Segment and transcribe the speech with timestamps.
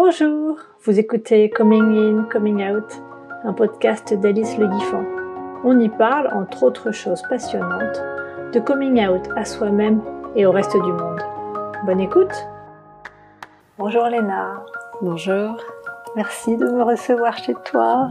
[0.00, 3.02] Bonjour, vous écoutez Coming In, Coming Out,
[3.42, 5.02] un podcast d'Alice Le Guiffant.
[5.64, 8.00] On y parle, entre autres choses passionnantes,
[8.52, 10.00] de coming out à soi-même
[10.36, 11.20] et au reste du monde.
[11.84, 12.32] Bonne écoute
[13.76, 14.62] Bonjour Léna.
[15.02, 15.60] Bonjour.
[16.14, 18.08] Merci de me recevoir chez toi.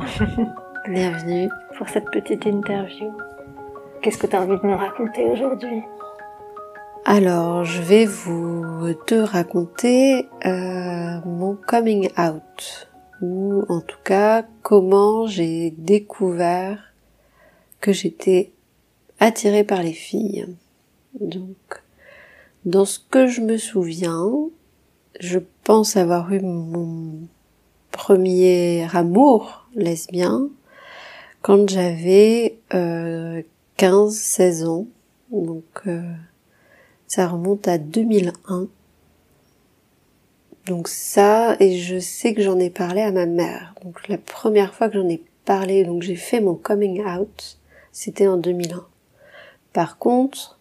[0.89, 3.13] Bienvenue pour cette petite interview.
[4.01, 5.83] Qu'est-ce que tu as envie de me raconter aujourd'hui?
[7.09, 12.89] Alors, je vais vous te raconter euh, mon coming out,
[13.21, 16.93] ou en tout cas comment j'ai découvert
[17.79, 18.51] que j'étais
[19.21, 20.47] attirée par les filles.
[21.21, 21.81] Donc,
[22.65, 24.29] dans ce que je me souviens,
[25.21, 27.21] je pense avoir eu mon
[27.91, 30.49] premier amour lesbien
[31.41, 33.43] quand j'avais euh,
[33.77, 34.87] 15-16 ans.
[35.31, 36.01] Donc euh,
[37.07, 38.67] ça remonte à 2001.
[40.65, 43.73] Donc ça, et je sais que j'en ai parlé à ma mère.
[43.83, 47.57] Donc la première fois que j'en ai parlé, donc j'ai fait mon coming out,
[47.93, 48.85] c'était en 2001.
[49.71, 50.59] Par contre,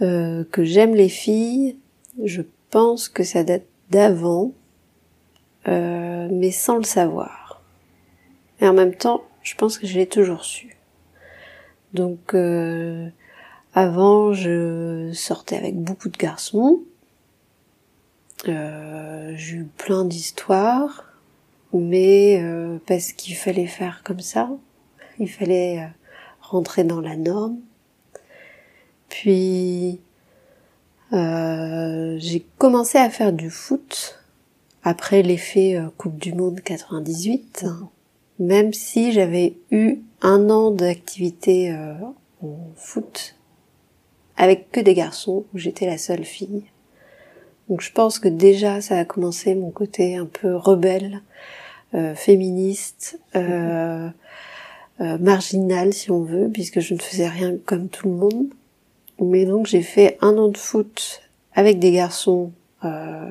[0.00, 1.76] euh, que j'aime les filles,
[2.22, 4.52] je pense que ça date d'avant,
[5.66, 7.62] euh, mais sans le savoir.
[8.60, 10.76] Et en même temps, je pense que je l'ai toujours su.
[11.92, 13.08] Donc euh,
[13.74, 16.80] avant, je sortais avec beaucoup de garçons.
[18.48, 21.04] Euh, j'ai eu plein d'histoires,
[21.72, 24.50] mais euh, parce qu'il fallait faire comme ça,
[25.18, 25.86] il fallait euh,
[26.40, 27.58] rentrer dans la norme.
[29.08, 30.00] Puis
[31.12, 34.20] euh, j'ai commencé à faire du foot
[34.82, 37.64] après l'effet Coupe du Monde 98
[38.38, 41.94] même si j'avais eu un an d'activité euh,
[42.42, 43.33] en foot
[44.36, 46.64] avec que des garçons où j'étais la seule fille.
[47.68, 51.22] Donc je pense que déjà ça a commencé mon côté un peu rebelle,
[51.94, 54.08] euh, féministe, euh,
[55.00, 58.46] euh, marginal si on veut, puisque je ne faisais rien comme tout le monde.
[59.20, 61.22] Mais donc j'ai fait un an de foot
[61.54, 62.52] avec des garçons,
[62.84, 63.30] euh,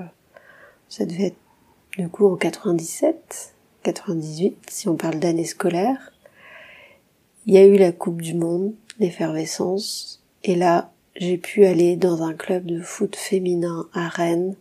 [0.87, 1.37] ça devait être
[1.97, 3.53] du coup en 97.
[3.83, 6.13] 98, si on parle d'année scolaire.
[7.45, 12.23] Il y a eu la Coupe du Monde, l'effervescence, et là, j'ai pu aller dans
[12.23, 14.55] un club de foot féminin à Rennes,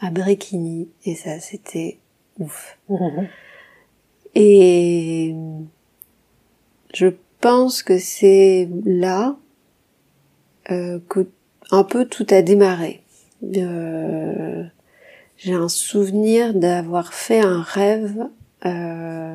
[0.00, 1.98] à Bréquigny, et ça, c'était
[2.38, 2.78] ouf.
[4.34, 5.34] Et
[6.94, 7.08] je
[7.40, 9.36] pense que c'est là
[10.70, 11.26] euh, que
[11.70, 13.02] un peu tout a démarré.
[13.42, 14.64] Euh,
[15.36, 18.28] j'ai un souvenir d'avoir fait un rêve
[18.66, 19.34] euh,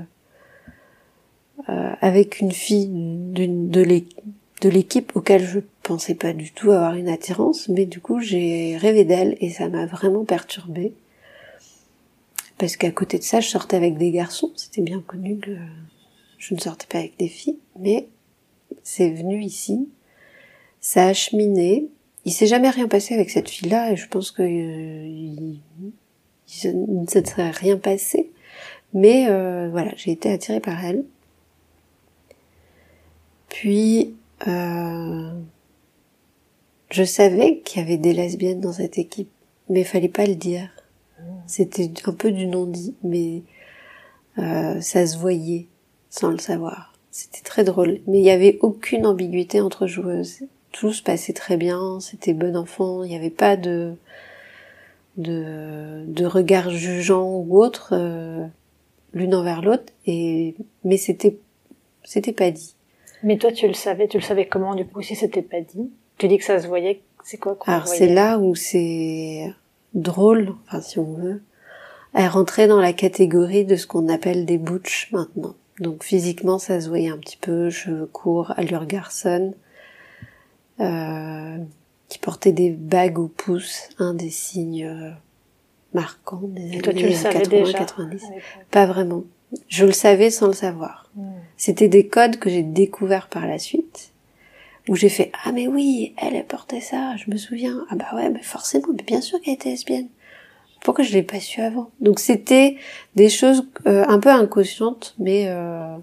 [1.70, 7.70] euh, avec une fille de l'équipe auquel je pensais pas du tout avoir une attirance,
[7.70, 10.94] mais du coup j'ai rêvé d'elle et ça m'a vraiment perturbée.
[12.58, 15.56] Parce qu'à côté de ça, je sortais avec des garçons, c'était bien connu que
[16.38, 18.08] je ne sortais pas avec des filles, mais
[18.84, 19.90] c'est venu ici,
[20.80, 21.90] ça a cheminé,
[22.26, 25.56] il s'est jamais rien passé avec cette fille-là et je pense que euh,
[26.66, 28.32] ne se serait rien passé.
[28.94, 31.04] Mais euh, voilà, j'ai été attirée par elle.
[33.50, 34.16] Puis,
[34.48, 35.32] euh,
[36.94, 39.32] je savais qu'il y avait des lesbiennes dans cette équipe,
[39.68, 40.70] mais il fallait pas le dire.
[41.48, 43.42] C'était un peu du non-dit, mais
[44.38, 45.68] euh, ça se voyait
[46.10, 46.94] sans le savoir.
[47.10, 50.42] C'était très drôle, mais il n'y avait aucune ambiguïté entre joueuses.
[50.72, 53.96] Tout se passait très bien, c'était bon enfant, il n'y avait pas de
[55.18, 57.94] de, de regard jugeant ou autre.
[57.94, 58.46] Euh,
[59.14, 61.38] l'une envers l'autre et mais c'était
[62.04, 62.76] c'était pas dit.
[63.24, 65.92] Mais toi tu le savais, tu le savais comment du coup si c'était pas dit?
[66.18, 69.54] Tu dis que ça se voyait, c'est quoi Alors c'est là où c'est
[69.94, 71.42] drôle, enfin si on veut.
[72.14, 75.56] Elle rentrait dans la catégorie de ce qu'on appelle des butch maintenant.
[75.80, 79.54] Donc physiquement ça se voyait un petit peu, cheveux courts, allure garçonne,
[80.80, 81.58] euh,
[82.10, 85.12] qui portait des bagues au pouce, un des signes euh,
[85.94, 88.22] marquant des années 80-90.
[88.70, 89.24] Pas vraiment.
[89.68, 91.10] Je le savais sans le savoir.
[91.16, 91.32] Hmm.
[91.58, 94.13] C'était des codes que j'ai découverts par la suite,
[94.90, 97.86] où j'ai fait ah mais oui, elle, portait ça, je me souviens.
[97.90, 100.08] Ah bah ouais, mais forcément, mais bien sûr qu'elle était lesbienne.
[100.82, 101.92] Pourquoi je l'ai pas su avant?
[102.02, 102.76] Donc c'était
[103.16, 105.96] des choses euh, un peu inconscientes, mais euh,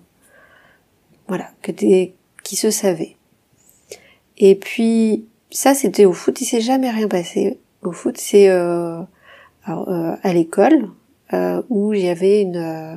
[1.29, 3.17] voilà, que des, qui se savaient.
[4.39, 6.41] Et puis ça, c'était au foot.
[6.41, 7.59] Il s'est jamais rien passé.
[7.83, 9.01] Au foot, c'est euh,
[9.69, 10.89] euh, à l'école
[11.33, 12.97] euh, où avait une euh,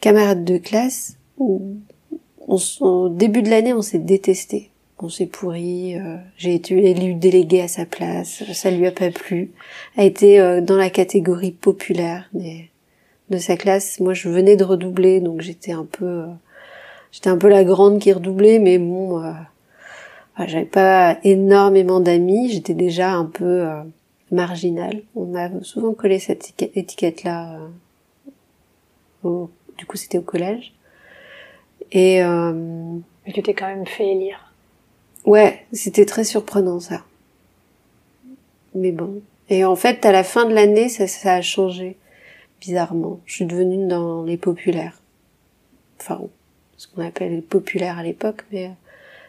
[0.00, 1.76] camarade de classe où
[2.80, 4.71] au début de l'année on s'est détesté.
[5.02, 9.10] On s'est pourri, euh, j'ai été élue déléguée à sa place, ça lui a pas
[9.10, 9.50] plu,
[9.96, 13.98] a été euh, dans la catégorie populaire de sa classe.
[13.98, 16.26] Moi, je venais de redoubler, donc j'étais un peu, euh,
[17.10, 19.20] j'étais un peu la grande qui redoublait, mais bon,
[20.38, 23.66] j'avais pas énormément d'amis, j'étais déjà un peu
[24.30, 25.02] marginale.
[25.16, 27.58] On m'a souvent collé cette étiquette-là.
[29.24, 30.72] du coup, c'était au collège.
[31.90, 34.51] Et mais tu t'es quand même fait élire.
[35.24, 37.04] Ouais, c'était très surprenant ça.
[38.74, 39.22] Mais bon.
[39.48, 41.96] Et en fait, à la fin de l'année, ça, a changé.
[42.60, 43.20] Bizarrement.
[43.26, 45.00] Je suis devenue dans les populaires.
[46.00, 46.20] Enfin,
[46.76, 48.70] ce qu'on appelle les populaires à l'époque, mais euh,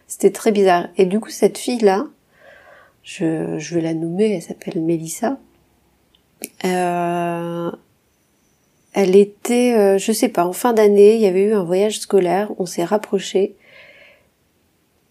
[0.08, 0.88] c'était très bizarre.
[0.98, 2.06] Et du coup, cette fille-là,
[3.04, 5.38] je, je vais la nommer, elle s'appelle Mélissa.
[6.66, 7.72] Euh,
[8.94, 12.00] elle était, euh, je sais pas, en fin d'année, il y avait eu un voyage
[12.00, 13.56] scolaire, on s'est rapprochés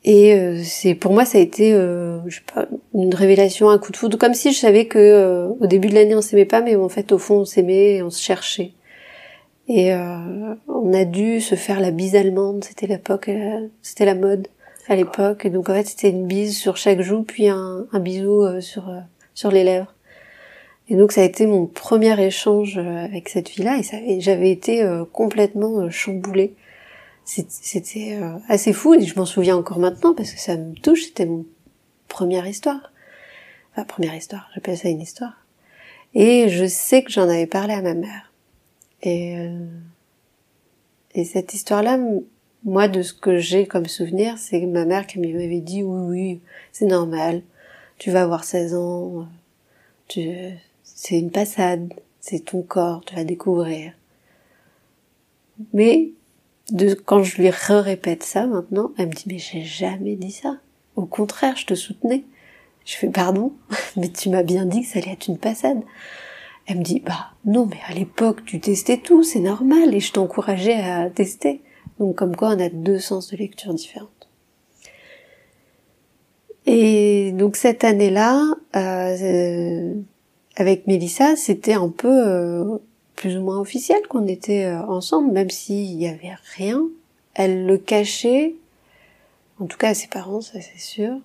[0.05, 3.79] et euh, c'est pour moi ça a été euh, je sais pas une révélation, un
[3.79, 6.45] coup de foudre, comme si je savais que euh, au début de l'année on s'aimait
[6.45, 8.73] pas, mais en fait au fond on s'aimait et on se cherchait.
[9.69, 13.31] Et on a dû se faire la bise allemande, c'était l'époque,
[13.81, 14.49] c'était la mode
[14.89, 15.47] à l'époque.
[15.47, 18.93] Et donc en fait c'était une bise sur chaque joue, puis un, un bisou sur
[19.35, 19.95] sur les lèvres.
[20.89, 25.89] Et donc ça a été mon premier échange avec cette fille-là, et j'avais été complètement
[25.89, 26.55] chamboulée
[27.25, 31.05] c'était euh, assez fou et je m'en souviens encore maintenant parce que ça me touche.
[31.05, 31.47] C'était mon
[32.09, 32.93] première histoire.
[33.73, 35.35] Enfin, première histoire, j'appelle ça une histoire.
[36.15, 38.33] Et je sais que j'en avais parlé à ma mère.
[39.03, 39.67] Et, euh,
[41.15, 41.99] et cette histoire-là,
[42.65, 46.41] moi, de ce que j'ai comme souvenir, c'est ma mère qui m'avait dit oui, oui,
[46.73, 47.43] c'est normal.
[47.99, 49.27] Tu vas avoir 16 ans.
[50.09, 50.29] Tu,
[50.85, 51.95] c'est une passade.
[52.21, 53.03] C'est ton corps.
[53.07, 53.93] Tu vas découvrir.
[55.73, 56.11] Mais
[56.71, 60.59] de quand je lui répète ça maintenant, elle me dit mais j'ai jamais dit ça.
[60.97, 62.25] Au contraire, je te soutenais.
[62.85, 63.53] Je fais pardon,
[63.97, 65.83] mais tu m'as bien dit que ça allait être une passade.
[66.67, 70.13] Elle me dit bah non mais à l'époque tu testais tout, c'est normal et je
[70.13, 71.61] t'encourageais à tester.
[71.99, 74.09] Donc comme quoi on a deux sens de lecture différentes.
[76.67, 78.45] Et donc cette année-là,
[78.77, 79.95] euh,
[80.57, 82.79] avec Mélissa, c'était un peu euh,
[83.23, 86.83] plus ou moins officiel qu'on était euh, ensemble, même s'il y avait rien.
[87.35, 88.57] Elle le cachait,
[89.61, 91.21] en tout cas à ses parents, ça c'est sûr.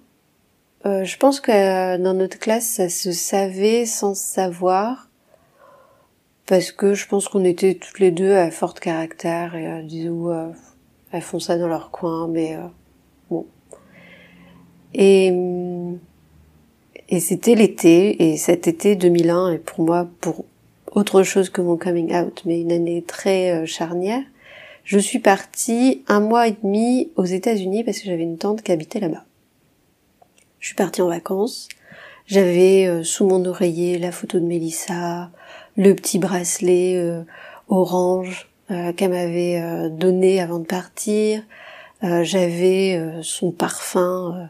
[0.86, 5.10] Euh, je pense que euh, dans notre classe, ça se savait sans savoir,
[6.46, 10.30] parce que je pense qu'on était toutes les deux à fort caractère et euh, disons,
[10.30, 10.50] euh,
[11.12, 12.60] elles font ça dans leur coin, mais
[13.32, 13.48] bon.
[14.94, 15.34] Et
[17.10, 20.46] et c'était l'été, et cet été 2001 est pour moi, pour
[20.98, 24.24] autre chose que mon coming out, mais une année très euh, charnière.
[24.84, 28.72] Je suis partie un mois et demi aux États-Unis parce que j'avais une tante qui
[28.72, 29.24] habitait là-bas.
[30.60, 31.70] Je suis partie en vacances.
[32.26, 35.30] J'avais euh, sous mon oreiller la photo de Mélissa,
[35.76, 37.22] le petit bracelet euh,
[37.70, 38.50] orange
[38.98, 41.42] qu'elle m'avait donné avant de partir.
[42.02, 44.50] J'avais son parfum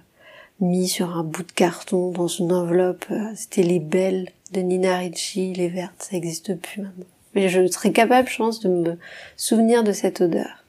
[0.59, 3.05] mis sur un bout de carton dans une enveloppe.
[3.35, 7.05] C'était les belles de Nina Ricci, les vertes, ça n'existe plus maintenant.
[7.35, 8.97] Mais je serais capable, je pense, de me
[9.35, 10.63] souvenir de cette odeur.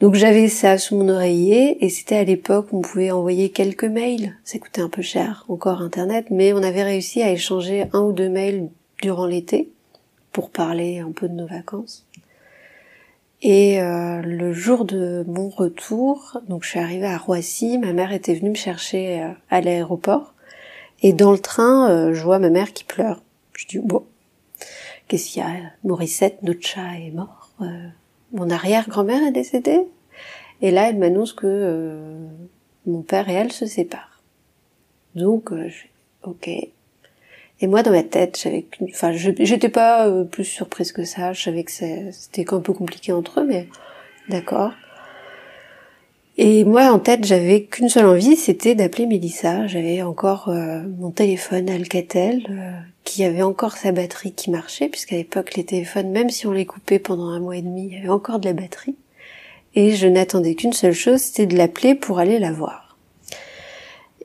[0.00, 3.84] Donc j'avais ça sous mon oreiller et c'était à l'époque où on pouvait envoyer quelques
[3.84, 4.36] mails.
[4.44, 8.12] Ça coûtait un peu cher, encore internet, mais on avait réussi à échanger un ou
[8.12, 8.68] deux mails
[9.00, 9.70] durant l'été
[10.32, 12.06] pour parler un peu de nos vacances.
[13.40, 18.12] Et euh, le jour de mon retour, donc je suis arrivée à Roissy, ma mère
[18.12, 20.34] était venue me chercher euh, à l'aéroport
[21.02, 23.22] et dans le train, euh, je vois ma mère qui pleure.
[23.54, 24.04] Je dis, bon,
[25.08, 25.50] qu'est-ce qu'il y a?
[25.84, 27.50] Morissette, notre chat, est mort.
[27.60, 27.88] Euh,
[28.32, 29.82] mon arrière-grand-mère est décédée.
[30.62, 32.26] Et là, elle m'annonce que euh,
[32.86, 34.22] mon père et elle se séparent.
[35.14, 35.84] Donc, je
[36.22, 36.48] ok.
[36.48, 41.32] Et moi, dans ma tête, j'avais, enfin, j'étais pas plus surprise que ça.
[41.32, 43.68] Je savais que c'était un peu compliqué entre eux, mais
[44.28, 44.72] d'accord.
[46.38, 49.66] Et moi, en tête, j'avais qu'une seule envie, c'était d'appeler Mélissa.
[49.66, 52.72] J'avais encore euh, mon téléphone Alcatel, euh,
[53.04, 56.66] qui avait encore sa batterie qui marchait, puisqu'à l'époque, les téléphones, même si on les
[56.66, 58.96] coupait pendant un mois et demi, il y avait encore de la batterie.
[59.74, 62.98] Et je n'attendais qu'une seule chose, c'était de l'appeler pour aller la voir.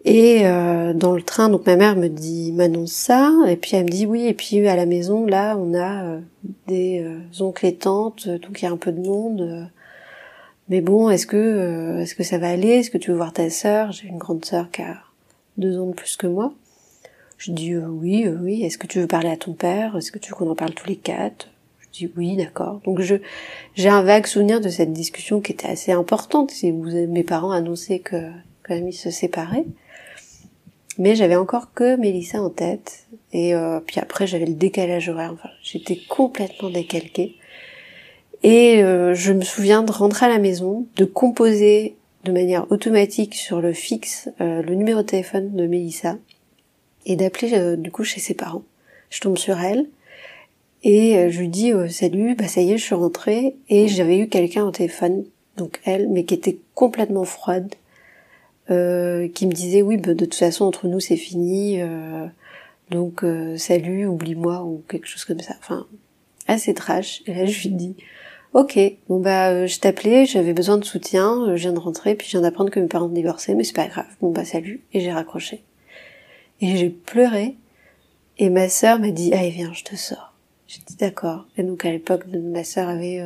[0.03, 3.85] Et euh, dans le train, donc ma mère me dit, m'annonce ça, et puis elle
[3.85, 6.17] me dit oui, et puis à la maison, là, on a
[6.67, 7.05] des
[7.39, 9.69] oncles et tantes, donc il y a un peu de monde
[10.71, 12.69] mais bon, est-ce que euh, est-ce que ça va aller?
[12.69, 13.91] Est-ce que tu veux voir ta sœur?
[13.91, 14.99] J'ai une grande sœur qui a
[15.57, 16.53] deux ans de plus que moi.
[17.37, 18.63] Je dis euh, oui, euh, oui.
[18.63, 19.97] Est-ce que tu veux parler à ton père?
[19.97, 21.49] Est-ce que tu veux qu'on en parle tous les quatre?
[21.81, 22.79] Je dis oui, d'accord.
[22.85, 23.15] Donc je
[23.75, 26.51] j'ai un vague souvenir de cette discussion qui était assez importante.
[26.51, 28.29] Si mes parents annonçaient que
[28.63, 29.65] quand même ils se séparaient.
[30.97, 33.07] Mais j'avais encore que Mélissa en tête.
[33.33, 33.53] Et
[33.87, 35.31] puis après, j'avais le décalage horaire.
[35.33, 37.35] Enfin, j'étais complètement décalquée.
[38.43, 43.35] Et euh, je me souviens de rentrer à la maison, de composer de manière automatique
[43.35, 46.17] sur le fixe euh, le numéro de téléphone de Mélissa
[47.05, 48.63] et d'appeler du coup chez ses parents.
[49.09, 49.87] Je tombe sur elle
[50.83, 54.27] et je lui dis salut, bah ça y est, je suis rentrée et j'avais eu
[54.27, 55.25] quelqu'un au téléphone,
[55.57, 57.73] donc elle, mais qui était complètement froide,
[58.69, 62.25] euh, qui me disait oui, bah, de toute façon entre nous c'est fini, euh,
[62.89, 65.55] donc euh, salut, oublie-moi ou quelque chose comme ça.
[65.59, 65.87] Enfin,
[66.47, 67.21] assez trash.
[67.27, 67.95] Et là je lui dis
[68.53, 72.31] ok, bon bah je t'appelais, j'avais besoin de soutien, je viens de rentrer, puis je
[72.31, 74.07] viens d'apprendre que mes parents ont divorcé, mais c'est pas grave.
[74.21, 75.63] Bon bah salut, et j'ai raccroché.
[76.59, 77.55] Et j'ai pleuré,
[78.37, 80.33] et ma sœur m'a dit allez viens, je te sors.
[80.67, 81.47] J'ai dit d'accord.
[81.57, 83.23] Et donc à l'époque, ma sœur avait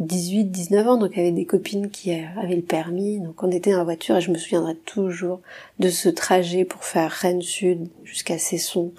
[0.00, 3.72] 18, 19 ans, donc y avait des copines qui avaient le permis, donc on était
[3.72, 5.40] dans la voiture et je me souviendrai toujours
[5.78, 8.92] de ce trajet pour faire Rennes Sud jusqu'à Cesson.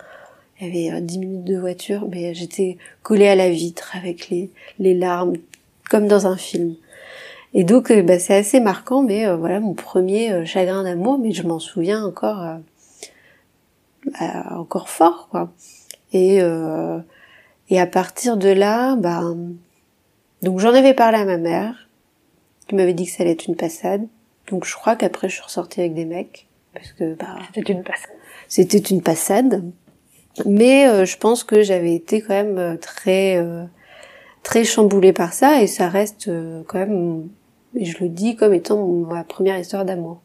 [0.61, 4.29] Il y avait 10 euh, minutes de voiture, mais j'étais collée à la vitre avec
[4.29, 4.49] les,
[4.79, 5.33] les larmes,
[5.93, 6.75] comme dans un film.
[7.53, 11.31] Et donc euh, bah, c'est assez marquant, mais euh, voilà mon premier chagrin d'amour, mais
[11.31, 12.43] je m'en souviens encore,
[14.49, 15.51] encore fort, quoi.
[16.13, 16.39] Et,
[17.69, 19.21] et à partir de là, bah,
[20.41, 21.87] donc j'en avais parlé à ma mère,
[22.67, 24.07] qui m'avait dit que ça allait être une passade.
[24.49, 27.83] Donc je crois qu'après je suis ressortie avec des mecs, parce que bah c'était une
[27.83, 28.11] passade.
[28.47, 29.63] C'était une passade,
[30.45, 33.63] mais euh, je pense que j'avais été quand même euh, très euh,
[34.43, 36.29] très chamboulée par ça et ça reste
[36.67, 37.29] quand même,
[37.79, 40.21] je le dis comme étant ma première histoire d'amour.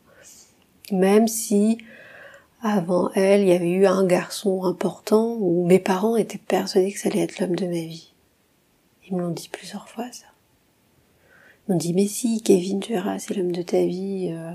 [0.91, 1.79] Même si
[2.63, 6.99] avant elle, il y avait eu un garçon important où mes parents étaient persuadés que
[6.99, 8.13] ça allait être l'homme de ma vie.
[9.09, 10.27] Ils me l'ont dit plusieurs fois, ça.
[11.69, 14.31] Ils m'ont dit, mais si, Kevin, tu verras, c'est l'homme de ta vie.
[14.33, 14.53] Euh,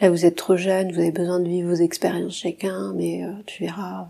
[0.00, 3.32] là, vous êtes trop jeune, vous avez besoin de vivre vos expériences chacun, mais euh,
[3.46, 4.08] tu verras.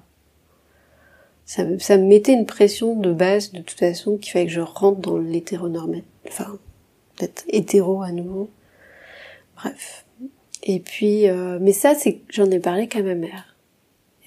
[1.47, 4.61] Ça, ça me mettait une pression de base, de toute façon, qu'il fallait que je
[4.61, 6.05] rentre dans l'hétéronormé.
[6.27, 6.59] Enfin,
[7.17, 8.49] peut-être hétéro à nouveau.
[9.57, 10.07] Bref.
[10.63, 13.57] Et puis, euh, mais ça, c'est j'en ai parlé qu'à ma mère.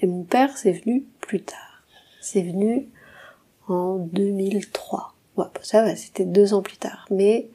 [0.00, 1.82] Et mon père, c'est venu plus tard.
[2.20, 2.86] C'est venu
[3.66, 5.14] en 2003
[5.62, 7.06] ça va, c'était deux ans plus tard.
[7.10, 7.48] Mais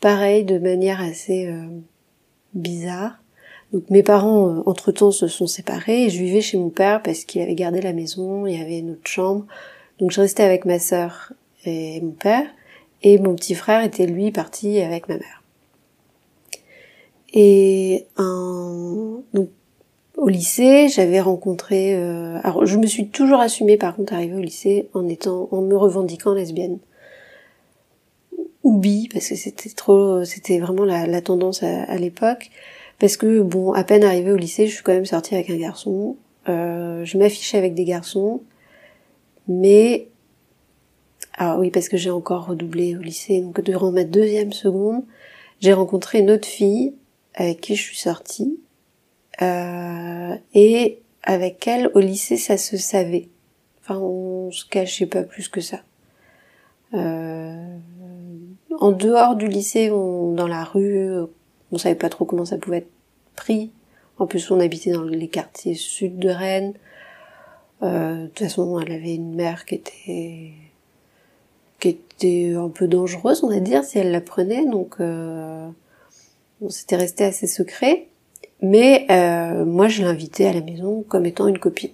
[0.00, 1.66] pareil, de manière assez euh,
[2.54, 3.18] bizarre.
[3.72, 7.24] Donc mes parents, euh, entre-temps, se sont séparés et je vivais chez mon père parce
[7.24, 9.46] qu'il avait gardé la maison, il y avait une autre chambre.
[9.98, 11.32] Donc je restais avec ma sœur
[11.64, 12.46] et mon père.
[13.02, 15.42] Et mon petit frère était lui parti avec ma mère.
[17.32, 19.20] Et un...
[19.32, 19.48] donc
[20.16, 21.94] au lycée, j'avais rencontré.
[21.94, 22.38] Euh...
[22.42, 25.76] Alors, je me suis toujours assumée, par contre, arrivée au lycée en étant, en me
[25.76, 26.78] revendiquant lesbienne
[28.62, 32.50] ou bi parce que c'était trop c'était vraiment la, tendance à, l'époque
[33.00, 35.56] parce que bon à peine arrivée au lycée je suis quand même sortie avec un
[35.56, 36.16] garçon.
[36.48, 38.42] Euh, je m'affichais avec des garçons.
[39.48, 40.08] Mais
[41.38, 43.40] ah oui parce que j'ai encore redoublé au lycée.
[43.40, 45.02] Donc durant ma deuxième seconde
[45.60, 46.94] j'ai rencontré une autre fille
[47.34, 48.60] avec qui je suis sortie.
[49.42, 53.30] Euh, et avec elle au lycée ça se savait.
[53.80, 55.80] Enfin on se cachait pas plus que ça.
[56.92, 57.78] Euh,
[58.78, 61.26] en dehors du lycée, dans la rue,
[61.72, 62.90] on savait pas trop comment ça pouvait être
[63.36, 63.70] pris.
[64.18, 66.74] En plus, on habitait dans les quartiers sud de Rennes.
[67.82, 70.52] Euh, de toute façon, elle avait une mère qui était
[71.80, 74.66] qui était un peu dangereuse, on va dire, si elle la prenait.
[74.66, 75.66] Donc, euh,
[76.60, 78.08] on s'était resté assez secret.
[78.60, 81.92] Mais euh, moi, je l'invitais à la maison comme étant une copine.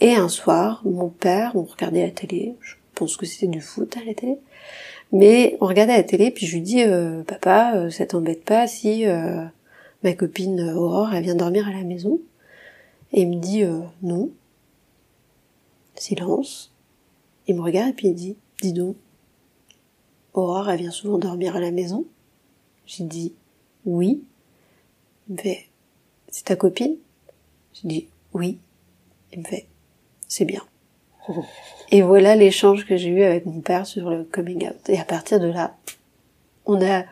[0.00, 2.54] Et un soir, mon père, on regardait la télé.
[2.60, 4.38] Je pense que c'était du foot à la télé.
[5.12, 8.66] Mais on regardait la télé, puis je lui dis, euh, papa, euh, ça t'embête pas
[8.66, 9.44] si euh,
[10.02, 12.20] ma copine Aurore, elle vient dormir à la maison?
[13.12, 13.64] Et il me dit,
[14.02, 14.30] non.
[15.94, 16.74] Silence.
[17.46, 18.96] Il me regarde et puis il dit, dis donc,
[20.34, 22.04] Aurore, elle vient souvent dormir à la maison?
[22.84, 23.32] J'ai dit,
[23.86, 24.22] oui.
[25.28, 25.68] Il me fait,
[26.28, 26.96] c'est ta copine?
[27.72, 28.58] J'ai dit, oui.
[29.32, 29.66] Il me fait,
[30.28, 30.62] c'est bien.
[31.90, 34.88] Et voilà l'échange que j'ai eu avec mon père sur le coming out.
[34.88, 35.76] Et à partir de là,
[36.66, 37.04] on a,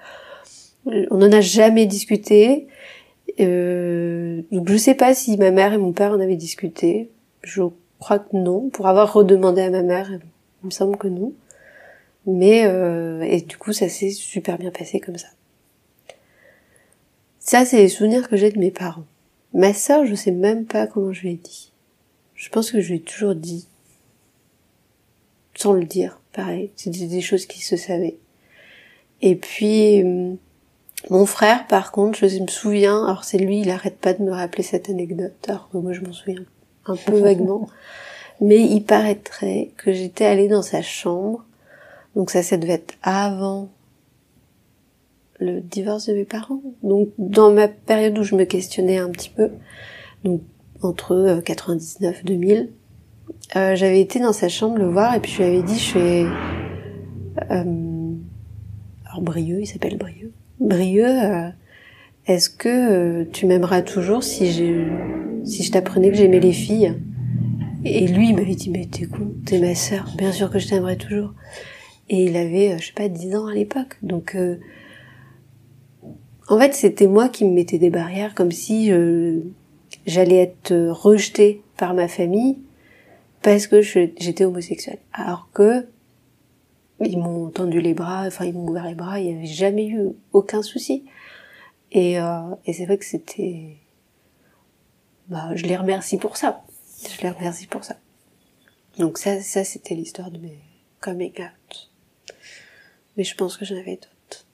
[0.87, 2.66] on en a jamais discuté.
[3.40, 7.11] Euh, donc je sais pas si ma mère et mon père en avaient discuté.
[7.42, 7.62] Je
[7.99, 8.68] crois que non.
[8.68, 11.32] Pour avoir redemandé à ma mère, il me semble que non.
[12.26, 15.28] Mais euh, et du coup, ça s'est super bien passé comme ça.
[17.38, 19.04] Ça, c'est les souvenirs que j'ai de mes parents.
[19.54, 21.73] Ma sœur, je sais même pas comment je lui ai dit.
[22.35, 23.68] Je pense que je lui ai toujours dit
[25.56, 26.70] sans le dire, pareil.
[26.76, 28.18] C'était des choses qui se savaient.
[29.22, 30.34] Et puis, euh,
[31.10, 34.32] Mon frère, par contre, je me souviens, alors c'est lui, il arrête pas de me
[34.32, 36.42] rappeler cette anecdote, alors que moi je m'en souviens
[36.86, 37.68] un peu vaguement,
[38.40, 41.44] mais il paraîtrait que j'étais allée dans sa chambre,
[42.16, 43.68] donc ça, ça devait être avant
[45.38, 49.30] le divorce de mes parents, donc dans ma période où je me questionnais un petit
[49.30, 49.50] peu,
[50.25, 50.40] donc
[50.82, 52.70] entre 99 euh, 2000,
[53.54, 55.85] euh, j'avais été dans sa chambre le voir et puis je lui avais dit, je
[55.85, 56.26] suis...
[57.50, 58.14] Euh,
[59.04, 60.33] alors Brieux, il s'appelle Brieux.
[60.59, 61.49] Brieux, euh,
[62.26, 64.88] est-ce que euh, tu m'aimeras toujours si je,
[65.45, 66.95] si je t'apprenais que j'aimais les filles?
[67.85, 70.68] Et lui, il m'avait dit, mais t'es con, t'es ma sœur, bien sûr que je
[70.68, 71.35] t'aimerais toujours.
[72.09, 73.97] Et il avait, euh, je sais pas, 10 ans à l'époque.
[74.02, 74.37] Donc,
[76.49, 78.90] en fait, c'était moi qui me mettais des barrières, comme si
[80.06, 82.59] j'allais être rejetée par ma famille
[83.43, 84.99] parce que j'étais homosexuelle.
[85.12, 85.87] Alors que
[87.00, 89.87] ils m'ont tendu les bras, enfin ils m'ont ouvert les bras, il n'y avait jamais
[89.87, 91.05] eu aucun souci.
[91.93, 93.76] Et, euh, et c'est vrai que c'était...
[95.28, 96.64] Bah, je les remercie pour ça.
[97.02, 97.97] Je les remercie pour ça.
[98.99, 100.59] Donc ça, ça c'était l'histoire de mes
[101.00, 101.90] coming out.
[103.16, 104.47] Mais je pense que j'en avais d'autres.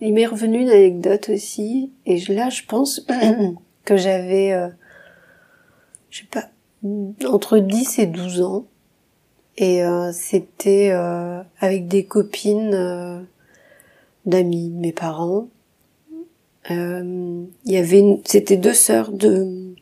[0.00, 3.00] Il m'est revenu une anecdote aussi, et là je pense
[3.84, 4.68] que j'avais, euh,
[6.10, 6.50] je sais pas,
[6.84, 8.66] entre 10 et 12 ans.
[9.56, 13.20] Et euh, c'était euh, avec des copines euh,
[14.24, 15.48] d'amis de mes parents.
[16.70, 19.74] Il y avait, c'était deux sœurs, de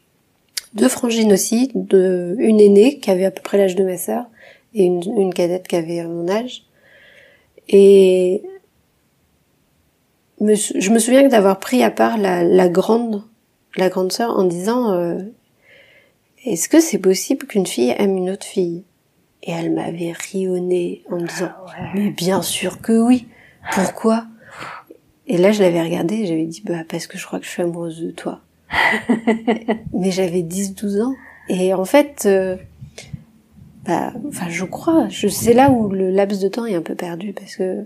[0.74, 4.26] deux frangines aussi, de, une aînée qui avait à peu près l'âge de ma sœur
[4.72, 6.62] et une, une cadette qui avait mon âge.
[7.68, 8.44] Et
[10.40, 13.24] je me souviens d'avoir pris à part la, la grande,
[13.76, 15.18] la grande sœur en disant
[16.46, 18.84] est-ce que c'est possible qu'une fille aime une autre fille?
[19.42, 23.26] Et elle m'avait rionné en me disant, ah mais bien sûr que oui.
[23.72, 24.26] Pourquoi?
[25.26, 27.50] Et là, je l'avais regardé et j'avais dit, bah, parce que je crois que je
[27.50, 28.40] suis amoureuse de toi.
[29.92, 31.14] mais j'avais 10, 12 ans.
[31.48, 32.56] Et en fait, euh,
[33.84, 36.94] bah, enfin, je crois, je, c'est là où le laps de temps est un peu
[36.94, 37.84] perdu parce que,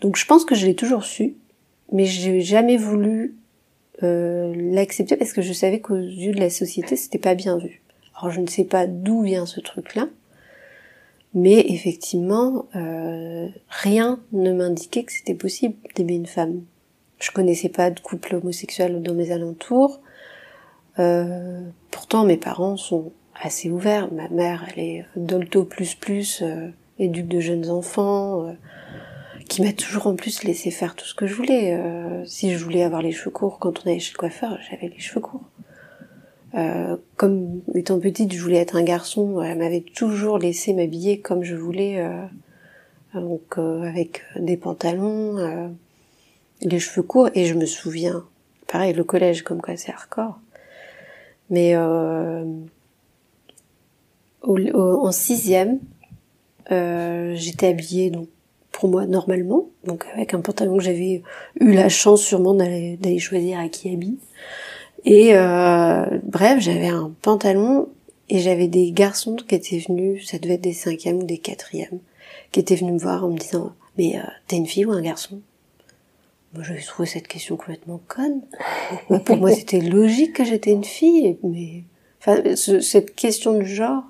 [0.00, 1.34] donc je pense que je l'ai toujours su,
[1.92, 3.34] mais j'ai jamais voulu
[4.02, 7.82] euh, l'accepter parce que je savais qu'aux yeux de la société, c'était pas bien vu.
[8.14, 10.08] Alors je ne sais pas d'où vient ce truc-là,
[11.34, 16.62] mais effectivement, euh, rien ne m'indiquait que c'était possible d'aimer une femme.
[17.18, 20.00] Je connaissais pas de couple homosexuel dans mes alentours.
[20.98, 24.12] Euh, pourtant, mes parents sont assez ouverts.
[24.12, 26.42] Ma mère, elle est dolto plus plus,
[26.98, 28.54] éduque de jeunes enfants,
[29.48, 31.74] qui m'a toujours en plus laissé faire tout ce que je voulais.
[31.74, 34.88] Euh, si je voulais avoir les cheveux courts quand on allait chez le coiffeur, j'avais
[34.88, 35.44] les cheveux courts.
[36.54, 39.42] Euh, comme étant petite, je voulais être un garçon.
[39.42, 42.24] Elle m'avait toujours laissé m'habiller comme je voulais, euh,
[43.14, 45.74] donc euh, avec des pantalons,
[46.62, 47.28] les cheveux courts.
[47.34, 48.24] Et je me souviens,
[48.68, 50.38] pareil, le collège, comme quoi c'est hardcore.
[51.50, 52.66] Mais en
[55.12, 55.78] sixième,
[56.70, 58.28] j'étais habillée donc
[58.76, 61.22] pour moi normalement, donc avec un pantalon que j'avais
[61.60, 64.18] eu la chance sûrement d'aller choisir à habille.
[65.06, 67.88] Et euh, bref, j'avais un pantalon
[68.28, 72.00] et j'avais des garçons qui étaient venus, ça devait être des cinquièmes ou des quatrièmes,
[72.52, 75.00] qui étaient venus me voir en me disant mais euh, t'es une fille ou un
[75.00, 75.40] garçon?
[76.52, 78.42] Moi j'avais trouvé cette question complètement conne.
[79.24, 81.84] Pour moi c'était logique que j'étais une fille, mais
[82.20, 84.02] enfin cette question du genre,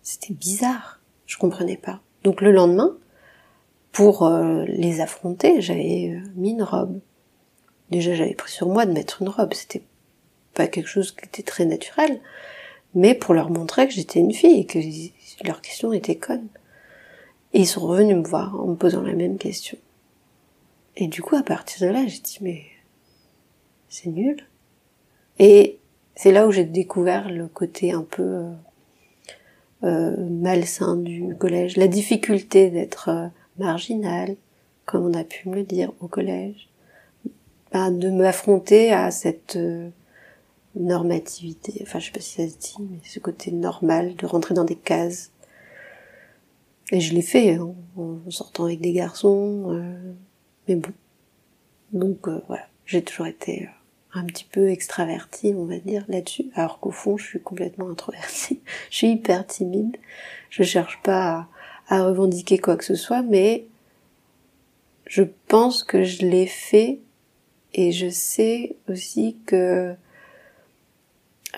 [0.00, 2.00] c'était bizarre, je comprenais pas.
[2.22, 2.96] Donc le lendemain,
[3.94, 7.00] pour euh, les affronter, j'avais euh, mis une robe.
[7.90, 9.84] Déjà j'avais pris sur moi de mettre une robe, c'était
[10.52, 12.20] pas quelque chose qui était très naturel,
[12.96, 14.80] mais pour leur montrer que j'étais une fille et que
[15.46, 16.48] leur question était conne.
[17.52, 19.78] Et ils sont revenus me voir en me posant la même question.
[20.96, 22.62] Et du coup, à partir de là, j'ai dit, mais
[23.88, 24.44] c'est nul.
[25.38, 25.78] Et
[26.16, 28.50] c'est là où j'ai découvert le côté un peu euh,
[29.84, 34.36] euh malsain du collège, la difficulté d'être euh, marginal,
[34.84, 36.68] comme on a pu me le dire au collège,
[37.72, 39.90] bah, de m'affronter à cette euh,
[40.76, 44.54] normativité, enfin je sais pas si ça se dit, mais ce côté normal de rentrer
[44.54, 45.30] dans des cases.
[46.92, 50.12] Et je l'ai fait hein, en sortant avec des garçons, euh,
[50.68, 50.92] mais bon.
[51.92, 53.68] Donc euh, voilà, j'ai toujours été
[54.12, 58.60] un petit peu extravertie, on va dire, là-dessus, alors qu'au fond je suis complètement introvertie.
[58.90, 59.96] je suis hyper timide,
[60.50, 61.48] je cherche pas à,
[61.88, 63.66] à revendiquer quoi que ce soit, mais
[65.06, 67.00] je pense que je l'ai fait
[67.74, 69.94] et je sais aussi que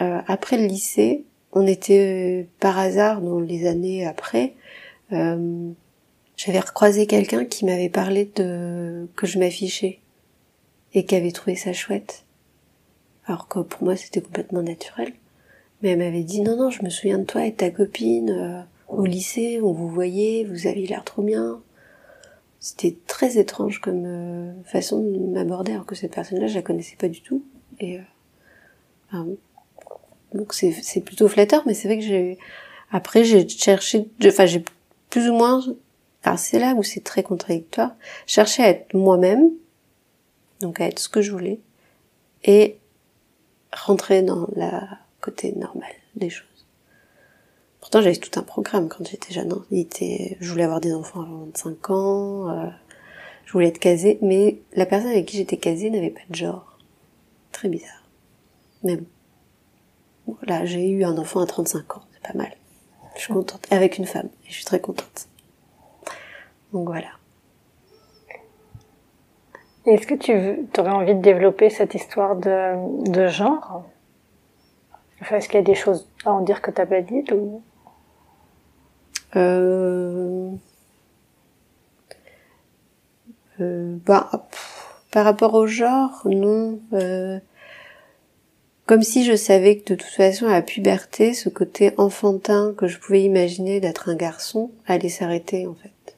[0.01, 4.55] euh, après le lycée, on était euh, par hasard dans les années après,
[5.13, 5.71] euh,
[6.37, 10.01] j'avais recroisé quelqu'un qui m'avait parlé de que je m'affichais
[10.93, 12.25] et qui avait trouvé ça chouette.
[13.27, 15.13] Alors que pour moi c'était complètement naturel.
[15.81, 18.63] Mais elle m'avait dit non non je me souviens de toi et ta copine euh,
[18.89, 21.61] au lycée, on vous voyait, vous aviez l'air trop bien.
[22.61, 26.97] C'était très étrange comme euh, façon de m'aborder alors que cette personne-là je la connaissais
[26.97, 27.45] pas du tout.
[27.79, 28.01] Et
[29.15, 29.37] euh,
[30.35, 32.39] donc c'est plutôt flatteur, mais c'est vrai que j'ai
[32.91, 34.65] après j'ai cherché, enfin j'ai
[35.11, 35.63] plus ou moins,
[36.37, 37.95] c'est là où c'est très contradictoire,
[38.27, 39.51] chercher à être moi-même,
[40.61, 41.61] donc à être ce que je voulais,
[42.45, 42.79] et
[43.73, 44.89] rentrer dans la
[45.21, 46.56] côté normal des choses.
[47.87, 49.53] Pourtant, j'avais tout un programme quand j'étais jeune.
[49.53, 49.65] Hein.
[49.71, 52.67] Il était, je voulais avoir des enfants avant 25 ans, euh,
[53.45, 56.79] je voulais être casée, mais la personne avec qui j'étais casée n'avait pas de genre.
[57.53, 58.03] Très bizarre.
[58.83, 62.57] Mais bon, voilà, j'ai eu un enfant à 35 ans, c'est pas mal.
[63.15, 63.65] Je suis contente.
[63.71, 65.29] Avec une femme, et je suis très contente.
[66.73, 67.11] Donc voilà.
[69.87, 73.85] Est-ce que tu aurais envie de développer cette histoire de, genre?
[75.21, 77.31] Enfin, est-ce qu'il y a des choses à en dire que tu n'as pas dites
[77.31, 77.63] ou...
[79.37, 80.51] Euh...
[83.61, 84.31] Euh, bah,
[85.11, 86.79] par rapport au genre, non.
[86.93, 87.39] Euh,
[88.85, 92.87] comme si je savais que de toute façon, à la puberté, ce côté enfantin que
[92.87, 96.17] je pouvais imaginer d'être un garçon allait s'arrêter en fait.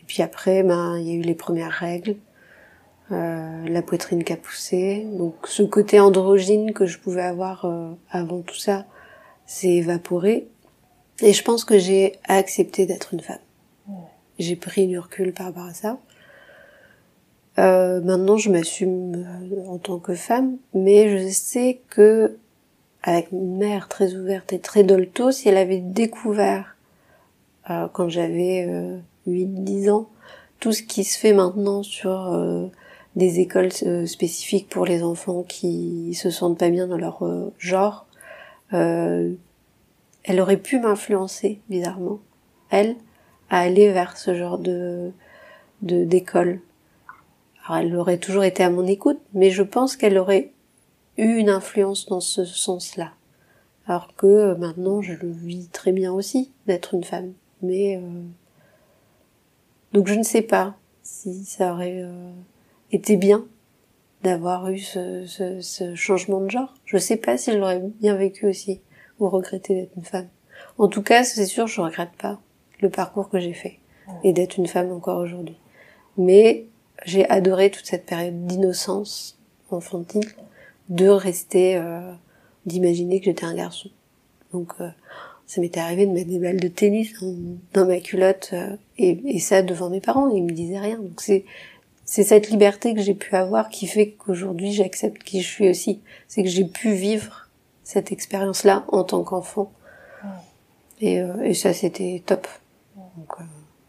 [0.00, 2.16] Et puis après, ben, il y a eu les premières règles,
[3.10, 7.70] la poitrine qui a poussé, donc ce côté androgyne que je pouvais avoir
[8.10, 8.86] avant tout ça
[9.46, 10.48] s'est évaporé.
[11.22, 13.38] Et je pense que j'ai accepté d'être une femme.
[14.38, 15.98] J'ai pris du recul par rapport à ça.
[17.58, 22.38] Euh, maintenant, je m'assume euh, en tant que femme, mais je sais que
[23.02, 26.76] avec une mère très ouverte et très dolto, si elle avait découvert
[27.68, 28.68] euh, quand j'avais
[29.26, 30.08] 8-10 ans
[30.58, 32.38] tout ce qui se fait maintenant sur
[33.16, 33.72] des écoles
[34.06, 37.24] spécifiques pour les enfants qui se sentent pas bien dans leur
[37.58, 38.06] genre,
[40.30, 42.20] elle aurait pu m'influencer bizarrement,
[42.70, 42.96] elle,
[43.48, 45.12] à aller vers ce genre de
[45.82, 46.60] d'école
[47.64, 50.52] alors elle aurait toujours été à mon écoute, mais je pense qu'elle aurait
[51.18, 53.12] eu une influence dans ce sens-là.
[53.86, 57.32] Alors que euh, maintenant je le vis très bien aussi d'être une femme.
[57.62, 58.22] Mais euh,
[59.92, 62.32] donc je ne sais pas si ça aurait euh,
[62.92, 63.44] été bien
[64.22, 66.74] d'avoir eu ce, changement de genre.
[66.84, 68.80] Je sais pas si je l'aurais bien vécu aussi
[69.20, 70.28] ou regretté d'être une femme.
[70.78, 72.40] En tout cas, c'est sûr, je regrette pas
[72.80, 73.78] le parcours que j'ai fait
[74.24, 75.56] et d'être une femme encore aujourd'hui.
[76.16, 76.66] Mais
[77.04, 79.38] j'ai adoré toute cette période d'innocence
[79.70, 80.24] enfantine,
[80.88, 82.12] de rester, euh,
[82.66, 83.90] d'imaginer que j'étais un garçon.
[84.52, 84.88] Donc euh,
[85.46, 87.12] ça m'était arrivé de mettre des balles de tennis
[87.72, 90.98] dans, ma culotte euh, et, et, ça devant mes parents, ils me disaient rien.
[90.98, 91.44] Donc c'est
[92.04, 96.00] c'est cette liberté que j'ai pu avoir qui fait qu'aujourd'hui j'accepte qui je suis aussi.
[96.26, 97.48] C'est que j'ai pu vivre
[97.90, 99.70] cette expérience-là en tant qu'enfant.
[101.00, 102.46] Et, et ça c'était top.
[102.96, 103.36] Donc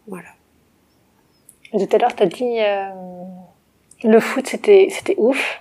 [0.06, 0.28] voilà.
[1.72, 2.90] Tout à l'heure, tu as dit euh,
[4.04, 5.60] le foot, c'était c'était ouf.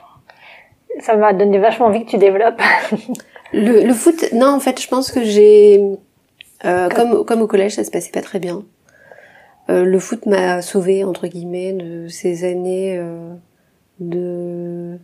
[0.99, 2.61] Ça m'a donné vachement envie que tu développes.
[3.53, 5.81] le, le foot, non, en fait, je pense que j'ai
[6.65, 8.63] euh, comme comme au collège, ça se passait pas très bien.
[9.69, 13.33] Euh, le foot m'a sauvé entre guillemets de ces années euh,
[13.99, 14.99] de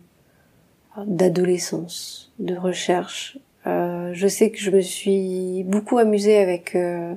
[1.06, 3.38] d'adolescence, de recherche.
[3.66, 7.14] Euh, je sais que je me suis beaucoup amusée avec euh,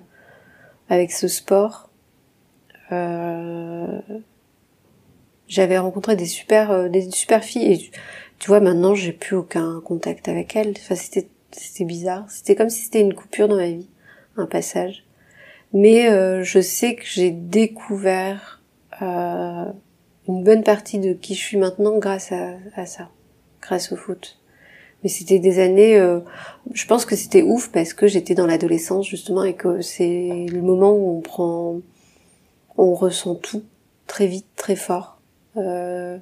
[0.90, 1.92] avec ce sport
[2.92, 4.00] euh,
[5.48, 7.92] j'avais rencontré des super euh, des super filles et
[8.40, 10.74] tu vois maintenant j'ai plus aucun contact avec elles.
[10.78, 12.26] Enfin c'était c'était bizarre.
[12.30, 13.90] C'était comme si c'était une coupure dans ma vie,
[14.38, 15.04] un passage.
[15.74, 18.62] Mais euh, je sais que j'ai découvert
[19.02, 19.66] euh,
[20.28, 23.10] une bonne partie de qui je suis maintenant grâce à, à ça,
[23.62, 24.38] grâce au foot.
[25.04, 26.20] Mais c'était des années, euh,
[26.74, 30.62] je pense que c'était ouf parce que j'étais dans l'adolescence justement et que c'est le
[30.62, 31.82] moment où on prend
[32.78, 33.64] on ressent tout
[34.08, 35.20] très vite, très fort.
[35.58, 36.18] Euh,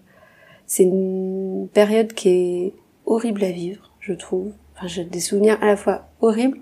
[0.65, 2.73] c'est une période qui est
[3.06, 4.52] horrible à vivre, je trouve.
[4.75, 6.60] Enfin, j'ai des souvenirs à la fois horribles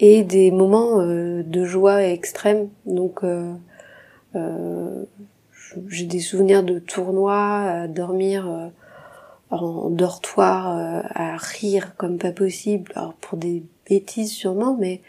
[0.00, 2.68] et des moments euh, de joie extrême.
[2.86, 3.54] Donc, euh,
[5.88, 8.70] j'ai des souvenirs de tournois, à dormir
[9.50, 15.00] en dortoir, à rire comme pas possible, alors pour des bêtises sûrement, mais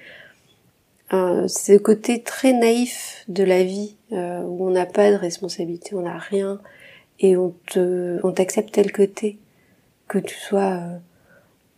[1.12, 5.96] euh, ce côté très naïf de la vie euh, où on n'a pas de responsabilité,
[5.96, 6.62] on n'a rien
[7.20, 9.38] et on te, on t'accepte tel que t'es,
[10.08, 10.98] que tu sois, euh,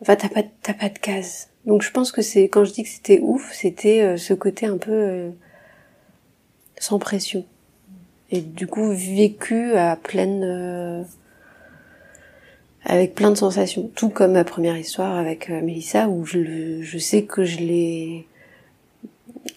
[0.02, 1.50] enfin t'as pas, t'as pas de case.
[1.66, 4.78] Donc je pense que c'est quand je dis que c'était ouf, c'était ce côté un
[4.78, 5.32] peu
[6.78, 7.46] sans pression
[8.32, 11.04] et du coup vécu à pleine euh,
[12.86, 13.90] avec plein de sensations.
[13.96, 18.28] Tout comme ma première histoire avec euh, Mélissa où je, je sais que je l'ai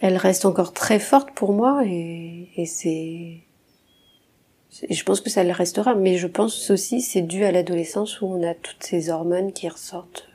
[0.00, 3.40] elle reste encore très forte pour moi et, et c'est
[4.90, 5.94] je pense que ça le restera.
[5.94, 9.68] Mais je pense aussi c'est dû à l'adolescence où on a toutes ces hormones qui
[9.68, 10.28] ressortent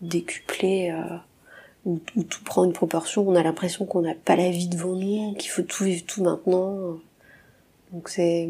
[0.00, 1.16] décuplées euh,
[1.84, 3.28] où, tout prend une proportion.
[3.28, 6.22] On a l'impression qu'on n'a pas la vie devant nous qu'il faut tout vivre tout
[6.22, 6.98] maintenant.
[7.92, 8.48] Donc c'est,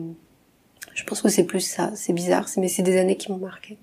[0.94, 1.92] je pense que c'est plus ça.
[1.94, 3.78] C'est bizarre, mais c'est des années qui m'ont marqué.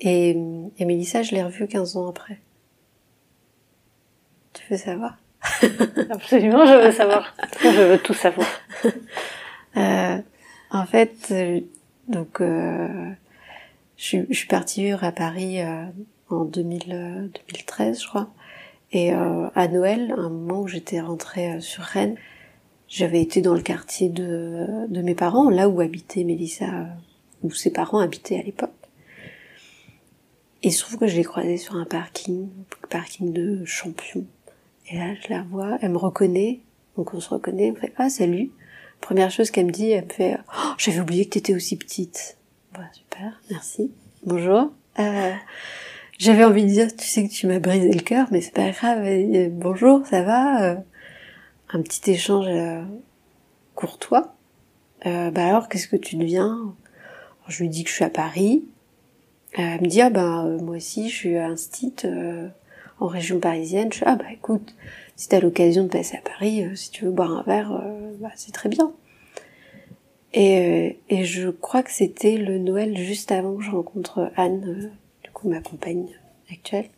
[0.00, 0.36] Et,
[0.78, 2.38] et Mélissa, je l'ai revue 15 ans après.
[4.52, 5.16] Tu veux savoir?
[6.10, 7.34] Absolument, je veux savoir.
[7.62, 8.48] je veux tout savoir.
[9.76, 10.18] euh,
[10.70, 11.60] en fait, euh,
[12.08, 13.10] donc, euh,
[13.96, 15.86] je, je, suis partie vivre à Paris euh,
[16.28, 18.28] en 2000, 2013, je crois.
[18.92, 22.16] Et euh, à Noël, un moment où j'étais rentrée euh, sur Rennes,
[22.88, 26.84] j'avais été dans le quartier de, de mes parents, là où habitait Mélissa, euh,
[27.42, 28.70] où ses parents habitaient à l'époque.
[30.62, 32.48] Et je trouve que je l'ai croisée sur un parking,
[32.90, 34.24] parking de champion.
[34.90, 36.60] Et là, je la vois, elle me reconnaît,
[36.96, 38.50] donc on se reconnaît, on fait «Ah, salut!»
[39.00, 42.38] Première chose qu'elle me dit, elle me fait oh, j'avais oublié que t'étais aussi petite.»
[42.72, 43.90] Bah, super, merci.
[44.24, 44.70] Bonjour.
[44.98, 45.32] Euh,
[46.18, 48.70] j'avais envie de dire, tu sais que tu m'as brisé le cœur, mais c'est pas
[48.70, 49.06] grave.
[49.52, 50.76] Bonjour, ça va euh,
[51.70, 52.82] Un petit échange euh,
[53.74, 54.34] courtois.
[55.04, 56.74] bah alors, qu'est-ce que tu deviens?
[57.48, 58.64] Je lui dis que je suis à Paris.
[59.54, 62.06] elle me dit, ah bah moi aussi, je suis à un site
[62.98, 63.92] en région parisienne.
[63.92, 64.74] Je suis, ah bah écoute,
[65.14, 67.80] si t'as l'occasion de passer à Paris, si tu veux boire un verre,
[68.20, 68.92] bah c'est très bien.
[70.32, 74.90] Et, et je crois que c'était le Noël juste avant que je rencontre Anne
[75.44, 76.08] ma compagne
[76.50, 76.88] actuelle.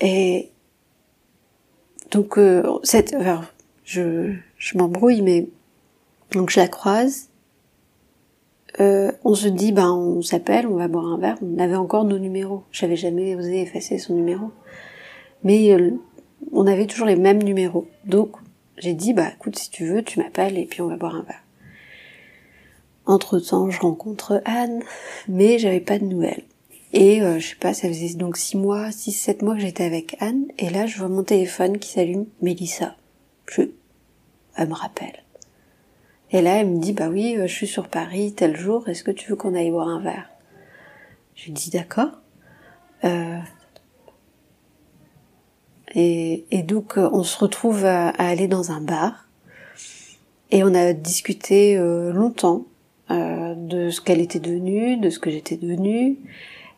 [0.00, 0.50] Et
[2.10, 3.16] donc euh, cette,
[3.84, 5.48] je, je m'embrouille, mais
[6.32, 7.28] donc je la croise.
[8.78, 11.38] Euh, on se dit, ben on s'appelle, on va boire un verre.
[11.42, 12.62] On avait encore nos numéros.
[12.72, 14.50] J'avais jamais osé effacer son numéro,
[15.44, 15.92] mais euh,
[16.52, 17.86] on avait toujours les mêmes numéros.
[18.04, 18.36] Donc
[18.76, 21.22] j'ai dit, bah écoute, si tu veux, tu m'appelles et puis on va boire un
[21.22, 21.42] verre.
[23.06, 24.82] Entre temps, je rencontre Anne,
[25.28, 26.42] mais j'avais pas de nouvelles.
[26.98, 29.84] Et euh, je sais pas, ça faisait donc six mois, six, sept mois que j'étais
[29.84, 32.96] avec Anne, et là je vois mon téléphone qui s'allume, Mélissa.
[33.52, 33.64] Je,
[34.56, 35.22] elle me rappelle.
[36.30, 39.04] Et là elle me dit, bah oui, euh, je suis sur Paris tel jour, est-ce
[39.04, 40.30] que tu veux qu'on aille boire un verre?
[41.34, 42.12] Je lui dis d'accord.
[43.04, 43.40] Euh...
[45.94, 49.28] Et, et, donc euh, on se retrouve à, aller dans un bar,
[50.50, 52.64] et on a discuté longtemps
[53.10, 56.16] de ce qu'elle était devenue, de ce que j'étais devenue.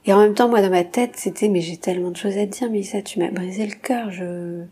[0.09, 2.47] Et en même temps, moi, dans ma tête, c'était, mais j'ai tellement de choses à
[2.47, 4.65] te dire, mais ça, tu m'as brisé le cœur, je,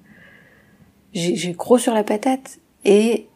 [1.13, 2.59] j'ai gros sur la patate.
[2.87, 3.27] Et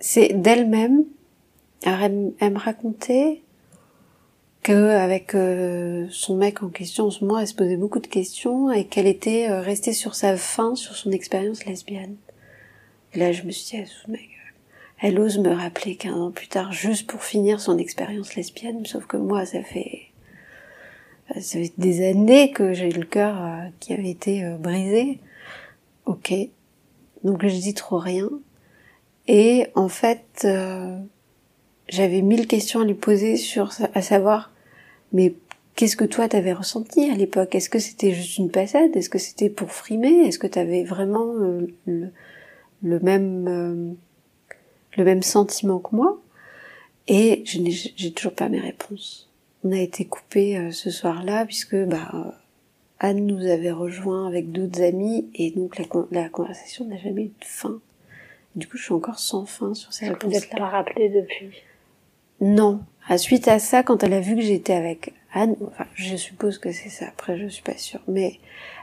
[0.00, 1.04] c'est d'elle-même,
[1.82, 3.42] elle, me racontait
[4.62, 8.06] que avec euh, son mec en question en ce moment, elle se posait beaucoup de
[8.06, 12.16] questions et qu'elle était euh, restée sur sa fin, sur son expérience lesbienne.
[13.12, 14.14] Et là, je me suis dit, ah,
[15.02, 19.04] elle ose me rappeler qu'un an plus tard, juste pour finir son expérience lesbienne, sauf
[19.04, 20.07] que moi, ça fait
[21.34, 25.18] ça fait des années que j'ai le cœur euh, qui avait été euh, brisé.
[26.06, 26.32] Ok.
[27.22, 28.30] Donc je dis trop rien.
[29.26, 30.98] Et en fait, euh,
[31.88, 34.52] j'avais mille questions à lui poser sur, à savoir,
[35.12, 35.34] mais
[35.74, 37.54] qu'est-ce que toi t'avais ressenti à l'époque?
[37.54, 38.96] Est-ce que c'était juste une passade?
[38.96, 40.26] Est-ce que c'était pour frimer?
[40.26, 41.74] Est-ce que t'avais vraiment le,
[42.82, 43.96] le, même
[44.96, 46.18] le même sentiment que moi?
[47.06, 49.27] Et je n'ai j'ai toujours pas mes réponses
[49.64, 52.38] on a été coupé euh, ce soir-là puisque bah,
[53.00, 55.78] Anne nous avait rejoint avec d'autres amis et donc
[56.10, 57.80] la, conversation n'a jamais eu de fin.
[58.56, 60.34] Du coup, je suis encore sans fin sur cette réponse.
[60.34, 61.50] Vous pas rappelé depuis?
[62.40, 62.80] Non.
[63.06, 66.58] À suite à ça, quand elle a vu que j'étais avec Anne, enfin, je suppose
[66.58, 67.06] que c'est ça.
[67.08, 68.38] Après, je suis pas sûre, mais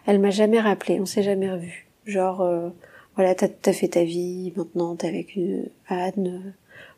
[0.06, 1.00] elle m'a jamais rappelé.
[1.00, 1.88] On s'est jamais revu.
[2.06, 2.70] Genre, euh,
[3.16, 6.54] voilà, t'as as fait ta vie, maintenant t'es avec une Anne.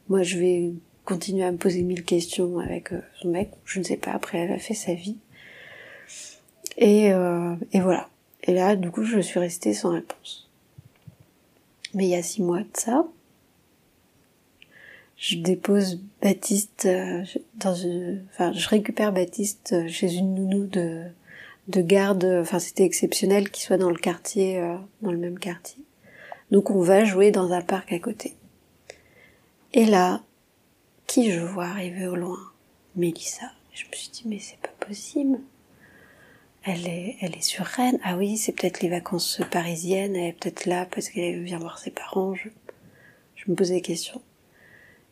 [0.09, 0.73] Moi, je vais
[1.07, 4.39] continuer à me poser mille questions avec euh, son mec, je ne sais pas, après
[4.39, 5.17] elle a fait sa vie.
[6.77, 8.09] Et, euh, et voilà.
[8.43, 10.49] Et là, du coup, je suis restée sans réponse.
[11.93, 13.07] Mais il y a six mois de ça,
[15.15, 17.23] je dépose Baptiste euh,
[17.55, 21.03] dans une, enfin, je récupère Baptiste chez une nounou de,
[21.69, 24.61] de garde, enfin, c'était exceptionnel qu'il soit dans le quartier,
[25.01, 25.81] dans le même quartier.
[26.51, 28.35] Donc on va jouer dans un parc à côté.
[29.73, 30.21] Et là,
[31.07, 32.37] qui je vois arriver au loin
[32.95, 33.51] Mélissa.
[33.73, 35.39] Je me suis dit, mais c'est pas possible.
[36.63, 37.99] elle est, elle est sur Rennes.
[38.03, 40.15] Ah oui, c'est peut-être les vacances parisiennes.
[40.15, 42.35] Elle est peut-être là parce qu'elle vient voir ses parents.
[42.35, 42.49] Je,
[43.35, 44.21] je me posais des questions.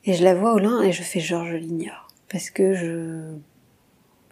[0.03, 3.35] Et je la vois au loin et je fais genre je l'ignore parce que je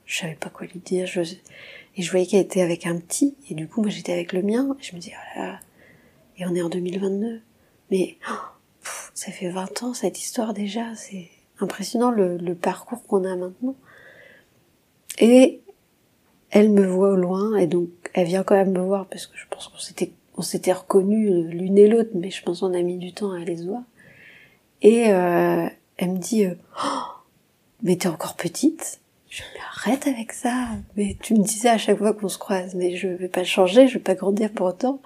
[0.05, 1.07] je savais pas quoi lui dire.
[1.07, 4.33] Je, et je voyais qu'elle était avec un petit et du coup moi j'étais avec
[4.33, 4.75] le mien.
[4.79, 5.59] Et je me dis oh là là.
[6.37, 7.41] Et on est en 2022.
[7.91, 10.93] Mais oh, ça fait 20 ans cette histoire déjà.
[10.95, 13.75] C'est impressionnant le, parcours qu'on a maintenant.
[15.19, 15.61] Et
[16.49, 19.37] elle me voit au loin et donc elle vient quand même me voir parce que
[19.37, 22.81] je pense qu'on s'était on s'était reconnus l'une et l'autre, mais je pense qu'on a
[22.81, 23.83] mis du temps à aller voir.
[24.81, 27.03] Et euh, elle me dit euh, oh,
[27.83, 30.69] mais t'es encore petite Je me arrête avec ça.
[30.95, 33.87] Mais tu me disais à chaque fois qu'on se croise, mais je vais pas changer,
[33.87, 35.01] je vais pas grandir pour autant.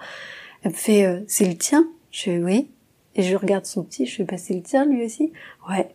[0.62, 2.70] Elle me fait euh, c'est le tien Je fais oui.
[3.14, 5.32] Et je regarde son petit, je fais bah c'est le tien lui aussi
[5.68, 5.94] Ouais.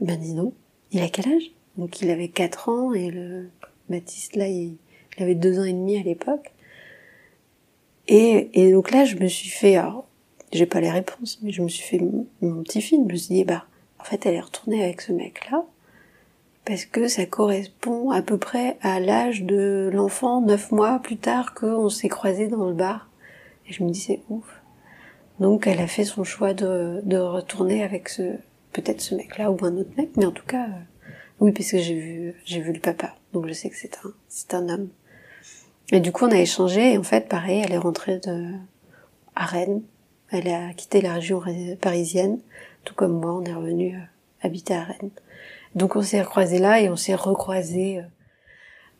[0.00, 0.52] Ben dis non.
[0.92, 1.52] Il a quel âge?
[1.76, 3.50] Donc il avait 4 ans et le
[3.88, 4.76] Baptiste là il
[5.18, 6.52] avait deux ans et demi à l'époque.
[8.08, 10.04] Et, et donc là, je me suis fait, alors,
[10.52, 12.04] j'ai pas les réponses, mais je me suis fait
[12.42, 13.06] mon, petit film.
[13.08, 13.66] Je me suis dit, bah,
[14.00, 15.64] en fait, elle est retournée avec ce mec-là,
[16.64, 21.54] parce que ça correspond à peu près à l'âge de l'enfant, neuf mois plus tard
[21.54, 23.08] qu'on s'est croisés dans le bar.
[23.68, 24.60] Et je me dis, c'est ouf.
[25.38, 28.32] Donc, elle a fait son choix de, de retourner avec ce,
[28.72, 31.78] peut-être ce mec-là ou un autre mec, mais en tout cas, euh, oui, parce que
[31.78, 33.14] j'ai vu, j'ai vu le papa.
[33.32, 34.88] Donc, je sais que c'est un, c'est un homme.
[35.92, 38.52] Et du coup, on a échangé, et en fait, pareil, elle est rentrée de,
[39.34, 39.82] à Rennes.
[40.30, 41.42] Elle a quitté la région
[41.80, 42.38] parisienne,
[42.84, 44.00] tout comme moi, on est revenu euh,
[44.42, 45.10] habiter à Rennes.
[45.74, 48.02] Donc on s'est recroisés là et on s'est recroisés euh,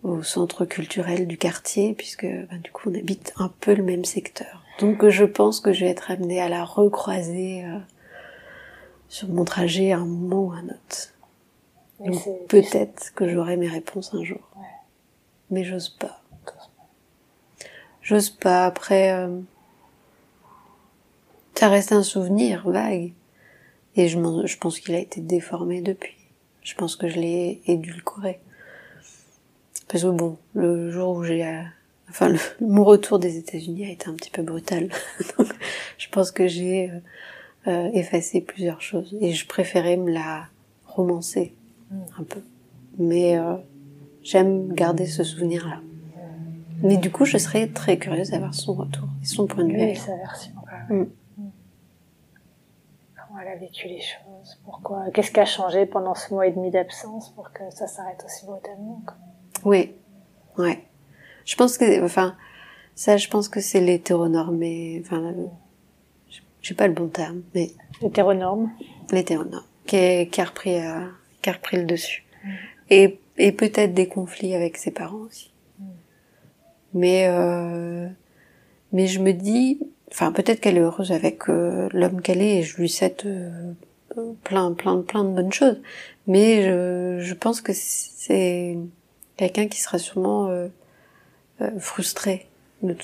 [0.09, 4.05] au centre culturel du quartier, puisque ben, du coup on habite un peu le même
[4.05, 4.65] secteur.
[4.79, 7.79] Donc je pense que je vais être amenée à la recroiser euh,
[9.11, 11.13] sur mon trajet à un moment ou un autre.
[11.99, 14.41] Donc peut-être que j'aurai mes réponses un jour.
[14.57, 14.63] Ouais.
[15.51, 16.23] Mais j'ose pas.
[18.01, 18.65] J'ose pas.
[18.65, 19.41] Après, euh,
[21.55, 23.13] ça reste un souvenir vague.
[23.97, 26.17] Et je, je pense qu'il a été déformé depuis.
[26.63, 28.41] Je pense que je l'ai édulcoré.
[29.89, 31.63] Parce que bon, le jour où j'ai, euh,
[32.09, 34.89] enfin, mon retour des États-Unis a été un petit peu brutal.
[35.39, 35.49] Donc,
[35.99, 37.01] je pense que j'ai euh,
[37.67, 40.47] effacé plusieurs choses et je préférais me la
[40.87, 41.55] romancer
[42.19, 42.43] un peu.
[42.99, 43.37] Mais
[44.23, 45.81] j'aime garder ce souvenir-là.
[46.83, 49.81] Mais du coup, je serais très curieuse d'avoir son retour et son point de vue.
[49.81, 50.53] Oui, sa version.
[50.89, 51.05] Mm.
[53.15, 56.53] Comment elle a vécu les choses Pourquoi Qu'est-ce qui a changé pendant ce mois et
[56.53, 59.03] demi d'absence pour que ça s'arrête aussi brutalement
[59.65, 59.95] Oui,
[60.59, 60.85] ouais.
[61.45, 62.35] Je pense que, enfin,
[62.95, 65.03] ça, je pense que c'est l'hétéronormé.
[65.05, 65.35] Enfin,
[66.63, 67.71] j'ai pas le bon terme, mais
[68.03, 68.71] l'hétéronorme.
[69.13, 71.07] L'hétéronorme, qui, qui a repris, euh,
[71.43, 72.25] qui a repris le dessus.
[72.45, 72.49] Mm.
[72.91, 75.51] Et, et peut-être des conflits avec ses parents aussi.
[76.93, 78.09] Mais euh,
[78.93, 79.79] mais je me dis,
[80.11, 83.73] enfin peut-être qu'elle est heureuse avec euh, l'homme qu'elle est et je lui souhaite euh,
[84.43, 85.81] plein plein plein de bonnes choses.
[86.27, 88.77] Mais je, je pense que c'est
[89.37, 90.51] quelqu'un qui sera sûrement
[91.79, 92.47] frustré
[92.83, 92.97] de,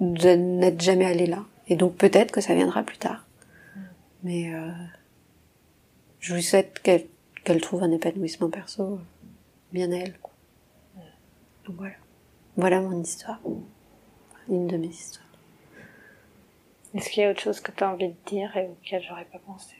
[0.00, 1.44] n'être jamais allé là.
[1.68, 3.26] Et donc peut-être que ça viendra plus tard.
[4.22, 4.52] Mais
[6.20, 9.00] je lui souhaite qu'elle trouve un épanouissement perso
[9.72, 10.18] bien à elle.
[10.18, 10.32] Quoi.
[11.64, 11.94] Donc voilà.
[12.56, 13.40] Voilà mon histoire.
[14.48, 15.26] Une de mes histoires.
[16.94, 19.26] Est-ce qu'il y a autre chose que tu as envie de dire et auquel j'aurais
[19.26, 19.74] pas pensé?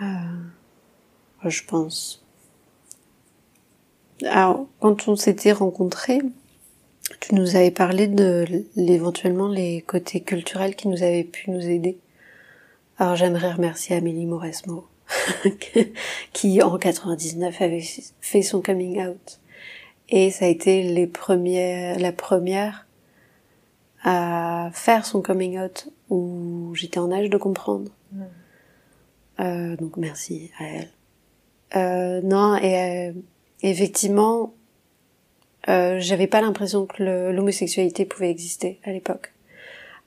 [0.00, 2.24] Euh, Je pense.
[4.24, 6.20] Alors, quand on s'était rencontrés,
[7.20, 11.98] tu nous avais parlé de éventuellement les côtés culturels qui nous avaient pu nous aider.
[12.98, 14.86] Alors j'aimerais remercier Amélie Mauresmo,
[16.32, 17.84] qui en 99 avait
[18.20, 19.40] fait son coming out
[20.08, 22.86] et ça a été les premières, la première
[24.02, 27.90] à faire son coming out où j'étais en âge de comprendre.
[28.12, 28.22] Mm.
[29.40, 30.90] Euh, donc merci à elle.
[31.76, 33.12] Euh, non, et euh,
[33.62, 34.54] effectivement,
[35.68, 37.02] euh, j'avais pas l'impression que
[37.32, 39.32] l'homosexualité pouvait exister à l'époque.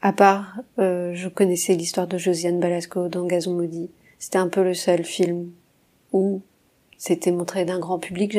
[0.01, 3.89] À part, euh, je connaissais l'histoire de Josiane Balasco dans Gazon maudit.
[4.19, 5.51] C'était un peu le seul film
[6.13, 6.41] où
[6.97, 8.37] c'était montré d'un grand public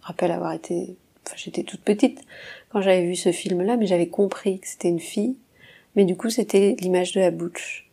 [0.00, 0.96] rappelle avoir été,
[1.26, 2.22] enfin, j'étais toute petite
[2.70, 5.36] quand j'avais vu ce film-là, mais j'avais compris que c'était une fille.
[5.96, 7.90] Mais du coup, c'était l'image de la bouche.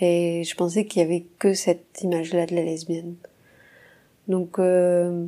[0.00, 3.16] Et je pensais qu'il y avait que cette image-là de la lesbienne.
[4.28, 5.26] Donc, euh,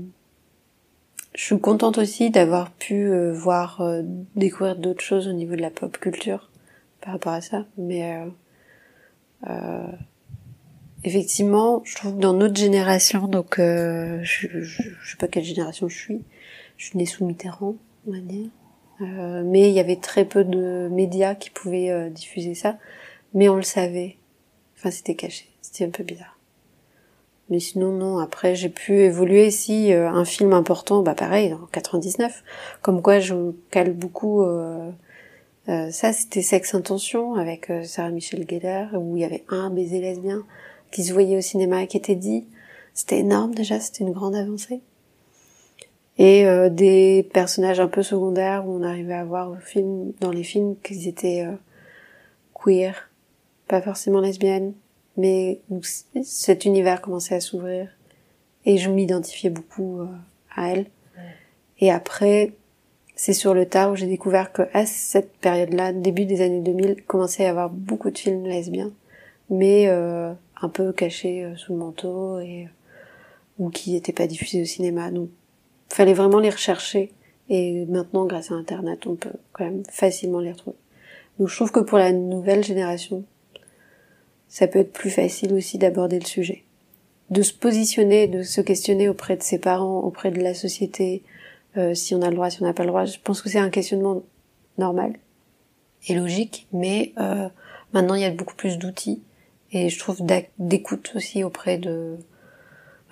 [1.34, 4.02] je suis contente aussi d'avoir pu euh, voir, euh,
[4.36, 6.50] découvrir d'autres choses au niveau de la pop culture
[7.00, 7.66] par rapport à ça.
[7.76, 8.02] Mais
[11.04, 15.44] effectivement, je trouve que dans notre génération, donc euh, je, je, je, sais pas quelle
[15.44, 16.22] génération je suis,
[16.76, 17.76] je suis née sous Mitterrand,
[18.06, 18.48] on va dire.
[19.00, 22.78] Euh, mais il y avait très peu de médias qui pouvaient euh, diffuser ça.
[23.34, 24.16] Mais on le savait.
[24.76, 25.48] Enfin, c'était caché.
[25.60, 26.37] C'était un peu bizarre.
[27.50, 28.18] Mais sinon, non.
[28.18, 29.50] Après, j'ai pu évoluer.
[29.50, 32.44] Si euh, un film important, bah pareil, en 99.
[32.82, 34.42] Comme quoi, je cale beaucoup.
[34.42, 34.90] Euh,
[35.68, 40.00] euh, ça, c'était Sex Intention avec Sarah Michelle Gellar, où il y avait un baiser
[40.00, 40.44] lesbien
[40.90, 42.46] qui se voyait au cinéma, qui était dit.
[42.94, 43.80] C'était énorme déjà.
[43.80, 44.80] C'était une grande avancée.
[46.20, 50.42] Et des personnages un peu secondaires où on arrivait à voir au film, dans les
[50.42, 51.46] films qu'ils étaient
[52.54, 53.08] queer,
[53.68, 54.72] pas forcément lesbiennes,
[55.18, 55.80] mais où
[56.22, 57.88] cet univers commençait à s'ouvrir
[58.64, 60.06] et je m'identifiais beaucoup euh,
[60.54, 60.86] à elle.
[61.80, 62.52] Et après,
[63.16, 67.02] c'est sur le tard où j'ai découvert que à cette période-là, début des années 2000,
[67.04, 68.92] commençait à y avoir beaucoup de films lesbiens,
[69.50, 72.68] mais euh, un peu cachés euh, sous le manteau et
[73.58, 75.10] ou qui n'étaient pas diffusés au cinéma.
[75.10, 75.30] Donc,
[75.88, 77.12] fallait vraiment les rechercher.
[77.48, 80.76] Et maintenant, grâce à Internet, on peut quand même facilement les retrouver.
[81.40, 83.24] Donc, je trouve que pour la nouvelle génération,
[84.48, 86.64] ça peut être plus facile aussi d'aborder le sujet.
[87.30, 91.22] De se positionner, de se questionner auprès de ses parents, auprès de la société,
[91.76, 93.04] euh, si on a le droit, si on n'a pas le droit.
[93.04, 94.22] Je pense que c'est un questionnement
[94.78, 95.14] normal
[96.08, 97.48] et logique, mais euh,
[97.92, 99.22] maintenant il y a beaucoup plus d'outils
[99.72, 100.22] et je trouve
[100.58, 102.16] d'écoute aussi auprès de,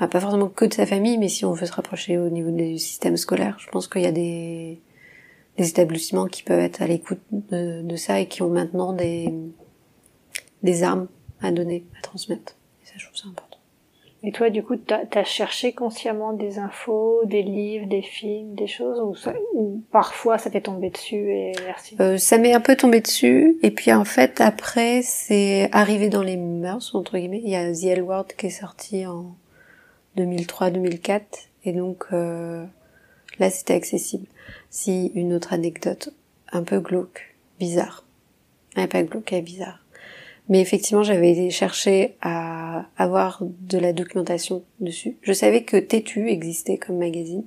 [0.01, 2.51] bah, pas forcément que de sa famille, mais si on veut se rapprocher au niveau
[2.51, 4.81] du système scolaire, je pense qu'il y a des,
[5.59, 9.33] des établissements qui peuvent être à l'écoute de, de, ça et qui ont maintenant des,
[10.63, 11.09] des armes
[11.43, 12.57] à donner, à transmettre.
[12.83, 13.57] Et ça, je trouve ça important.
[14.23, 18.67] Et toi, du coup, t'as as cherché consciemment des infos, des livres, des films, des
[18.67, 22.61] choses, ou, ça, ou parfois ça t'est tombé dessus et merci euh, Ça m'est un
[22.61, 27.43] peu tombé dessus, et puis en fait, après, c'est arrivé dans les mœurs, entre guillemets.
[27.45, 29.37] Il y a The L Word qui est sorti en
[30.17, 31.21] 2003-2004,
[31.65, 32.65] et donc euh,
[33.39, 34.27] là, c'était accessible.
[34.71, 36.13] Si une autre anecdote
[36.53, 38.05] un peu glauque, bizarre.
[38.75, 39.86] Elle pas glauque, est bizarre.
[40.49, 45.17] Mais effectivement, j'avais cherché à avoir de la documentation dessus.
[45.23, 47.45] Je savais que Tétu existait comme magazine.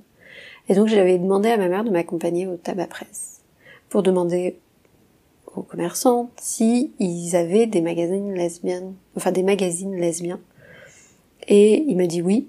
[0.68, 3.40] Et donc, j'avais demandé à ma mère de m'accompagner au tabac presse
[3.88, 4.56] pour demander
[5.56, 10.40] aux commerçants si ils avaient des magazines lesbiennes, enfin des magazines lesbiens.
[11.48, 12.48] Et il m'a dit oui.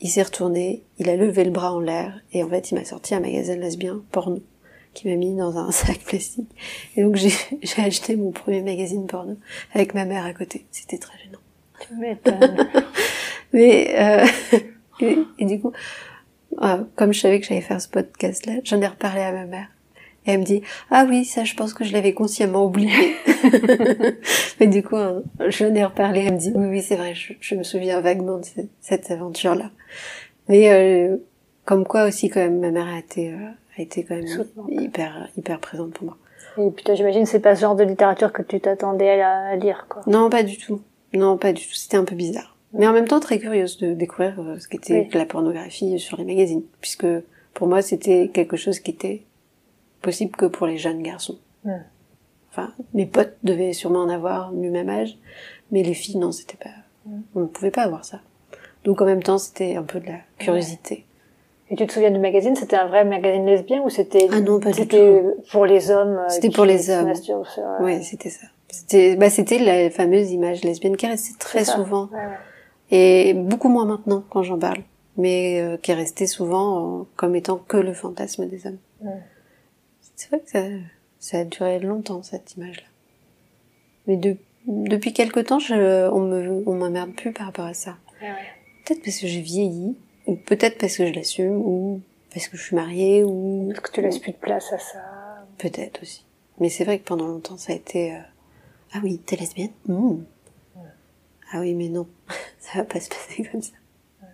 [0.00, 2.84] Il s'est retourné, il a levé le bras en l'air et en fait, il m'a
[2.84, 4.42] sorti un magazine lesbien porno
[4.94, 6.50] qui m'a mis dans un sac plastique.
[6.96, 7.32] Et donc j'ai,
[7.62, 9.36] j'ai acheté mon premier magazine porno
[9.74, 10.66] avec ma mère à côté.
[10.70, 11.38] C'était très gênant.
[11.80, 12.68] Tu m'étonnes.
[13.52, 14.26] Mais euh,
[15.38, 15.72] et, du coup,
[16.62, 19.68] euh, comme je savais que j'allais faire ce podcast-là, j'en ai reparlé à ma mère.
[20.26, 23.14] Et elle me dit ah oui ça je pense que je l'avais consciemment oublié.
[24.60, 26.24] Mais du coup hein, j'en ai reparlé.
[26.26, 29.10] Elle me dit oui oui c'est vrai je, je, me souviens vaguement de cette, cette
[29.10, 29.70] aventure là.
[30.48, 31.16] Mais euh,
[31.64, 34.26] comme quoi aussi quand même ma mère a été euh, a été quand même
[34.68, 36.16] hyper hyper présente pour moi.
[36.58, 40.02] Et puis j'imagine c'est pas ce genre de littérature que tu t'attendais à, lire quoi.
[40.06, 40.80] Non pas du tout.
[41.12, 41.74] Non pas du tout.
[41.74, 42.56] C'était un peu bizarre.
[42.72, 46.24] Mais en même temps très curieuse de découvrir euh, ce qu'était la pornographie sur les
[46.24, 47.06] magazines, puisque
[47.52, 49.22] pour moi c'était quelque chose qui était
[50.02, 51.38] possible que pour les jeunes garçons.
[52.50, 55.18] Enfin, mes potes devaient sûrement en avoir du même âge,
[55.72, 56.70] mais les filles non, c'était pas,
[57.34, 58.20] on ne pouvait pas avoir ça.
[58.84, 61.06] Donc en même temps c'était un peu de la curiosité.
[61.70, 64.60] Et tu te souviens du magazine C'était un vrai magazine lesbien ou c'était Ah non,
[64.60, 65.34] pas du tout.
[65.50, 67.12] pour les hommes euh, C'était pour les hommes.
[67.80, 68.46] Oui, c'était ça.
[68.68, 72.08] C'était bah c'était la fameuse image lesbienne qui est restée très souvent
[72.90, 74.82] et beaucoup moins maintenant quand j'en parle,
[75.16, 78.78] mais euh, qui est restée souvent comme étant que le fantasme des hommes.
[80.16, 80.64] C'est vrai que ça,
[81.20, 82.86] ça a duré longtemps cette image-là.
[84.06, 84.36] Mais de,
[84.66, 87.96] depuis quelque temps, je, on me on m'emmerde plus par rapport à ça.
[88.84, 89.96] Peut-être parce que j'ai vieilli
[90.26, 92.00] ou peut-être parce que je l'assume, ou
[92.32, 93.68] parce que je suis mariée, ou...
[93.68, 95.00] Parce que tu laisses plus de place à ça.
[95.58, 96.24] Peut-être aussi.
[96.58, 98.14] Mais c'est vrai que pendant longtemps, ça a été...
[98.14, 98.20] Euh,
[98.94, 99.72] ah oui, t'es lesbienne?
[99.86, 100.24] Mmh.
[101.52, 102.08] Ah oui, mais non,
[102.58, 103.74] ça va pas se passer comme ça.
[104.22, 104.26] Ah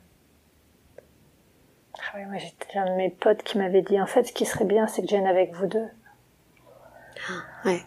[2.16, 4.64] oui, moi j'ai un de mes potes qui m'avait dit, en fait, ce qui serait
[4.64, 5.88] bien, c'est que je vienne avec vous deux.
[7.64, 7.82] Ouais.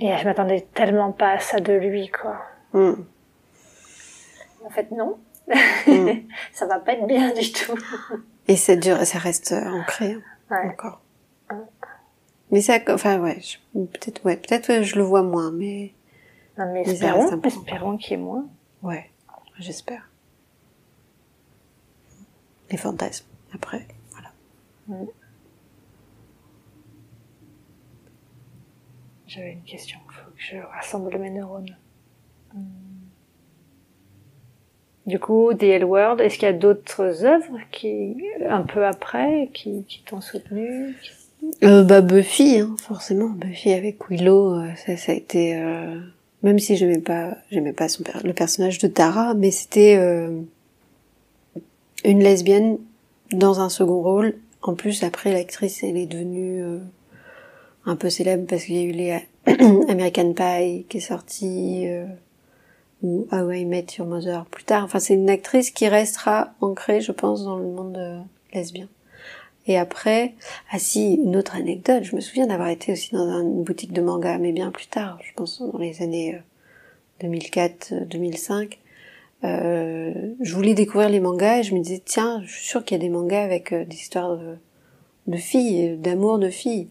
[0.00, 2.42] Et je m'attendais tellement pas à ça de lui, quoi.
[2.72, 2.94] Mmh.
[4.64, 5.18] En fait, non.
[5.86, 6.28] Mm.
[6.52, 7.76] ça va pas être bien du tout.
[8.46, 10.18] Et ça dure, ça reste ancré
[10.50, 11.00] hein, encore.
[12.50, 13.38] Mais ça, enfin ouais,
[13.74, 15.92] peut-être ouais, peut-être je le vois moins, mais.
[16.56, 18.46] Non mais, espérons, espérons qu'il y ait moins.
[18.82, 19.10] Ouais,
[19.58, 20.08] j'espère.
[22.70, 24.30] Les fantasmes, après, voilà.
[24.86, 25.06] Mm.
[29.26, 31.76] J'avais une question, il faut que je rassemble mes neurones.
[32.54, 32.87] Mm.
[35.08, 38.14] Du coup, DL World, est-ce qu'il y a d'autres œuvres qui,
[38.46, 40.94] un peu après, qui, t'ont soutenu
[41.64, 43.30] euh, Bah Buffy, hein, forcément.
[43.30, 45.56] Buffy avec Willow, euh, ça, ça a été...
[45.56, 45.98] Euh,
[46.42, 50.42] même si j'aimais pas, j'aimais pas son le personnage de Tara, mais c'était euh,
[52.04, 52.76] une lesbienne
[53.32, 54.34] dans un second rôle.
[54.60, 56.62] En plus, après, l'actrice, elle est devenue
[57.86, 59.18] un peu célèbre parce qu'il y a eu les
[59.88, 61.86] American Pie qui est sorti,
[63.02, 64.84] ou How I Met Your Mother plus tard.
[64.84, 68.88] Enfin, c'est une actrice qui restera ancrée, je pense, dans le monde lesbien.
[69.68, 70.34] Et après,
[70.70, 74.00] ah si, une autre anecdote, je me souviens d'avoir été aussi dans une boutique de
[74.00, 76.40] manga, mais bien plus tard, je pense dans les années
[77.20, 78.78] 2004-2005.
[79.44, 82.84] Euh, euh, je voulais découvrir les mangas et je me disais, tiens, je suis sûre
[82.84, 84.56] qu'il y a des mangas avec euh, des histoires de,
[85.26, 86.88] de filles, d'amour de filles.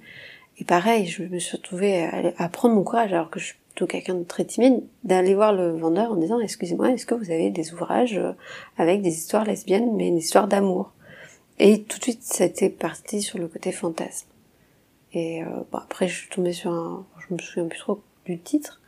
[0.60, 3.58] Et pareil, je me suis retrouvée à, à prendre mon courage, alors que je suis
[3.78, 7.30] plutôt quelqu'un de très timide, d'aller voir le vendeur en disant, excusez-moi, est-ce que vous
[7.30, 8.20] avez des ouvrages
[8.76, 10.94] avec des histoires lesbiennes, mais une histoire d'amour?
[11.60, 14.26] Et tout de suite, c'était parti sur le côté fantasme.
[15.14, 17.06] Et euh, bon, après, je suis tombée sur un...
[17.20, 18.82] Je me souviens plus trop du titre.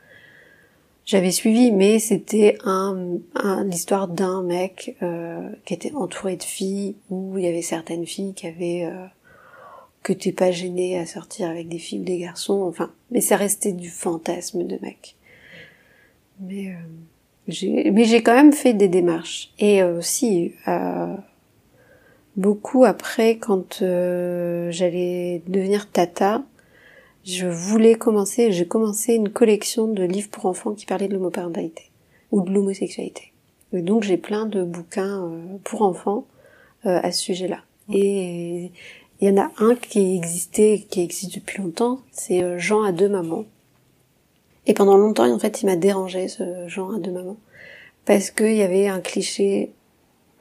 [1.04, 6.96] J'avais suivi, mais c'était un, un l'histoire d'un mec euh, qui était entouré de filles,
[7.10, 8.86] où il y avait certaines filles qui avaient...
[8.86, 9.06] Euh,
[10.02, 12.90] que t'es pas gêné à sortir avec des filles ou des garçons, enfin...
[13.10, 15.16] Mais ça restait du fantasme de mec.
[16.40, 16.68] Mais...
[16.68, 16.78] Euh,
[17.48, 19.52] j'ai, mais j'ai quand même fait des démarches.
[19.58, 20.52] Et aussi...
[20.68, 21.14] Euh,
[22.36, 26.42] beaucoup après quand euh, j'allais devenir tata,
[27.24, 31.90] je voulais commencer, j'ai commencé une collection de livres pour enfants qui parlaient de l'homoparentalité
[32.30, 33.32] ou de l'homosexualité.
[33.72, 36.26] Et donc j'ai plein de bouquins euh, pour enfants
[36.86, 37.60] euh, à ce sujet-là.
[37.92, 38.70] Et
[39.20, 43.08] il y en a un qui existait, qui existe depuis longtemps, c'est Jean à deux
[43.08, 43.44] mamans.
[44.66, 47.36] Et pendant longtemps, en fait, il m'a dérangé ce Jean à deux mamans
[48.04, 49.72] parce qu'il y avait un cliché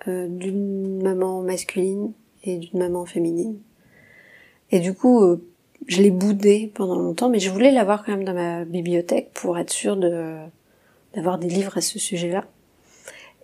[0.07, 2.13] euh, d'une maman masculine
[2.43, 3.59] et d'une maman féminine.
[4.71, 5.45] Et du coup, euh,
[5.87, 9.57] je l'ai boudé pendant longtemps, mais je voulais l'avoir quand même dans ma bibliothèque pour
[9.57, 12.45] être sûre d'avoir des livres à ce sujet-là.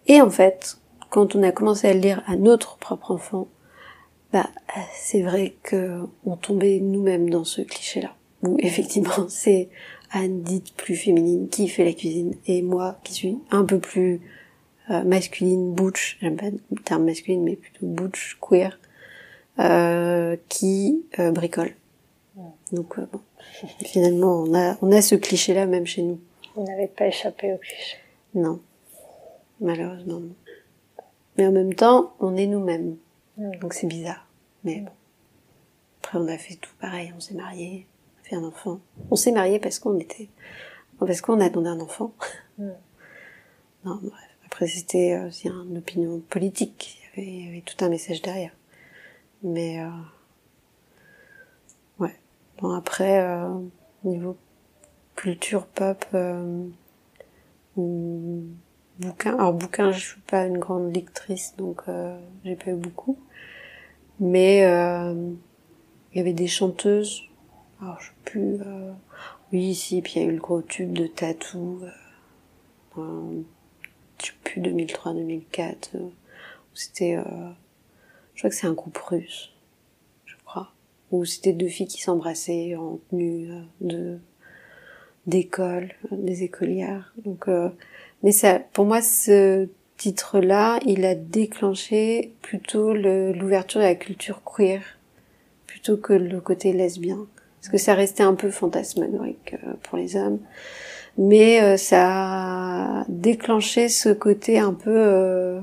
[0.07, 0.77] Et en fait,
[1.09, 3.47] quand on a commencé à le lire à notre propre enfant,
[4.33, 4.49] bah
[4.93, 8.13] c'est vrai que on tombait nous-mêmes dans ce cliché-là.
[8.43, 9.69] Où effectivement, c'est
[10.11, 14.21] Anne dite plus féminine qui fait la cuisine et moi qui suis un peu plus
[14.91, 18.79] euh, masculine, butch, j'aime pas le terme masculine, mais plutôt butch, queer,
[19.59, 21.73] euh, qui euh, bricole.
[22.71, 23.21] Donc bon,
[23.85, 26.19] finalement, on a, on a ce cliché-là même chez nous.
[26.55, 27.97] Vous n'avez pas échappé au cliché.
[28.33, 28.59] Non,
[29.59, 30.35] malheureusement non.
[31.37, 32.97] Mais en même temps, on est nous-mêmes.
[33.37, 34.27] Donc c'est bizarre.
[34.63, 34.91] Mais bon.
[36.01, 37.13] Après, on a fait tout pareil.
[37.15, 38.79] On s'est marié, on a fait un enfant.
[39.11, 40.29] On s'est marié parce qu'on était,
[40.99, 42.13] parce qu'on attendait un enfant.
[43.83, 44.29] Non, bref.
[44.47, 46.99] Après, c'était aussi une opinion politique.
[47.17, 48.51] Il y, avait, tout un message derrière.
[49.43, 49.89] Mais euh,
[51.99, 52.15] ouais.
[52.57, 53.47] Bon après, euh,
[54.03, 54.37] niveau
[55.15, 56.67] culture pop euh,
[58.99, 59.35] bouquin.
[59.35, 63.17] Alors bouquin, je suis pas une grande lectrice, donc euh, j'ai pas eu beaucoup.
[64.19, 65.31] Mais euh,
[66.13, 67.23] il y avait des chanteuses.
[67.81, 68.59] Alors je sais plus.
[69.51, 70.01] oui, si.
[70.01, 71.81] Puis il y a eu le gros tube de Tattoo
[74.19, 75.99] je sais plus 2003 2004 euh,
[76.73, 77.23] c'était euh,
[78.33, 79.51] je crois que c'est un groupe russe
[80.25, 80.71] je crois
[81.11, 84.19] où c'était deux filles qui s'embrassaient en tenue euh, de
[85.27, 87.49] d'école des écolières donc
[88.25, 94.41] mais ça pour moi ce titre là il a déclenché plutôt l'ouverture à la culture
[94.43, 94.81] queer
[95.67, 97.27] plutôt que le côté lesbien
[97.61, 100.39] parce que ça restait un peu fantasmagorique pour les hommes
[101.19, 105.61] mais euh, ça a déclenché ce côté un peu euh,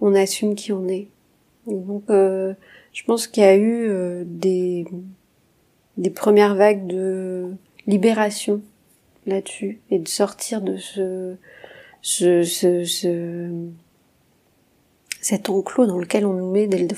[0.00, 1.06] on assume qui on est.
[1.68, 2.52] donc euh,
[2.92, 7.54] je pense qu'il y a eu des premières vagues de
[7.86, 8.60] libération
[9.24, 11.36] là-dessus et de sortir de ce
[12.02, 13.48] ce, ce, ce
[15.20, 16.94] cet enclos dans lequel on nous met d'être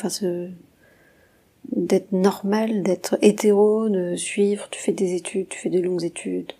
[2.13, 6.53] normal, d'être hétéro, de suivre, tu fais des études, tu fais des longues études,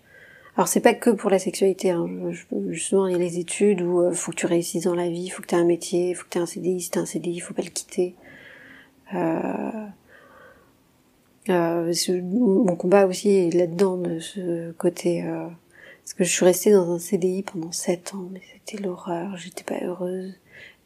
[0.57, 1.91] alors c'est pas que pour la sexualité.
[1.91, 2.07] Hein.
[2.69, 5.29] justement, il y a les études où euh, faut que tu réussisses dans la vie,
[5.29, 6.81] faut que tu aies un métier, faut que tu aies un CDI.
[6.81, 8.15] Si t'as un CDI, faut pas le quitter.
[9.13, 9.87] Euh,
[11.49, 11.93] euh,
[12.23, 15.25] mon combat aussi est là-dedans de ce côté.
[16.05, 19.37] Parce que je suis restée dans un CDI pendant sept ans, mais c'était l'horreur.
[19.37, 20.35] J'étais pas heureuse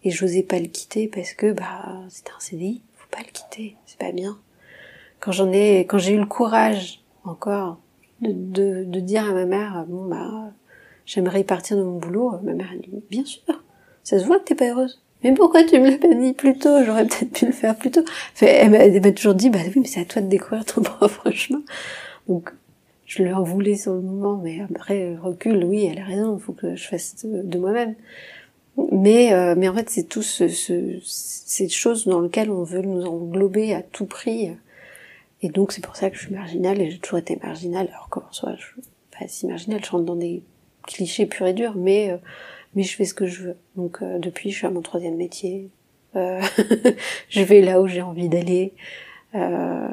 [0.06, 3.76] et j'osais pas le quitter parce que bah c'était un CDI, faut pas le quitter,
[3.86, 4.40] c'est pas bien.
[5.20, 7.82] Quand j'en ai, quand j'ai eu le courage encore
[8.22, 10.54] de, de, dire à ma mère, bon bah,
[11.06, 12.40] j'aimerais partir de mon boulot.
[12.44, 13.44] Ma mère a dit, bien sûr,
[14.04, 15.02] ça se voit que t'es pas heureuse.
[15.22, 16.82] mais pourquoi tu me l'as pas dit plus tôt?
[16.86, 18.06] J'aurais peut-être pu le faire plus tôt.
[18.40, 21.62] elle m'a toujours dit, bah oui, mais c'est à toi de découvrir ton propre chemin.
[22.30, 22.54] Donc,
[23.10, 26.54] je en voulais sur le moment, mais après, recul, oui, elle a raison, il faut
[26.54, 27.96] que je fasse de, moi-même.
[28.92, 32.82] Mais, euh, mais en fait, c'est tout ce, ce, ces choses dans lesquelles on veut
[32.82, 34.52] nous englober à tout prix.
[35.42, 38.08] Et donc, c'est pour ça que je suis marginale, et j'ai toujours été marginale, alors
[38.10, 38.82] qu'en soi, je suis
[39.12, 40.44] pas si marginale, je rentre dans des
[40.88, 42.12] clichés purs et durs, mais...
[42.12, 42.18] Euh,
[42.76, 43.58] mais je fais ce que je veux.
[43.76, 45.70] Donc euh, depuis, je suis à mon troisième métier.
[46.16, 46.42] Euh,
[47.30, 48.74] je vais là où j'ai envie d'aller.
[49.36, 49.88] Euh,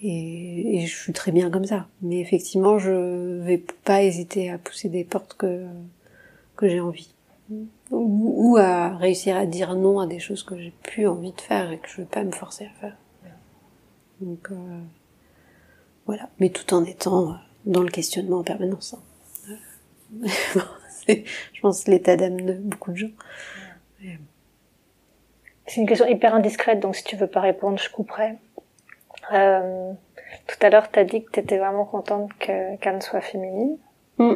[0.00, 1.88] et, et, je suis très bien comme ça.
[2.02, 5.66] Mais effectivement, je vais pas hésiter à pousser des portes que
[6.56, 7.14] que j'ai envie.
[7.90, 11.72] Ou, à réussir à dire non à des choses que j'ai plus envie de faire
[11.72, 12.96] et que je veux pas me forcer à faire.
[14.20, 14.80] Donc euh,
[16.04, 16.28] voilà.
[16.40, 18.94] Mais tout en étant dans le questionnement en permanence.
[18.94, 20.26] Hein.
[21.08, 23.10] je pense, l'état d'âme de beaucoup de gens.
[25.66, 28.36] C'est une question hyper indiscrète, donc si tu veux pas répondre, je couperai.
[29.32, 29.92] Euh,
[30.46, 33.76] tout à l'heure, tu as dit que tu étais vraiment contente qu'Anne soit féminine.
[34.18, 34.34] Mm.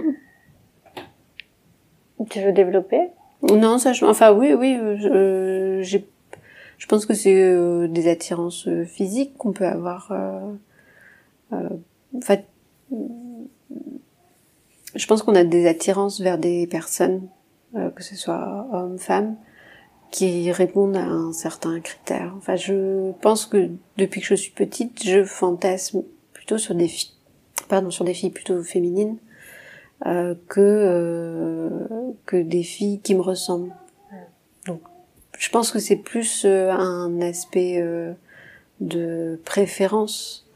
[2.31, 3.11] Tu veux développer?
[3.43, 5.83] Non, ça, je, enfin oui, oui, je,
[6.83, 10.11] je pense que c'est euh, des attirances euh, physiques qu'on peut avoir.
[10.11, 11.69] Euh,
[12.13, 12.45] en fait,
[14.97, 17.29] je pense qu'on a des attirances vers des personnes,
[17.73, 19.37] que ce soit hommes, femmes,
[20.13, 22.33] qui répondent à un certain critère.
[22.37, 27.11] Enfin, je pense que depuis que je suis petite, je fantasme plutôt sur des filles,
[27.69, 29.17] pardon, sur des filles plutôt féminines
[30.07, 31.71] euh, que euh,
[32.27, 33.75] que des filles qui me ressemblent.
[34.67, 34.83] Donc,
[35.37, 38.13] je pense que c'est plus euh, un aspect euh,
[38.81, 40.47] de préférence,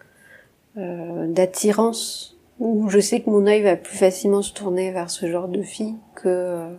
[0.77, 5.49] d'attirance où je sais que mon œil va plus facilement se tourner vers ce genre
[5.49, 6.77] de filles que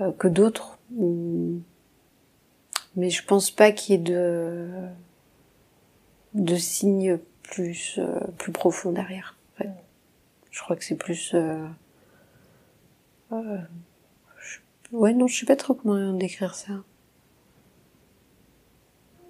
[0.00, 0.78] euh, que d'autres.
[0.96, 1.60] Mais
[3.10, 4.68] je pense pas qu'il y ait de
[6.34, 9.36] de signes plus euh, plus profonds derrière.
[9.54, 9.70] En fait.
[10.50, 11.66] Je crois que c'est plus euh,
[13.32, 13.58] euh,
[14.92, 16.72] ouais non je sais pas trop comment décrire ça.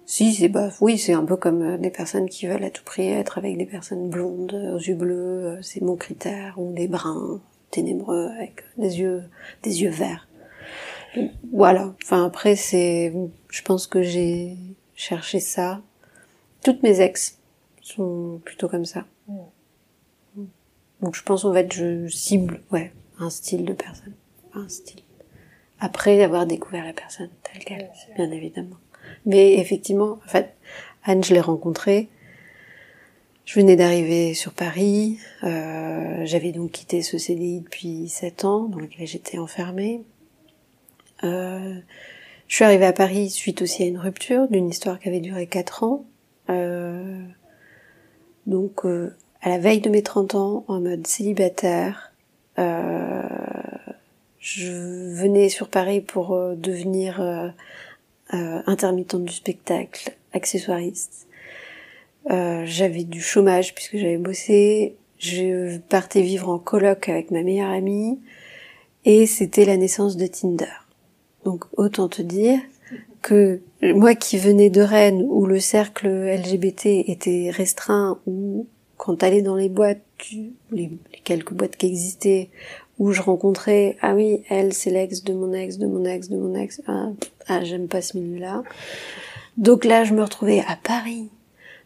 [0.05, 3.07] Si, c'est bah oui, c'est un peu comme des personnes qui veulent à tout prix
[3.07, 7.39] être avec des personnes blondes aux yeux bleus, c'est mon critère, ou des bruns
[7.69, 9.23] ténébreux avec des yeux
[9.63, 10.27] des yeux verts.
[11.51, 11.93] Voilà.
[12.03, 13.13] Enfin après c'est,
[13.49, 14.55] je pense que j'ai
[14.95, 15.81] cherché ça.
[16.63, 17.39] Toutes mes ex
[17.81, 19.05] sont plutôt comme ça.
[21.01, 24.13] Donc je pense en fait je cible ouais un style de personne,
[24.53, 25.01] un style.
[25.79, 28.77] Après avoir découvert la personne telle qu'elle, bien évidemment.
[29.25, 30.55] Mais effectivement, en fait,
[31.03, 32.07] Anne, je l'ai rencontrée.
[33.45, 35.17] Je venais d'arriver sur Paris.
[35.43, 40.03] Euh, J'avais donc quitté ce CDI depuis sept ans, dans lequel j'étais enfermée.
[41.23, 41.75] Euh,
[42.47, 45.47] je suis arrivée à Paris suite aussi à une rupture d'une histoire qui avait duré
[45.47, 46.05] quatre ans.
[46.49, 47.21] Euh,
[48.45, 52.11] donc, euh, à la veille de mes 30 ans, en mode célibataire,
[52.59, 53.21] euh,
[54.39, 54.71] je
[55.13, 57.49] venais sur Paris pour euh, devenir euh,
[58.31, 61.27] intermittente du spectacle, accessoiriste.
[62.29, 64.95] J'avais du chômage puisque j'avais bossé.
[65.17, 68.19] Je partais vivre en coloc avec ma meilleure amie
[69.05, 70.80] et c'était la naissance de Tinder.
[71.45, 72.59] Donc autant te dire
[73.21, 78.67] que moi qui venais de Rennes où le cercle LGBT était restreint, où
[78.97, 80.01] quand t'allais dans les boîtes,
[80.71, 82.49] les, les, quelques boîtes qui existaient,
[82.99, 86.37] où je rencontrais, ah oui, elle, c'est l'ex de mon ex, de mon ex, de
[86.37, 87.09] mon ex, ah,
[87.47, 88.61] ah j'aime pas ce milieu-là.
[89.57, 91.29] Donc là, je me retrouvais à Paris,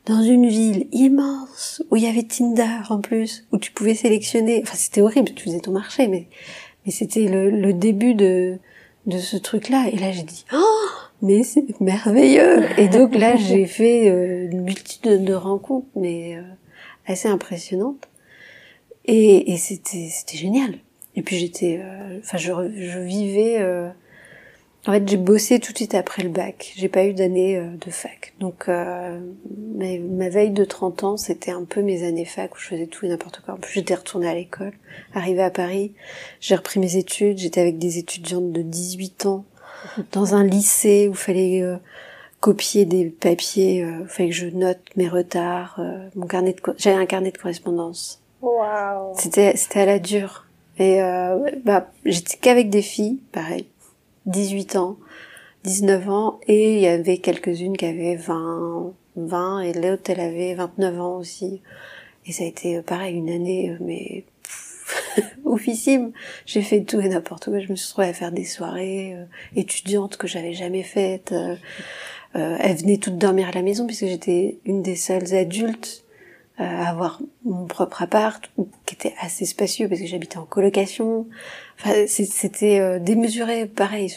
[0.06, 4.62] dans une ville immense, où il y avait Tinder en plus, où tu pouvais sélectionner,
[4.64, 6.28] enfin c'était horrible, tu faisais ton marché, mais,
[6.86, 8.60] mais c'était le, le début de,
[9.06, 10.88] de ce truc-là, et là j'ai dit, oh,
[11.22, 12.66] mais c'est merveilleux!
[12.80, 16.41] Et donc là, j'ai fait euh, une multitude de rencontres, mais euh,
[17.08, 18.08] assez impressionnantes.
[19.06, 20.76] Et, et c'était, c'était génial.
[21.16, 23.64] Et puis j'étais, euh, enfin je, je, vivais.
[24.88, 26.73] Euh, en fait, j'ai bossé tout de suite après le bac.
[26.75, 28.33] J'ai pas eu d'année euh, de fac.
[28.39, 32.67] Donc ma, ma, veille de 30 ans, c'était un peu mes années fac où je
[32.67, 33.55] faisais tout et n'importe quoi.
[33.55, 34.73] En plus, j'étais retournée à l'école.
[35.13, 35.93] Arrivée à Paris,
[36.39, 37.38] j'ai repris mes études.
[37.38, 39.45] J'étais avec des étudiantes de 18 ans
[40.11, 41.63] dans un lycée où fallait
[42.39, 45.79] copier des papiers, il fallait que je note mes retards,
[46.15, 48.21] mon carnet de j'avais un carnet de correspondance.
[48.41, 49.13] Wow.
[49.15, 50.45] C'était c'était à la dure.
[50.77, 53.65] Et euh, bah, j'étais qu'avec des filles, pareil,
[54.26, 54.97] 18 ans,
[55.63, 60.53] 19 ans, et il y avait quelques-unes qui avaient 20, 20, et l'autre elle avait
[60.55, 61.61] 29 ans aussi.
[62.26, 64.26] Et ça a été euh, pareil une année, euh, mais
[65.45, 66.11] oufissime.
[66.45, 67.59] J'ai fait tout et n'importe quoi.
[67.59, 71.32] Je me suis retrouvée à faire des soirées euh, étudiantes que j'avais jamais faites.
[71.32, 71.55] Euh,
[72.36, 76.03] euh, elles venaient toutes dormir à la maison puisque j'étais une des seules adultes
[76.57, 78.49] à avoir mon propre appart
[78.96, 81.28] était assez spacieux parce que j'habitais en colocation.
[81.80, 84.14] Enfin, c'était démesuré, pareil.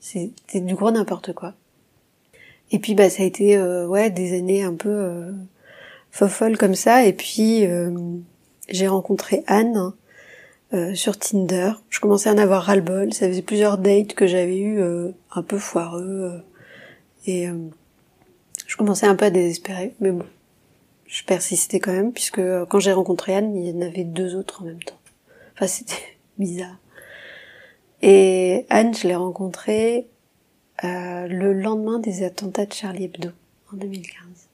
[0.00, 1.54] C'était du gros n'importe quoi.
[2.72, 5.32] Et puis bah ça a été ouais des années un peu
[6.10, 7.04] fofolle comme ça.
[7.06, 7.90] Et puis euh,
[8.68, 9.92] j'ai rencontré Anne
[10.74, 11.72] euh, sur Tinder.
[11.88, 13.12] Je commençais à en avoir ras-le-bol.
[13.12, 16.42] Ça faisait plusieurs dates que j'avais eu euh, un peu foireux.
[17.26, 17.48] et
[18.66, 19.94] je commençais un peu à désespérer.
[20.00, 20.26] Mais bon,
[21.10, 24.62] je persistais quand même, puisque quand j'ai rencontré Anne, il y en avait deux autres
[24.62, 24.98] en même temps.
[25.54, 26.76] Enfin, c'était bizarre.
[28.00, 30.06] Et Anne, je l'ai rencontrée
[30.82, 33.28] le lendemain des attentats de Charlie Hebdo,
[33.72, 34.48] en 2015.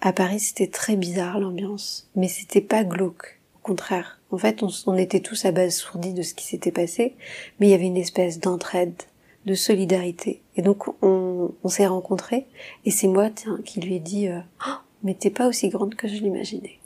[0.00, 3.40] À Paris, c'était très bizarre l'ambiance, mais c'était pas glauque.
[3.56, 7.16] Au contraire, en fait, on, était tous à base sourdis de ce qui s'était passé,
[7.58, 9.02] mais il y avait une espèce d'entraide,
[9.46, 10.42] de solidarité.
[10.56, 12.46] Et donc, on, s'est rencontrés,
[12.84, 15.94] et c'est moi, tiens, qui lui ai dit, euh, oh, mais t'es pas aussi grande
[15.94, 16.78] que je l'imaginais.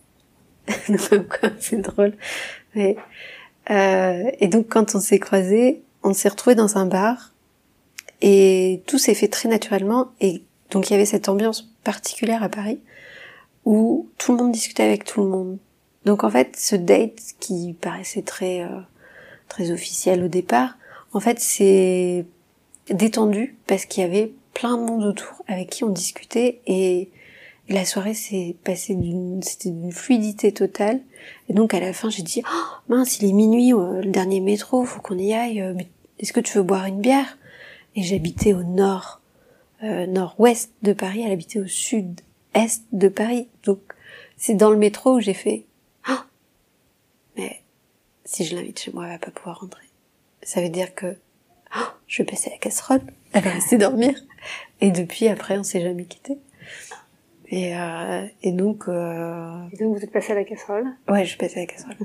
[1.61, 2.15] c'est drôle.
[2.77, 7.33] Euh, et donc, quand on s'est croisés, on s'est retrouvés dans un bar,
[8.21, 12.49] et tout s'est fait très naturellement, et donc il y avait cette ambiance particulière à
[12.49, 12.81] Paris,
[13.65, 15.59] où tout le monde discutait avec tout le monde.
[16.05, 18.81] Donc en fait, ce date qui paraissait très euh,
[19.49, 20.77] très officiel au départ,
[21.13, 22.25] en fait c'est
[22.91, 27.11] détendu parce qu'il y avait plein de monde autour avec qui on discutait et
[27.69, 31.01] la soirée s'est passée d'une c'était d'une fluidité totale
[31.49, 34.41] et donc à la fin j'ai dit oh, mince il est minuit euh, le dernier
[34.41, 35.75] métro faut qu'on y aille euh,
[36.19, 37.39] est-ce que tu veux boire une bière?
[37.95, 39.21] Et j'habitais au nord
[39.83, 42.21] nord-ouest de Paris elle habitait au sud
[42.55, 43.49] est de Paris.
[43.65, 43.81] Donc
[44.37, 45.67] c'est dans le métro où j'ai fait
[46.05, 46.25] ah
[47.37, 47.63] mais
[48.25, 49.87] si je l'invite chez moi, elle va pas pouvoir rentrer.
[50.43, 51.17] Ça veut dire que
[51.71, 53.01] ah je vais passer la casserole,
[53.33, 54.15] elle va rester dormir.
[54.81, 56.39] Et depuis après, on s'est jamais quitté.
[57.51, 58.85] Et, euh, et donc.
[58.89, 59.63] Euh...
[59.73, 60.87] Et donc vous êtes passé à la casserole?
[61.09, 61.97] Ouais, je suis passée à la casserole.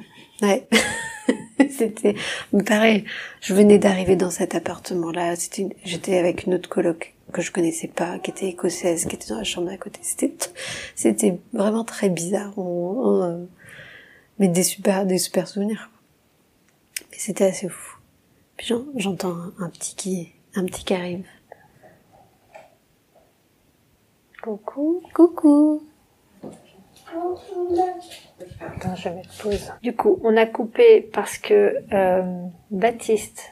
[0.41, 0.67] Ouais.
[1.69, 2.15] C'était
[2.65, 3.03] pareil.
[3.41, 5.35] Je venais d'arriver dans cet appartement-là.
[5.35, 9.29] C'était, j'étais avec une autre coloc que je connaissais pas, qui était écossaise, qui était
[9.29, 9.99] dans la chambre d'à côté.
[10.03, 10.33] C'était,
[10.95, 12.57] c'était vraiment très bizarre.
[12.57, 13.47] On,
[14.39, 15.89] mais des super, des super souvenirs.
[17.11, 17.97] Mais c'était assez fou.
[18.57, 21.25] Puis j'entends un, petit qui, un petit qui arrive.
[24.43, 25.01] Coucou.
[25.13, 25.83] Coucou.
[28.59, 29.09] Attends, je.
[29.81, 33.49] Du coup, on a coupé parce que euh, Baptiste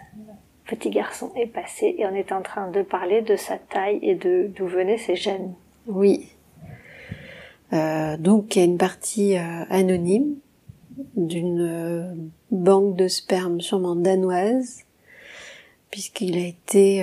[0.66, 4.16] petit garçon est passé et on est en train de parler de sa taille et
[4.16, 5.54] de d'où venaient ses gènes.
[5.88, 6.28] Oui.
[7.72, 10.36] Euh, donc il y a une partie euh, anonyme
[11.16, 14.84] d'une banque de sperme sûrement danoise,
[15.90, 17.02] puisqu'il a été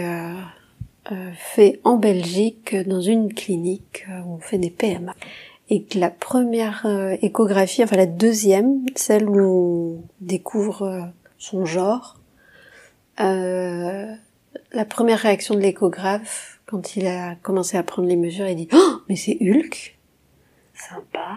[1.35, 5.15] fait en Belgique dans une clinique où on fait des PMA.
[5.71, 6.87] Et que la première
[7.23, 12.19] échographie, enfin la deuxième, celle où on découvre son genre,
[13.21, 14.15] euh,
[14.73, 18.69] la première réaction de l'échographe, quand il a commencé à prendre les mesures, il dit
[18.73, 19.97] oh, mais c'est Hulk
[20.75, 21.37] Sympa.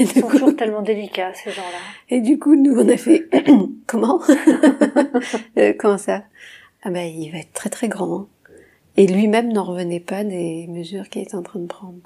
[0.00, 1.78] Ils sont toujours tellement délicats ces gens-là.
[2.08, 3.28] Et du coup, nous on a fait
[3.86, 4.20] comment?
[5.58, 6.24] Euh, Comment ça?
[6.82, 8.26] Ah ben il va être très très grand.
[8.96, 11.98] Et lui-même n'en revenait pas des mesures qu'il était en train de prendre.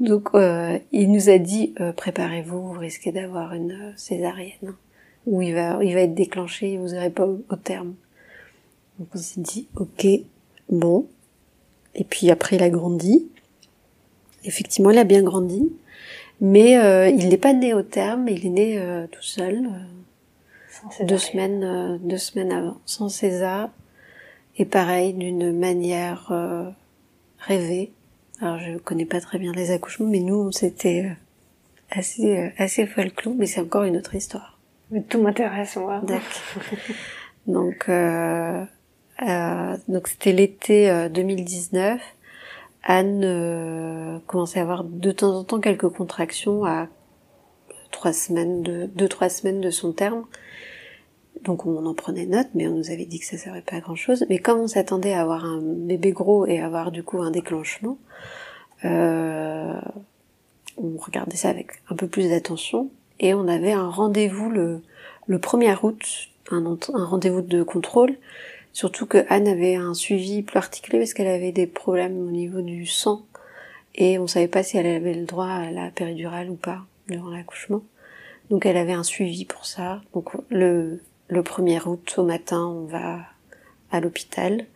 [0.00, 4.74] Donc euh, il nous a dit préparez-vous, vous risquez d'avoir une césarienne
[5.26, 7.94] où il va il va être déclenché, vous n'aurez pas au terme.
[8.98, 10.06] Donc on s'est dit, ok,
[10.70, 11.06] bon.
[11.94, 13.28] Et puis après, il a grandi.
[14.44, 15.72] Effectivement, il a bien grandi.
[16.40, 19.70] Mais euh, il n'est pas né au terme, il est né euh, tout seul.
[21.00, 23.70] Euh, deux semaines, deux semaines avant, sans César.
[24.58, 26.32] Et pareil, d'une manière
[27.38, 27.92] rêvée.
[28.40, 31.12] Alors je connais pas très bien les accouchements, mais nous, c'était
[31.90, 34.58] assez, assez folklore, mais c'est encore une autre histoire.
[34.90, 36.00] Mais tout m'intéresse, moi.
[36.02, 36.62] D'accord.
[37.46, 38.64] Donc, euh,
[39.22, 41.94] euh, donc c'était l'été 2019.
[41.94, 42.04] Euh,
[42.82, 46.86] Anne euh, commençait à avoir de temps en temps quelques contractions à
[47.90, 50.24] trois semaines de deux trois semaines de son terme.
[51.46, 53.80] Donc on en prenait note, mais on nous avait dit que ça servait pas à
[53.80, 54.26] grand chose.
[54.28, 57.98] Mais comme on s'attendait à avoir un bébé gros et avoir du coup un déclenchement,
[58.84, 59.80] euh,
[60.76, 62.90] on regardait ça avec un peu plus d'attention
[63.20, 64.82] et on avait un rendez-vous le,
[65.28, 66.04] le 1er août,
[66.50, 68.16] un, rendez-vous de contrôle
[68.72, 72.60] Surtout que Anne avait un suivi plus particulier parce qu'elle avait des problèmes au niveau
[72.60, 73.24] du sang
[73.94, 77.30] et on savait pas si elle avait le droit à la péridurale ou pas durant
[77.30, 77.82] l'accouchement.
[78.50, 80.02] Donc elle avait un suivi pour ça.
[80.12, 83.20] Donc le, le 1er août au matin, on va
[83.90, 84.66] à l'hôpital.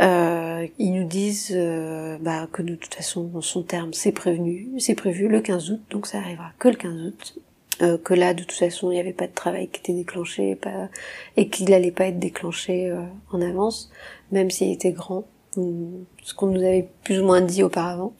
[0.00, 4.94] Euh, ils nous disent euh, bah, que de toute façon, son terme, c'est prévenu, c'est
[4.94, 7.34] prévu le 15 août, donc ça arrivera que le 15 août.
[7.82, 10.54] Euh, que là, de toute façon, il n'y avait pas de travail qui était déclenché,
[10.54, 10.88] pas,
[11.36, 13.02] et qu'il n'allait pas être déclenché euh,
[13.32, 13.90] en avance,
[14.30, 15.24] même s'il était grand,
[15.56, 18.14] ce qu'on nous avait plus ou moins dit auparavant.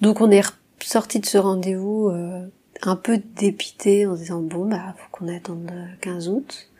[0.00, 0.42] Donc on est
[0.82, 2.46] sorti de ce rendez-vous euh,
[2.82, 6.70] un peu dépité en disant bon bah faut qu'on attende le 15 août.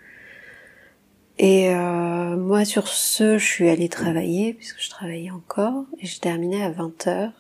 [1.39, 6.19] Et euh, moi sur ce, je suis allée travailler puisque je travaillais encore et je
[6.21, 7.33] terminais à 20h.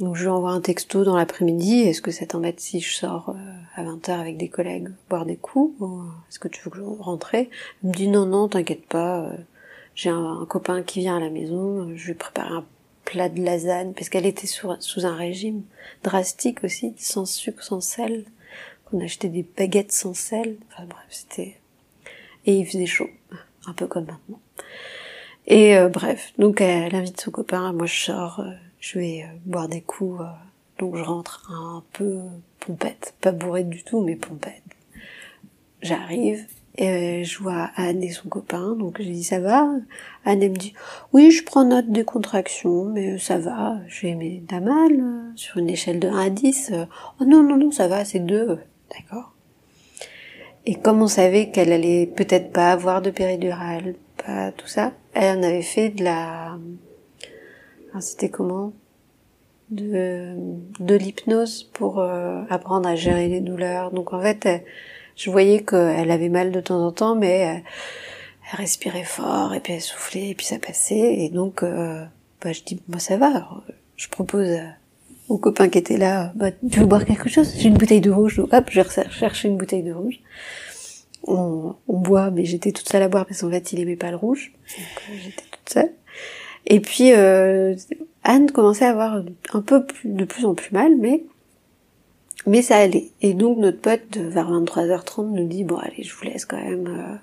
[0.00, 3.30] Donc je lui envoie un texto dans l'après-midi, est-ce que ça t'embête si je sors
[3.30, 5.80] euh, à 20h avec des collègues boire des coups
[6.28, 7.48] Est-ce que tu veux que je rentre Il
[7.84, 9.30] me dit non, non, t'inquiète pas,
[9.94, 12.64] j'ai un, copain qui vient à la maison, je lui prépare un
[13.04, 14.70] plat de lasagne, parce qu'elle était sous,
[15.04, 15.62] un régime
[16.02, 18.24] drastique aussi, sans sucre, sans sel,
[18.84, 21.58] qu'on achetait des baguettes sans sel, enfin bref, c'était...
[22.44, 23.10] Et il faisait chaud,
[23.66, 24.40] un peu comme maintenant.
[25.46, 29.36] Et euh, bref, donc elle invite son copain, moi je sors, euh, je vais euh,
[29.44, 30.22] boire des coups,
[30.78, 32.20] donc je rentre un peu
[32.60, 34.62] pompette, pas bourrée du tout, mais pompette.
[35.82, 36.46] J'arrive,
[36.76, 39.68] et euh, je vois Anne et son copain, donc j'ai dit ça va?
[40.24, 40.72] Anne elle me dit
[41.12, 43.78] oui je prends note des contractions, mais ça va.
[43.88, 45.02] Je vais mais t'as mal
[45.36, 46.72] sur une échelle de 1 à 10.
[47.20, 48.58] Oh non non non ça va c'est 2.
[48.90, 49.34] D'accord.
[50.64, 53.94] Et comme on savait qu'elle allait peut-être pas avoir de péridurale,
[54.24, 56.56] pas tout ça, elle en avait fait de la,
[58.00, 58.72] c'était comment?
[59.70, 60.34] De
[60.80, 63.90] de l'hypnose pour euh, apprendre à gérer les douleurs.
[63.90, 64.46] Donc en fait
[65.16, 67.60] je voyais qu'elle avait mal de temps en temps, mais euh,
[68.52, 71.16] elle, respirait fort et puis elle soufflait et puis ça passait.
[71.18, 72.04] Et donc, euh,
[72.42, 73.62] bah, je dis, moi ça va.
[73.96, 74.58] Je propose
[75.28, 77.54] au copain qui était là, bah, tu veux boire quelque chose?
[77.56, 78.36] J'ai une bouteille de rouge.
[78.36, 80.20] Donc hop, je chercher une bouteille de rouge.
[81.24, 84.16] On, boit, mais j'étais toute seule à boire parce qu'en fait il aimait pas le
[84.16, 84.52] rouge.
[84.76, 85.92] Donc euh, j'étais toute seule.
[86.66, 87.12] Et puis
[88.24, 91.24] Anne commençait à avoir un peu plus, de plus en plus mal, mais
[92.46, 93.10] mais ça allait.
[93.20, 96.86] Et donc notre pote vers 23h30 nous dit bon allez je vous laisse quand même
[96.86, 97.16] euh,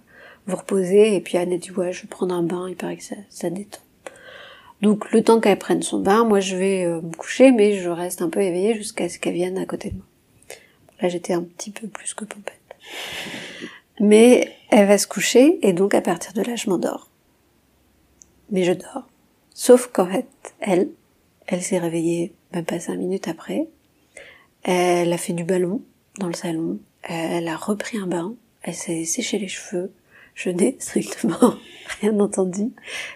[0.47, 3.03] vous reposer et puis Anne dit ouais je vais prendre un bain il paraît que
[3.03, 3.81] ça, ça détend.
[4.81, 7.89] Donc le temps qu'elle prenne son bain, moi je vais euh, me coucher mais je
[7.89, 10.05] reste un peu éveillée jusqu'à ce qu'elle vienne à côté de moi.
[11.01, 12.55] Là j'étais un petit peu plus que pompette.
[13.99, 17.09] Mais elle va se coucher et donc à partir de là je m'endors.
[18.51, 19.07] Mais je dors.
[19.53, 20.27] Sauf qu'en fait
[20.61, 20.89] elle,
[21.47, 23.67] elle s'est réveillée même pas cinq minutes après
[24.63, 25.81] elle a fait du ballon
[26.19, 26.79] dans le salon.
[27.03, 28.35] Elle a repris un bain.
[28.61, 29.91] Elle s'est séché les cheveux.
[30.39, 31.55] Je n'ai strictement
[32.01, 32.71] rien entendu.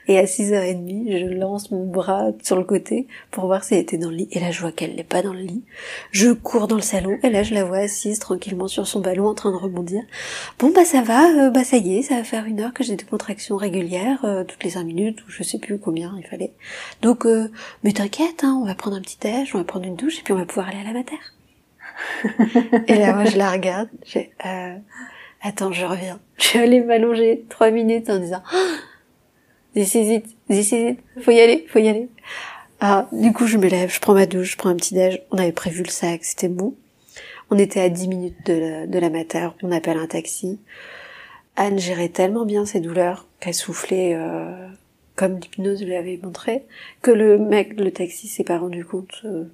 [0.09, 3.97] Et à 6h30, je lance mon bras sur le côté pour voir si elle était
[3.97, 4.27] dans le lit.
[4.31, 5.63] Et là, je vois qu'elle n'est pas dans le lit.
[6.11, 7.17] Je cours dans le salon.
[7.23, 10.03] Et là, je la vois assise tranquillement sur son ballon en train de rebondir.
[10.59, 11.29] Bon, bah ça va.
[11.29, 14.25] Euh, bah ça y est, ça va faire une heure que j'ai des contractions régulières,
[14.25, 16.51] euh, toutes les 5 minutes, ou je sais plus combien il fallait.
[17.01, 17.49] Donc, euh,
[17.85, 20.23] mais t'inquiète, hein, on va prendre un petit déj, on va prendre une douche, et
[20.23, 21.19] puis on va pouvoir aller à la mater.
[22.87, 23.87] et là, moi, je la regarde.
[24.03, 24.75] J'ai, euh,
[25.43, 26.19] attends, je reviens.
[26.37, 28.75] Je suis allée m'allonger trois minutes en disant, oh,
[29.75, 30.73] this is it, this.
[31.21, 32.09] Faut y aller, faut y aller.
[32.79, 35.21] Ah, du coup, je me lève, je prends ma douche, je prends un petit déj.
[35.31, 36.75] On avait prévu le sac, c'était bon.
[37.49, 39.49] On était à 10 minutes de la, de la mater.
[39.61, 40.59] On appelle un taxi.
[41.55, 44.67] Anne gérait tellement bien ses douleurs qu'elle soufflait euh,
[45.15, 46.65] comme l'hypnose lui avait montré,
[47.01, 49.21] que le mec, le taxi s'est pas rendu compte.
[49.25, 49.45] Euh,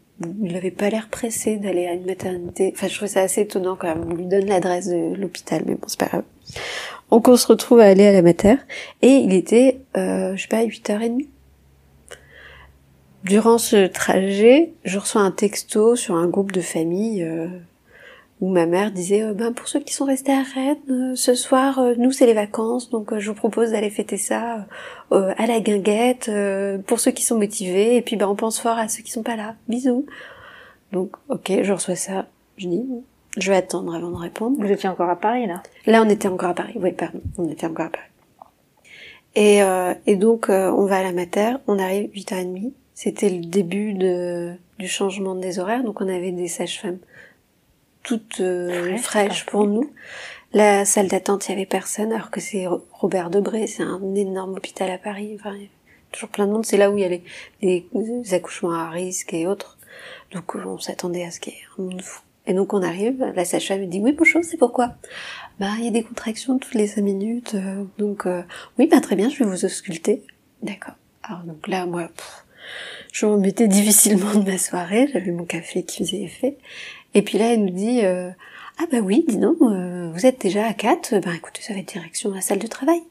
[0.42, 2.74] il avait pas l'air pressé d'aller à une maternité.
[2.76, 4.06] Enfin, je trouvais ça assez étonnant quand même.
[4.10, 6.24] On lui donne l'adresse de l'hôpital, mais bon, c'est pas grave.
[7.12, 8.56] Donc on se retrouve à aller à la mater,
[9.02, 11.28] et il était, euh, je sais pas, 8h30.
[13.24, 17.48] Durant ce trajet, je reçois un texto sur un groupe de famille euh,
[18.42, 21.36] où ma mère disait euh, ben pour ceux qui sont restés à Rennes euh, ce
[21.36, 24.66] soir euh, nous c'est les vacances donc je vous propose d'aller fêter ça
[25.12, 26.30] à la guinguette
[26.86, 29.24] pour ceux qui sont motivés et puis ben on pense fort à ceux qui sont
[29.24, 29.56] pas là.
[29.68, 30.06] Bisous.
[30.92, 32.28] Donc ok je reçois ça.
[32.58, 32.86] Je dis
[33.38, 34.58] je vais attendre avant de répondre.
[34.60, 35.64] Vous étiez encore à Paris là?
[35.88, 36.74] Là on était encore à Paris.
[36.76, 37.22] Oui pardon.
[37.40, 38.06] On était encore à Paris.
[39.36, 39.62] Et,
[40.06, 41.56] et donc on va à la mater.
[41.68, 45.86] On arrive 8h30 c'était le début de, du changement des horaires.
[45.86, 47.00] Donc on avait des sages-femmes
[48.04, 49.92] toute euh, fraîche, pour nous.
[50.54, 54.56] La salle d'attente, il y avait personne, alors que c'est Robert Debré, c'est un énorme
[54.56, 55.38] hôpital à Paris.
[55.40, 55.70] Enfin, il y a
[56.12, 56.66] toujours plein de monde.
[56.66, 57.24] C'est là où il y a les,
[57.62, 59.78] les, accouchements à risque et autres.
[60.32, 62.22] Donc on s'attendait à ce qu'il y ait un monde fou.
[62.48, 64.96] Et donc on arrive, la sage-femme me dit oui bonjour, c'est pourquoi?
[65.60, 68.42] Bah il y a des contractions toutes les cinq minutes, euh, donc euh,
[68.80, 70.24] oui bah très bien, je vais vous ausculter.
[70.64, 70.96] D'accord.
[71.22, 72.10] Alors donc là moi,
[73.12, 76.58] je me mettais difficilement de ma soirée, j'avais mon café qui faisait effet,
[77.14, 78.30] et puis là, elle nous dit, euh,
[78.80, 81.80] Ah bah oui, dis donc, euh, vous êtes déjà à 4, ben écoutez, ça va
[81.80, 83.02] être direction la salle de travail.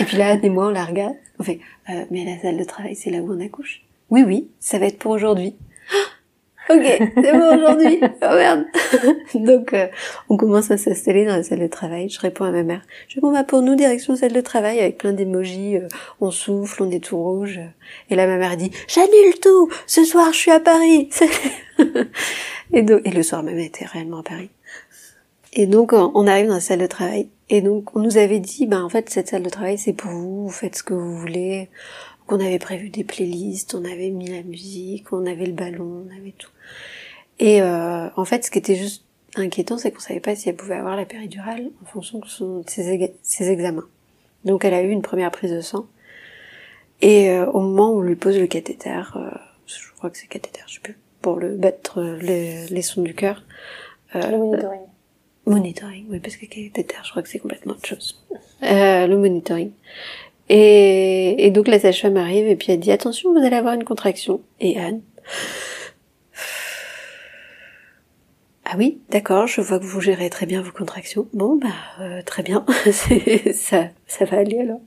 [0.00, 2.56] Et puis là, Anne et moi, on la regarde, on fait, euh, mais la salle
[2.56, 5.54] de travail, c'est là où on accouche Oui, oui, ça va être pour aujourd'hui.
[6.70, 8.00] Ok, c'est bon aujourd'hui.
[8.02, 8.64] Oh merde.
[9.34, 9.86] Donc, euh,
[10.28, 12.08] on commence à s'installer dans la salle de travail.
[12.08, 12.82] Je réponds à ma mère.
[13.08, 15.76] Je bon, bah pour nous, direction salle de travail, avec plein d'émojis.
[15.76, 15.88] euh,
[16.20, 17.60] on souffle, on est tout rouge.
[18.10, 19.70] Et là, ma mère dit, j'annule tout.
[19.86, 21.10] Ce soir, je suis à Paris.
[22.72, 24.50] et donc, et le soir, ma mère était réellement à Paris.
[25.52, 27.28] Et donc, on arrive dans la salle de travail.
[27.48, 30.10] Et donc, on nous avait dit, ben, en fait, cette salle de travail, c'est pour
[30.10, 31.68] vous, vous faites ce que vous voulez.
[32.28, 36.20] On avait prévu des playlists, on avait mis la musique, on avait le ballon, on
[36.20, 36.50] avait tout.
[37.38, 39.04] Et euh, en fait, ce qui était juste
[39.36, 42.60] inquiétant, c'est qu'on savait pas si elle pouvait avoir la péridurale en fonction de, son-
[42.60, 43.86] de ses, examens.
[44.44, 45.86] Donc, elle a eu une première prise de sang.
[47.02, 49.30] Et euh, au moment où on lui pose le cathéter, euh,
[49.66, 53.02] je crois que c'est cathéter, je sais plus, pour le battre euh, les, les sons
[53.02, 53.42] du cœur,
[54.14, 54.80] euh, Le monitoring.
[55.44, 58.24] Monitoring, oui, parce que cathéter, je crois que c'est complètement autre chose.
[58.62, 59.70] Euh, le monitoring.
[60.48, 63.84] Et, et donc la sage-femme arrive et puis elle dit attention, vous allez avoir une
[63.84, 64.40] contraction.
[64.60, 65.02] Et Anne.
[68.68, 71.28] Ah oui, d'accord, je vois que vous gérez très bien vos contractions.
[71.32, 71.68] Bon, bah
[72.00, 72.66] euh, très bien,
[73.54, 74.80] ça, ça va aller alors.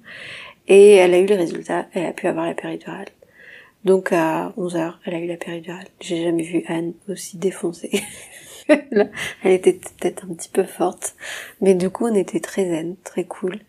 [0.68, 3.08] Et elle a eu les résultats, elle a pu avoir la péridurale.
[3.86, 5.86] Donc à 11h, elle a eu la péridurale.
[6.02, 8.04] J'ai jamais vu Anne aussi défoncée.
[8.68, 11.16] Elle était peut-être un petit peu forte,
[11.62, 13.60] mais du coup on était très zen, très cool,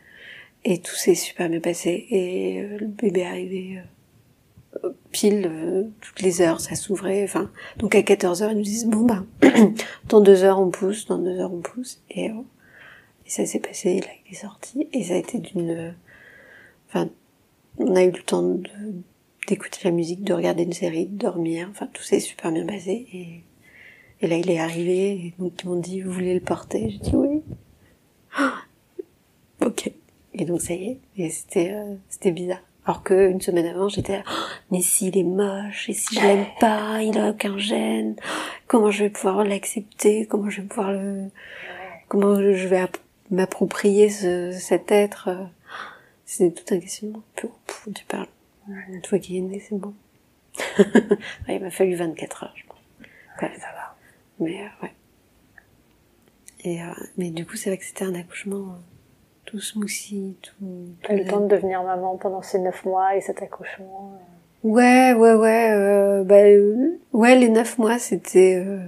[0.64, 2.06] et tout s'est super bien passé.
[2.10, 3.82] Et euh, le bébé est arrivé euh,
[5.12, 7.24] pile euh, toutes les heures, ça s'ouvrait.
[7.24, 9.24] Enfin, donc à 14 heures ils nous disent bon bah
[10.08, 12.34] dans deux heures on pousse, dans deux heures on pousse, et, euh,
[13.26, 14.00] et ça s'est passé.
[14.00, 15.94] Là il est sorti, et ça a été d'une,
[16.88, 17.08] enfin
[17.78, 18.58] on a eu le temps
[19.46, 21.68] d'écouter la musique, de regarder une série, de dormir.
[21.70, 23.44] Enfin tout s'est super bien passé
[24.22, 26.90] et là, il est arrivé, et donc ils m'ont dit, vous voulez le porter?
[26.90, 27.42] J'ai dit oui.
[29.62, 29.92] Ok.
[30.32, 32.62] Et donc ça y est, et c'était euh, c'était bizarre.
[32.90, 34.32] Alors que une semaine avant, j'étais là, Oh,
[34.72, 38.16] mais s'il est moche, et si je l'aime pas, il a aucun gène,
[38.66, 41.28] comment je vais pouvoir l'accepter, comment je vais pouvoir le,
[42.08, 42.96] comment je vais app-
[43.30, 45.28] m'approprier ce, cet être.
[45.28, 45.44] euh.
[46.24, 47.22] C'est tout un questionnement.
[47.36, 47.46] Puis,
[47.86, 48.26] oh, tu parles.
[48.68, 49.94] Une fois qu'il est né, c'est bon.
[51.46, 52.78] Ouais, il m'a fallu 24 heures, je pense.
[53.40, 53.96] Ouais, ça va.
[54.40, 54.92] Mais euh, ouais.
[56.64, 56.86] Et euh,
[57.16, 58.74] mais du coup, c'est vrai que c'était un accouchement
[59.44, 60.88] tout smoothie, tout.
[61.02, 64.12] T'as le temps de devenir maman pendant ces neuf mois et cet accouchement.
[64.14, 64.68] euh.
[64.68, 65.70] Ouais, ouais, ouais.
[65.72, 68.78] Euh, bah, euh, ouais, les neuf mois, c'était euh,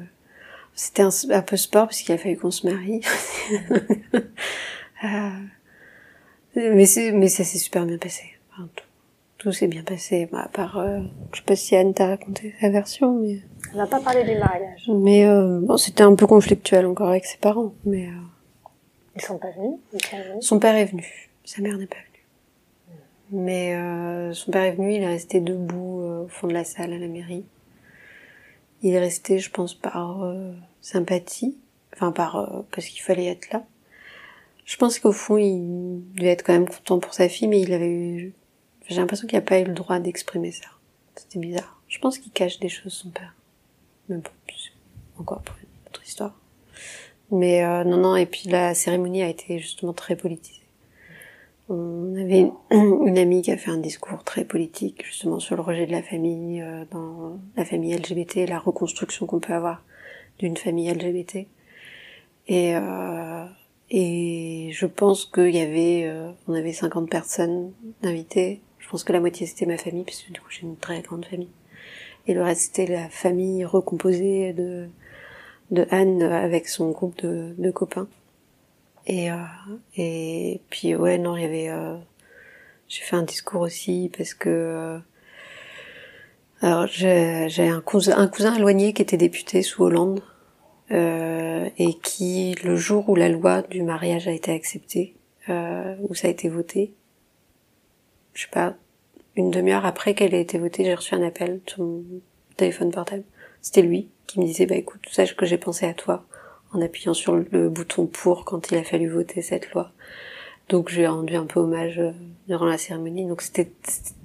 [0.75, 3.01] c'était un, un peu sport parce qu'il a fallu qu'on se marie.
[5.05, 5.31] Euh,
[6.75, 8.23] mais c'est mais ça s'est super bien passé.
[8.53, 8.85] Enfin, tout
[9.39, 10.29] tout s'est bien passé.
[10.31, 11.01] Bah, à part, euh,
[11.33, 13.41] je sais pas si Anne t'a raconté sa version, mais
[13.75, 14.89] On n'a pas parlé du mariage.
[14.89, 17.73] mais euh, bon, c'était un peu conflictuel encore avec ses parents.
[17.85, 18.11] Mais euh,
[19.15, 19.79] Ils sont pas venus.
[20.41, 23.43] Son père est venu, sa mère n'est pas venue.
[23.45, 26.65] Mais euh, son père est venu, il est resté debout euh, au fond de la
[26.65, 27.45] salle à la mairie.
[28.83, 31.57] Il est resté, je pense, par euh, sympathie,
[31.95, 33.65] enfin par euh, parce qu'il fallait être là.
[34.65, 37.73] Je pense qu'au fond, il devait être quand même content pour sa fille, mais il
[37.73, 38.35] avait eu,
[38.89, 40.69] j'ai l'impression qu'il n'a pas eu le droit d'exprimer ça.
[41.17, 41.81] C'était bizarre.
[41.89, 43.35] Je pense qu'il cache des choses son père.
[44.09, 44.31] Mais bon,
[45.19, 46.35] encore pour une autre histoire.
[47.33, 50.63] Mais euh, non, non, et puis la cérémonie a été justement très politisée.
[51.69, 55.87] On avait une, amie qui a fait un discours très politique justement sur le rejet
[55.87, 59.83] de la famille, euh, dans la famille LGBT, la reconstruction qu'on peut avoir
[60.39, 61.47] d'une famille LGBT.
[62.49, 63.47] Et, euh,
[63.91, 67.73] et je pense qu'il y avait, euh, on avait 50 personnes
[68.03, 68.61] invitées.
[68.79, 71.25] Je pense que la moitié c'était ma famille, puisque du coup j'ai une très grande
[71.25, 71.49] famille.
[72.27, 74.89] Et le reste c'était la famille recomposée de,
[75.73, 78.07] de Anne avec son groupe de, de copains.
[79.07, 79.37] Et, euh,
[79.97, 81.69] et puis ouais, non, il y avait...
[81.71, 81.97] euh,
[82.87, 84.49] j'ai fait un discours aussi parce que...
[84.49, 84.99] euh,
[86.61, 90.23] alors j'ai un cousin, un cousin éloigné qui était député sous Hollande
[90.93, 95.17] euh, et qui, le jour où la loi du mariage a été acceptée,
[95.49, 96.95] où ça a été voté,
[98.35, 98.77] je sais pas,
[99.35, 102.05] une demi-heure après qu'elle ait été votée, j'ai reçu un appel sur mon
[102.57, 103.25] téléphone portable.
[103.61, 106.25] C'était lui qui me disait, bah écoute, sache que j'ai pensé à toi
[106.73, 109.93] en appuyant sur le bouton pour quand il a fallu voter cette loi.
[110.69, 112.13] Donc j'ai rendu un peu hommage euh,
[112.49, 113.27] durant la cérémonie.
[113.27, 113.71] Donc c'était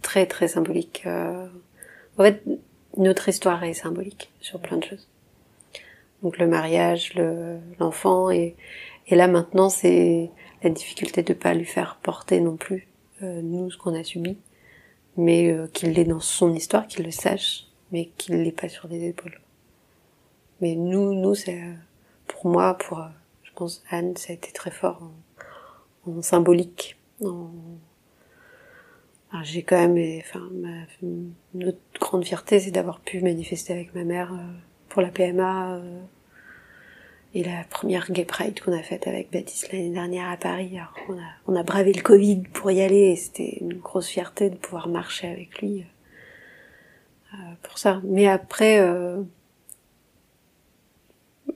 [0.01, 1.03] très très symbolique.
[1.05, 1.47] euh.
[2.17, 2.41] En fait,
[2.95, 5.07] notre histoire est symbolique sur plein de choses.
[6.23, 8.55] Donc le mariage, le- l'enfant et,
[9.07, 10.31] et là maintenant c'est
[10.63, 12.87] la difficulté de pas lui faire porter non plus
[13.21, 14.37] euh, nous ce qu'on a subi,
[15.15, 18.87] mais euh, qu'il l'ait dans son histoire, qu'il le sache, mais qu'il l'ait pas sur
[18.87, 19.39] les épaules.
[20.61, 21.73] Mais nous, nous c'est euh,
[22.27, 23.01] pour moi, pour,
[23.43, 25.11] je pense, Anne, ça a été très fort
[26.05, 26.97] en, symbolique.
[29.43, 30.49] j'ai quand même, enfin,
[31.53, 34.33] notre grande fierté, c'est d'avoir pu manifester avec ma mère
[34.89, 35.81] pour la PMA
[37.33, 40.79] et la première Gay Pride qu'on a faite avec Baptiste l'année dernière à Paris.
[41.47, 44.87] On, a, bravé le Covid pour y aller et c'était une grosse fierté de pouvoir
[44.87, 45.85] marcher avec lui
[47.33, 48.01] euh, pour ça.
[48.03, 49.21] Mais après, euh,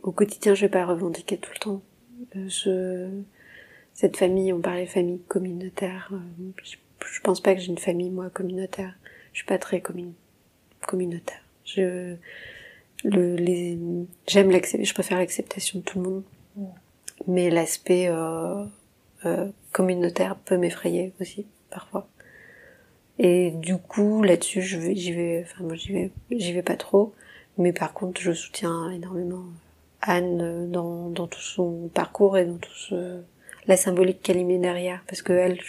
[0.04, 1.82] au quotidien, je vais pas revendiquer tout le temps.
[2.36, 3.10] Euh, je,
[3.94, 6.12] cette famille, on parlait famille communautaire.
[6.64, 6.76] Je,
[7.06, 8.96] je pense pas que j'ai une famille moi communautaire.
[9.34, 11.44] Je suis pas très communautaire.
[11.66, 12.16] Je
[13.04, 13.78] le, les,
[14.28, 16.24] j'aime l'accepter, je préfère l'acceptation de tout le monde.
[17.28, 18.64] Mais l'aspect euh,
[19.26, 22.08] euh, communautaire peut m'effrayer aussi, parfois.
[23.20, 26.76] Et du coup, là-dessus, je vais, j'y vais, enfin, moi, j'y vais, j'y vais pas
[26.76, 27.14] trop.
[27.58, 29.44] Mais par contre, je soutiens énormément
[30.02, 33.22] Anne dans, dans tout son parcours et dans tout ce,
[33.68, 35.04] la symbolique qu'elle y met derrière.
[35.08, 35.60] Parce que elle,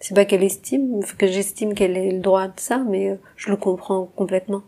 [0.00, 3.50] c'est pas qu'elle estime, que j'estime qu'elle ait le droit de ça, mais euh, je
[3.50, 4.62] le comprends complètement.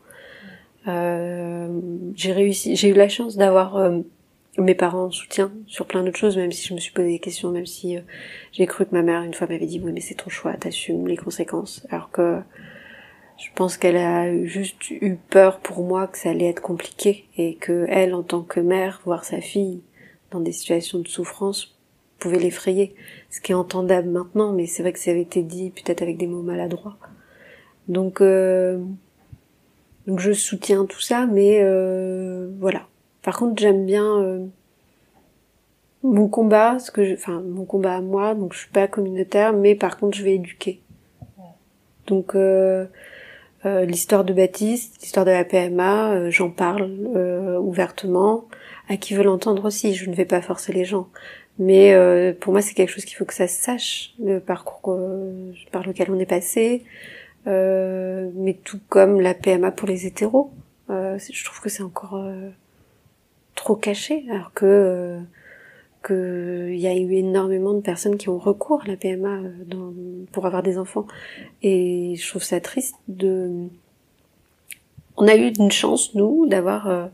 [0.88, 1.80] Euh,
[2.14, 3.98] j'ai réussi, j'ai eu la chance d'avoir euh,
[4.58, 7.18] mes parents en soutien sur plein d'autres choses, même si je me suis posé des
[7.18, 8.00] questions, même si euh,
[8.52, 11.06] j'ai cru que ma mère une fois m'avait dit oui mais c'est ton choix, t'assumes
[11.06, 12.40] les conséquences, alors que
[13.40, 17.54] je pense qu'elle a juste eu peur pour moi que ça allait être compliqué et
[17.54, 19.80] que elle en tant que mère voir sa fille
[20.30, 21.74] dans des situations de souffrance
[22.18, 22.94] pouvait l'effrayer,
[23.30, 26.18] ce qui est entendable maintenant, mais c'est vrai que ça avait été dit peut-être avec
[26.18, 26.98] des mots maladroits.
[27.88, 28.78] Donc euh,
[30.06, 32.86] donc je soutiens tout ça, mais euh, voilà.
[33.22, 34.44] Par contre, j'aime bien euh,
[36.02, 38.34] mon combat, ce que je, enfin mon combat à moi.
[38.34, 40.82] Donc je suis pas communautaire, mais par contre je vais éduquer.
[42.06, 42.36] Donc
[43.64, 46.82] euh, l'histoire de Baptiste, l'histoire de la PMA, j'en parle
[47.60, 48.46] ouvertement.
[48.88, 51.08] À qui veut l'entendre aussi, je ne vais pas forcer les gens.
[51.58, 51.94] Mais
[52.40, 54.98] pour moi, c'est quelque chose qu'il faut que ça sache, le parcours
[55.70, 56.84] par lequel on est passé,
[57.46, 60.52] euh, mais tout comme la PMA pour les hétéros.
[60.90, 62.50] Euh, je trouve que c'est encore euh,
[63.54, 65.18] trop caché, alors que
[66.02, 69.92] que il y a eu énormément de personnes qui ont recours à la PMA dans,
[70.32, 71.06] pour avoir des enfants,
[71.62, 73.68] et je trouve ça triste de.
[75.16, 77.10] On a eu une chance nous d'avoir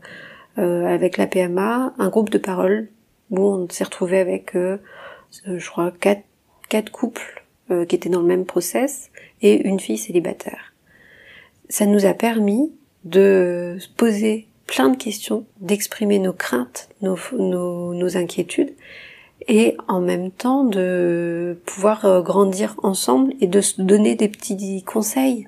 [0.55, 2.87] avec la PMA un groupe de parole
[3.31, 6.23] où on s'est retrouvé avec, je crois, quatre
[6.69, 9.11] quatre couples qui étaient dans le même process
[9.41, 10.73] et une fille célibataire.
[11.69, 12.71] Ça nous a permis
[13.03, 18.73] de se poser plein de questions, d'exprimer nos craintes, nos, nos, nos, inquiétudes,
[19.47, 24.83] et en même temps de pouvoir euh, grandir ensemble et de se donner des petits
[24.83, 25.47] conseils.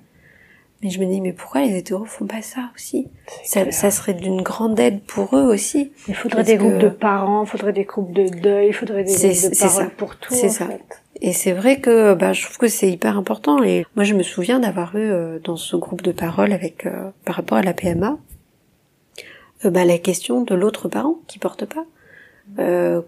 [0.82, 3.10] Mais je me dis, mais pourquoi les hétéros font pas ça aussi?
[3.44, 5.92] Ça, ça, serait d'une grande aide pour eux aussi.
[6.08, 9.12] Il faudrait des groupes de parents, il faudrait des groupes de deuil, il faudrait des
[9.14, 10.34] groupes de parole pour tout.
[10.34, 10.68] C'est ça.
[10.68, 10.80] Fait.
[11.22, 13.62] Et c'est vrai que bah, je trouve que c'est hyper important.
[13.62, 17.10] Et moi, je me souviens d'avoir eu euh, dans ce groupe de parole avec euh,
[17.26, 18.18] par rapport à la PMA,
[19.66, 21.86] euh, bah, la question de l'autre parent qui porte pas.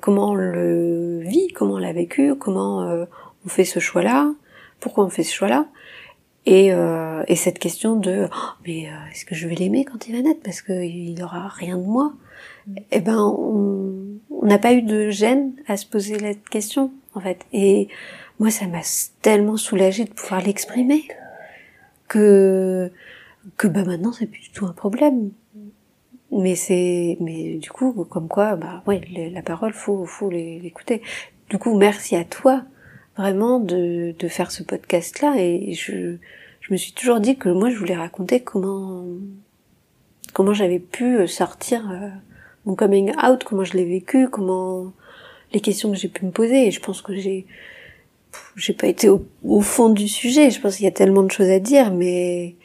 [0.01, 3.07] comment on le vit, comment on l'a vécu, comment
[3.45, 4.31] on fait ce choix-là,
[4.79, 5.65] pourquoi on fait ce choix-là.
[6.45, 6.71] Et,
[7.27, 10.41] et cette question de oh, mais est-ce que je vais l'aimer quand il va naître
[10.43, 12.13] parce qu'il aura rien de moi?
[12.91, 17.39] Eh ben on n'a pas eu de gêne à se poser la question en fait.
[17.53, 17.87] Et
[18.39, 18.81] moi, ça m'a
[19.21, 21.07] tellement soulagée de pouvoir l'exprimer
[22.07, 22.91] que
[23.57, 25.31] que bah maintenant c'est plus du tout un problème.
[26.31, 29.01] Mais c'est mais du coup comme quoi bah ouais
[29.33, 31.01] la parole faut faut l'écouter.
[31.49, 32.63] Du coup merci à toi
[33.17, 36.15] vraiment de de faire ce podcast là et je
[36.61, 39.05] je me suis toujours dit que moi je voulais raconter comment
[40.33, 42.09] comment j'avais pu sortir euh,
[42.65, 44.93] mon coming out, comment je l'ai vécu, comment
[45.53, 46.67] les questions que j'ai pu me poser.
[46.67, 47.45] Et je pense que j'ai
[48.55, 50.51] j'ai pas été au, fond du sujet.
[50.51, 52.55] Je pense qu'il y a tellement de choses à dire, mais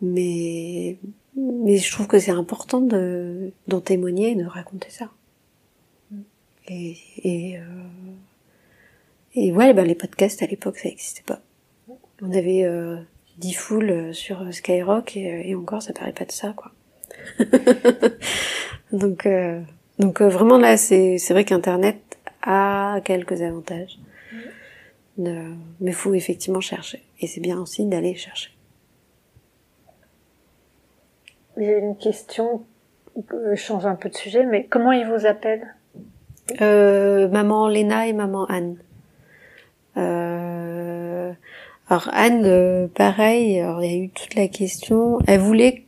[0.00, 0.96] mais
[1.38, 5.10] mais je trouve que c'est important de d'en témoigner, et de raconter ça.
[6.68, 7.62] Et et, euh,
[9.34, 11.40] et ouais, ben les podcasts à l'époque ça n'existait pas.
[12.22, 12.96] On avait euh,
[13.38, 16.72] 10 foules sur Skyrock et, et encore ça paraît pas de ça quoi.
[18.92, 19.60] Donc euh,
[19.98, 21.98] donc euh, vraiment là, c'est vrai qu'Internet
[22.42, 23.98] a quelques avantages.
[25.18, 27.02] Euh, mais faut effectivement chercher.
[27.20, 28.50] Et c'est bien aussi d'aller chercher.
[31.58, 32.62] J'ai une question,
[33.16, 35.74] je change un peu de sujet, mais comment ils vous appellent?
[36.60, 38.76] Euh, Maman Léna et maman Anne.
[39.96, 41.32] Euh,
[41.88, 45.18] alors Anne, euh, pareil, il y a eu toute la question.
[45.26, 45.84] Elle voulait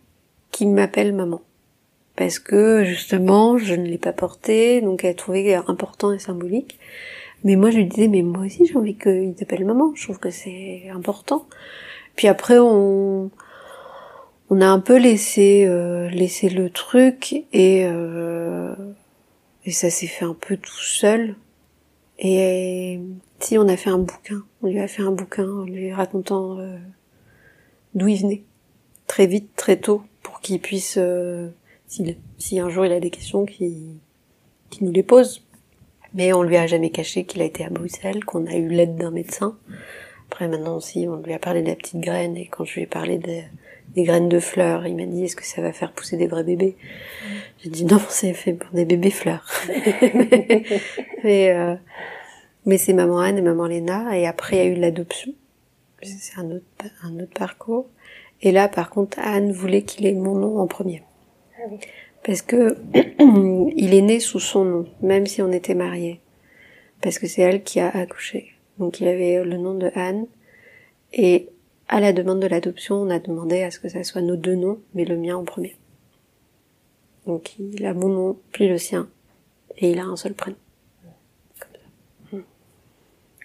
[0.50, 1.40] qu'il m'appelle maman
[2.16, 6.78] parce que justement je ne l'ai pas porté, donc elle trouvait important et symbolique.
[7.44, 10.18] Mais moi je lui disais mais moi aussi j'ai envie qu'il t'appelle maman, je trouve
[10.18, 11.46] que c'est important.
[12.16, 13.30] Puis après on
[14.50, 18.74] on a un peu laissé euh, le truc et euh,
[19.64, 21.36] et ça s'est fait un peu tout seul.
[22.18, 23.00] Et
[23.38, 26.58] si on a fait un bouquin, on lui a fait un bouquin en lui racontant
[26.58, 26.76] euh,
[27.94, 28.42] d'où il venait,
[29.06, 31.48] très vite, très tôt, pour qu'il puisse, euh,
[31.86, 33.98] si, un jour il a des questions, qu'il
[34.80, 35.46] nous les pose.
[36.12, 38.96] Mais on lui a jamais caché qu'il a été à Bruxelles, qu'on a eu l'aide
[38.96, 39.56] d'un médecin.
[40.28, 42.82] Après maintenant aussi, on lui a parlé de la petite graine, et quand je lui
[42.82, 43.18] ai parlé
[43.94, 46.44] des, graines de fleurs, il m'a dit est-ce que ça va faire pousser des vrais
[46.44, 46.76] bébés?
[47.62, 49.46] J'ai dit non, c'est fait pour des bébés fleurs.
[51.24, 51.74] mais euh,
[52.66, 55.32] mais c'est maman Anne et maman Léna, et après il y a eu l'adoption.
[56.02, 56.64] C'est un autre,
[57.02, 57.86] un autre parcours.
[58.42, 61.02] Et là, par contre, Anne voulait qu'il ait mon nom en premier.
[61.58, 61.78] Ah oui.
[62.24, 62.76] Parce que
[63.76, 66.20] il est né sous son nom, même si on était mariés.
[67.02, 68.52] Parce que c'est elle qui a accouché.
[68.78, 70.26] Donc il avait le nom de Anne.
[71.12, 71.48] Et
[71.90, 74.54] à la demande de l'adoption, on a demandé à ce que ça soit nos deux
[74.54, 75.76] noms, mais le mien en premier.
[77.26, 79.08] Donc il a mon nom, puis le sien.
[79.76, 80.56] Et il a un seul prénom.
[81.58, 81.72] Comme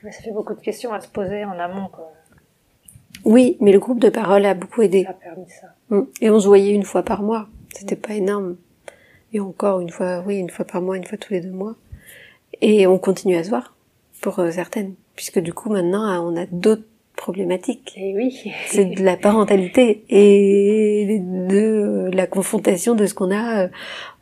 [0.04, 0.12] ça.
[0.12, 2.14] ça fait beaucoup de questions à se poser en amont, quoi.
[3.24, 5.06] Oui, mais le groupe de parole a beaucoup aidé.
[5.06, 5.74] Ça a permis ça.
[5.90, 6.04] Mm.
[6.22, 7.50] Et on se voyait une fois par mois.
[7.76, 8.58] C'était pas énorme.
[9.34, 11.76] Et encore une fois, oui, une fois par mois, une fois tous les deux mois.
[12.62, 13.76] Et on continue à se voir
[14.22, 16.86] pour euh, certaines, puisque du coup maintenant on a d'autres
[17.16, 17.94] problématiques.
[17.98, 18.52] Et eh oui.
[18.68, 23.64] C'est de la parentalité et de la confrontation de ce qu'on a.
[23.64, 23.68] Euh,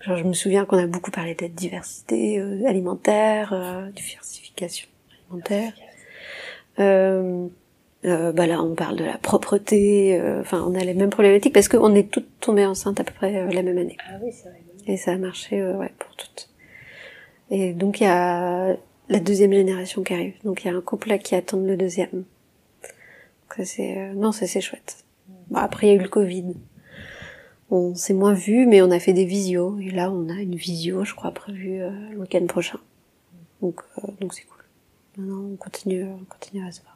[0.02, 4.88] genre, je me souviens qu'on a beaucoup parlé de diversité alimentaire, diversification
[5.30, 5.74] alimentaire.
[6.80, 7.48] Euh,
[8.06, 10.20] euh, bah là, on parle de la propreté.
[10.20, 13.14] Euh, enfin, on a les mêmes problématiques parce qu'on est toutes tombées enceintes à peu
[13.14, 13.98] près euh, la même année.
[14.10, 14.60] Ah oui, c'est vrai.
[14.88, 16.50] Et ça a marché, ouais, pour toutes.
[17.50, 18.76] Et donc il y a
[19.10, 20.34] la deuxième génération qui arrive.
[20.44, 22.26] Donc il y a un couple là qui attend le deuxième.
[23.56, 25.04] Ça c'est, non, ça c'est chouette.
[25.50, 26.54] Bon, après il y a eu le Covid.
[27.72, 29.80] On s'est moins vu, mais on a fait des visios.
[29.80, 32.80] Et là, on a une visio, je crois, prévue le week-end prochain.
[33.62, 33.82] Donc,
[34.20, 34.64] donc c'est cool.
[35.18, 36.94] Maintenant, on continue, on continue à se voir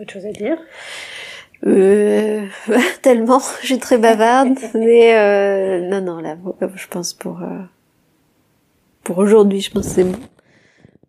[0.00, 0.58] autre chose à dire?
[1.66, 2.46] Euh,
[3.02, 6.36] tellement, je suis très bavarde, mais euh, non, non, là,
[6.74, 7.62] je pense pour euh,
[9.02, 10.18] pour aujourd'hui, je pense que c'est bon.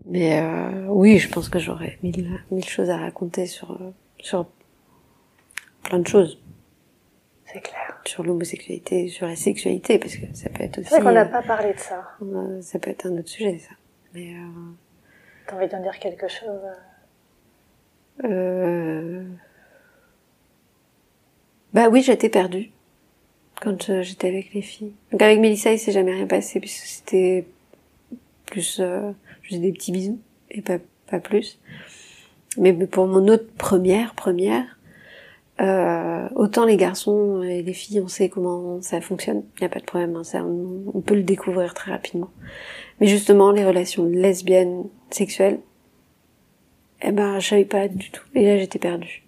[0.10, 4.48] Mais euh, oui, je pense que j'aurais mille, mille choses à raconter sur euh, sur
[5.84, 6.42] plein de choses.
[7.46, 8.02] C'est clair.
[8.06, 10.90] Sur l'homosexualité, sur la sexualité, parce que ça peut être aussi.
[10.90, 12.08] C'est vrai qu'on n'a pas parlé de ça.
[12.62, 13.76] ça peut être un autre sujet, ça.
[14.14, 14.34] Mais.
[15.48, 16.62] T'as envie d'en dire quelque chose
[18.24, 19.24] euh...
[21.74, 22.72] Bah oui, j'étais perdue
[23.62, 24.94] quand euh, j'étais avec les filles.
[25.12, 27.46] Donc avec Mélissa, il s'est jamais rien passé puisque c'était
[28.50, 29.12] plus euh,
[29.44, 30.20] faisais des petits bisous
[30.52, 31.60] et pas pas plus.
[32.58, 34.80] Mais pour mon autre première première,
[35.62, 39.70] euh, autant les garçons et les filles, on sait comment ça fonctionne, il n'y a
[39.70, 42.30] pas de problème, hein, ça, on, peut le découvrir très rapidement.
[43.00, 45.60] Mais justement, les relations lesbiennes, sexuelles,
[47.02, 48.24] eh ben, je savais pas du tout.
[48.36, 49.24] Et là, j'étais perdue.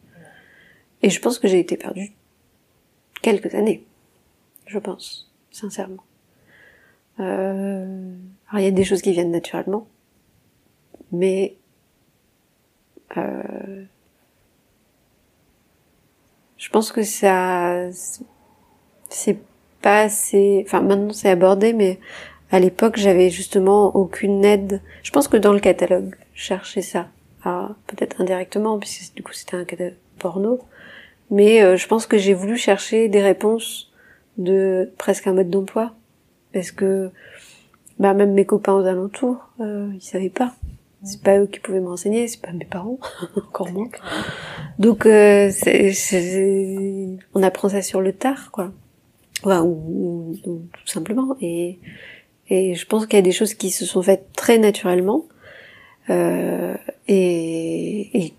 [1.01, 2.11] Et je pense que j'ai été perdue
[3.21, 3.85] quelques années.
[4.67, 6.03] Je pense, sincèrement.
[7.21, 8.15] Euh...
[8.49, 9.87] Alors, il y a des choses qui viennent naturellement.
[11.11, 11.57] Mais...
[13.17, 13.83] Euh...
[16.57, 17.89] Je pense que ça...
[19.09, 19.39] C'est
[19.81, 20.63] pas assez...
[20.65, 21.99] Enfin, maintenant, c'est abordé, mais
[22.51, 24.81] à l'époque, j'avais justement aucune aide.
[25.03, 27.07] Je pense que dans le catalogue, je cherchais ça
[27.87, 30.59] peut-être indirectement, puisque du coup c'était un de porno.
[31.29, 33.91] Mais euh, je pense que j'ai voulu chercher des réponses
[34.37, 35.93] de presque un mode d'emploi,
[36.53, 37.11] parce que
[37.99, 40.55] bah, même mes copains aux alentours, euh, ils savaient pas.
[41.03, 42.99] C'est pas eux qui pouvaient me renseigner, c'est pas mes parents,
[43.35, 43.89] encore moins.
[44.77, 45.51] Donc euh,
[47.33, 48.71] on apprend ça sur le tard, quoi.
[49.45, 51.35] ou, tout simplement.
[51.41, 51.79] Et,
[52.49, 55.25] et je pense qu'il y a des choses qui se sont faites très naturellement,
[56.09, 56.75] euh,
[57.07, 58.33] et, et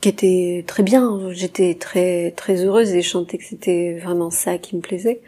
[0.00, 1.30] qui était très bien.
[1.32, 5.20] J'étais très très heureuse et je sentais que c'était vraiment ça qui me plaisait,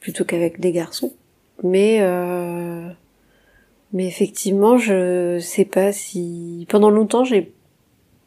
[0.00, 1.12] plutôt qu'avec des garçons.
[1.62, 2.88] Mais euh,
[3.92, 7.52] mais effectivement, je sais pas si pendant longtemps j'ai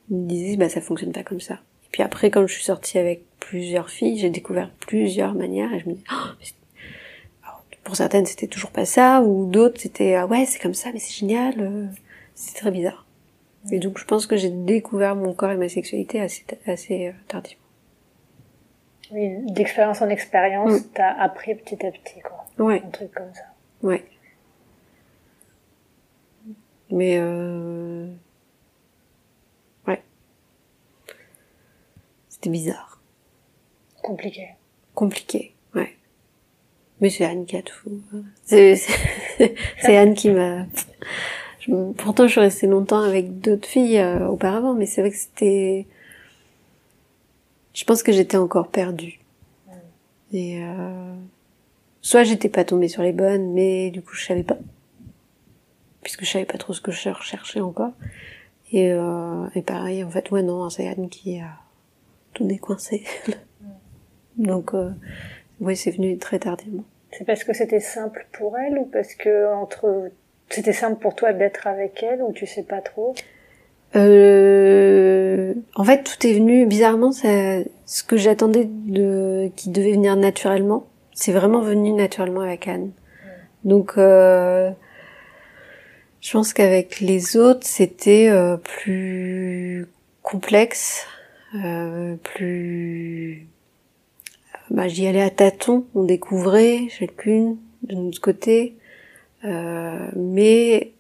[0.10, 1.56] me disais bah ça fonctionne pas comme ça.
[1.56, 5.80] Et puis après quand je suis sortie avec plusieurs filles, j'ai découvert plusieurs manières et
[5.80, 7.50] je me dis oh,
[7.84, 11.00] pour certaines c'était toujours pas ça ou d'autres c'était ah ouais c'est comme ça mais
[11.00, 11.86] c'est génial, euh,
[12.36, 13.06] c'est très bizarre.
[13.72, 17.12] Et donc je pense que j'ai découvert mon corps et ma sexualité assez, assez euh,
[17.28, 17.62] tardivement.
[19.12, 20.84] Oui, d'expérience en expérience, Mm.
[20.94, 22.39] t'as appris petit à petit, quoi.
[22.60, 23.42] Ouais, Un truc comme ça.
[23.84, 24.06] ouais.
[26.92, 28.08] Mais euh...
[29.88, 30.02] ouais,
[32.30, 33.00] c'était bizarre,
[34.02, 34.48] Compliqué.
[34.96, 35.96] compliqué, ouais.
[37.00, 38.02] Mais c'est Anne qui a tout.
[38.44, 40.66] C'est c'est- Anne qui m'a.
[41.98, 45.86] Pourtant, je suis restée longtemps avec d'autres filles euh, auparavant, mais c'est vrai que c'était.
[47.76, 49.20] Je pense que j'étais encore perdue.
[50.34, 51.14] Et euh...
[52.10, 54.58] soit j'étais pas tombée sur les bonnes, mais du coup je savais pas,
[56.02, 57.92] puisque je savais pas trop ce que je recherchais encore.
[58.72, 59.46] Et, euh...
[59.54, 61.52] et pareil, en fait, ouais non, c'est Anne qui a
[62.34, 63.04] tout décoincé.
[64.38, 64.90] Donc, euh...
[65.60, 66.84] ouais, c'est venu très tardivement.
[67.12, 70.10] C'est parce que c'était simple pour elle ou parce que entre
[70.50, 73.14] c'était simple pour toi d'être avec elle ou tu sais pas trop?
[73.96, 77.12] Euh, en fait, tout est venu bizarrement.
[77.12, 80.88] Ça, ce que j'attendais de, qui devait venir naturellement,
[81.20, 82.92] c'est vraiment venu naturellement avec Anne.
[83.66, 84.72] Donc, euh,
[86.22, 89.88] je pense qu'avec les autres, c'était euh, plus
[90.22, 91.06] complexe,
[91.56, 93.48] euh, plus.
[94.70, 95.86] Bah, j'y allais à tâtons.
[95.94, 98.78] On découvrait chacune de notre côté,
[99.44, 100.94] euh, mais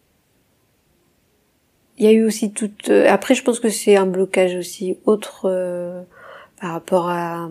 [1.97, 2.89] il y a eu aussi toute.
[2.89, 6.01] euh, Après, je pense que c'est un blocage aussi autre euh,
[6.59, 7.47] par rapport à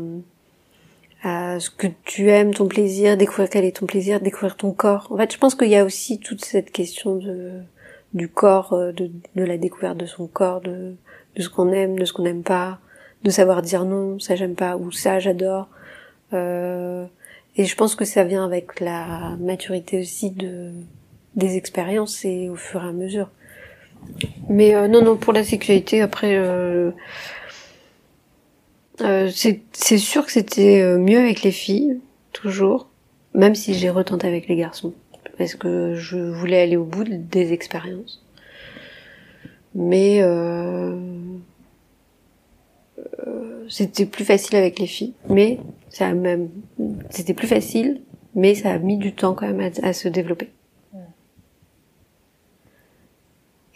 [1.23, 5.09] à ce que tu aimes, ton plaisir, découvrir quel est ton plaisir, découvrir ton corps.
[5.11, 7.53] En fait, je pense qu'il y a aussi toute cette question de
[8.15, 10.95] du corps, euh, de, de la découverte de son corps, de
[11.37, 12.79] de ce qu'on aime, de ce qu'on n'aime pas,
[13.25, 15.69] de savoir dire non, ça j'aime pas ou ça j'adore.
[16.33, 17.05] Euh,
[17.57, 20.73] et je pense que ça vient avec la maturité aussi de
[21.37, 23.31] des expériences et au fur et à mesure.
[24.49, 26.91] Mais euh, non, non, pour la sécurité, après, euh,
[29.01, 32.01] euh, c'est sûr que c'était euh, mieux avec les filles,
[32.33, 32.89] toujours,
[33.35, 34.95] même si j'ai retenté avec les garçons,
[35.37, 38.25] parce que je voulais aller au bout des expériences.
[39.75, 40.97] Mais euh,
[43.27, 45.61] euh, c'était plus facile avec les filles, mais
[45.91, 46.49] ça a même,
[47.11, 48.01] c'était plus facile,
[48.35, 50.51] mais ça a mis du temps quand même à, à se développer.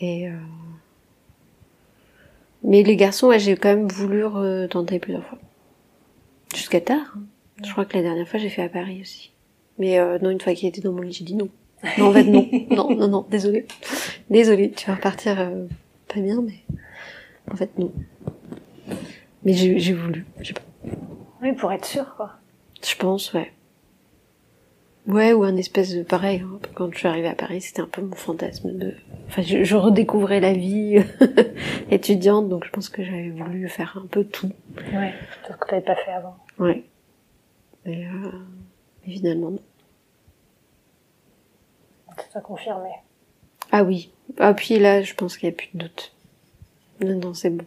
[0.00, 0.32] Et euh...
[2.64, 4.24] mais les garçons, ouais, j'ai quand même voulu
[4.68, 5.38] tenter plusieurs fois,
[6.54, 7.14] jusqu'à tard.
[7.16, 7.22] hein.
[7.64, 9.30] Je crois que la dernière fois j'ai fait à Paris aussi.
[9.78, 11.48] Mais euh, non, une fois qu'il était dans mon lit, j'ai dit non.
[11.98, 13.66] Non, en fait non, non, non, non, désolé,
[14.30, 14.70] désolé.
[14.70, 15.66] Tu vas repartir euh,
[16.12, 16.60] pas bien, mais
[17.50, 17.92] en fait non.
[19.44, 20.62] Mais j'ai j'ai voulu, je sais pas.
[21.42, 22.32] Oui, pour être sûr, quoi.
[22.84, 23.52] Je pense, ouais.
[25.06, 26.40] Ouais, ou un espèce de pareil.
[26.44, 26.60] hein.
[26.74, 28.94] Quand je suis arrivée à Paris, c'était un peu mon fantasme de.
[29.28, 31.02] Enfin, je, je redécouvrais la vie
[31.90, 34.50] étudiante, donc je pense que j'avais voulu faire un peu tout.
[34.92, 35.12] Ouais.
[35.48, 36.36] Ce que t'avais pas fait avant.
[36.58, 36.84] Ouais.
[37.84, 38.30] Et, euh...
[39.04, 39.58] finalement, non.
[42.32, 42.88] Ça confirmé.
[43.72, 44.12] Ah oui.
[44.38, 46.14] Ah puis là, je pense qu'il n'y a plus de doute.
[47.00, 47.64] Non, non, c'est bon.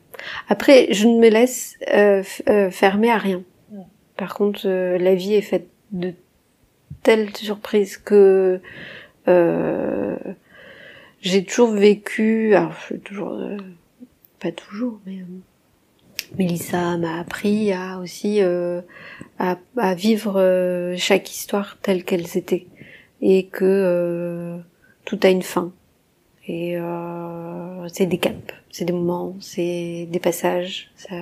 [0.47, 3.43] Après, je ne me laisse euh, euh, fermer à rien.
[3.71, 3.81] Mm.
[4.15, 6.13] Par contre, euh, la vie est faite de
[7.05, 8.59] telles surprises que
[9.27, 10.17] euh,
[11.21, 12.55] j'ai toujours vécu.
[12.55, 13.57] Alors, je suis toujours euh,
[14.39, 18.81] pas toujours, mais euh, Mélissa m'a appris à aussi euh,
[19.37, 22.65] à, à vivre euh, chaque histoire telle qu'elles étaient
[23.21, 24.57] et que euh,
[25.05, 25.71] tout a une fin.
[26.47, 26.77] Et
[27.87, 30.91] c'est des caps, c'est des moments, c'est des passages.
[30.95, 31.15] Ça,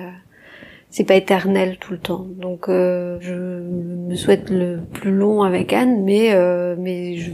[0.94, 2.24] c'est pas éternel tout le temps.
[2.36, 7.32] Donc euh, je me souhaite le plus long avec Anne, mais euh, mais je,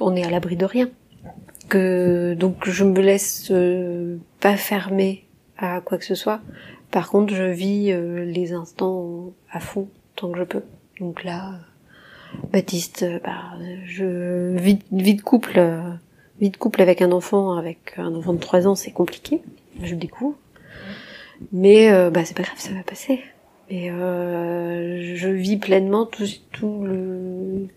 [0.00, 0.90] on est à l'abri de rien.
[1.68, 5.24] Que donc je me laisse euh, pas fermer
[5.56, 6.40] à quoi que ce soit.
[6.90, 10.64] Par contre, je vis euh, les instants à fond tant que je peux.
[10.98, 11.60] Donc là,
[12.52, 13.56] Baptiste, euh, bah,
[13.86, 15.92] je vie de couple, euh,
[16.40, 19.42] vie de couple avec un enfant, avec un enfant de 3 ans, c'est compliqué.
[19.80, 20.36] Je le découvre.
[21.52, 23.20] Mais euh, bah c'est pas grave, ça va passer.
[23.68, 27.68] Et euh, je vis pleinement tout, tout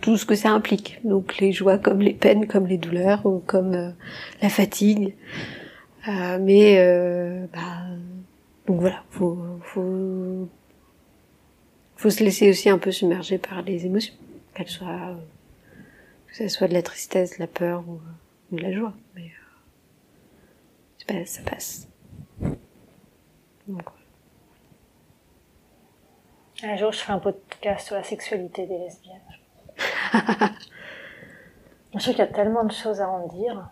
[0.00, 1.00] tout ce que ça implique.
[1.04, 3.90] Donc les joies comme les peines, comme les douleurs, ou comme euh,
[4.42, 5.14] la fatigue.
[6.08, 6.76] Euh, mais
[7.52, 7.82] bah
[8.66, 10.48] donc voilà, faut faut
[11.96, 14.14] faut se laisser aussi un peu submerger par les émotions,
[14.54, 15.16] qu'elles soient
[16.26, 18.00] que ça soit de la tristesse, de la peur ou,
[18.56, 18.92] de la joie.
[19.14, 19.30] Mais
[21.10, 21.88] euh, ça passe.
[23.68, 23.82] Donc,
[26.62, 29.20] Un jour, je ferai un podcast sur la sexualité des lesbiennes.
[31.94, 33.68] je trouve qu'il y a tellement de choses à en dire.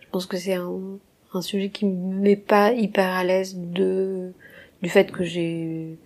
[0.00, 0.98] je pense que c'est un,
[1.32, 4.32] un sujet qui me met pas hyper à l'aise de
[4.82, 5.98] du fait que j'ai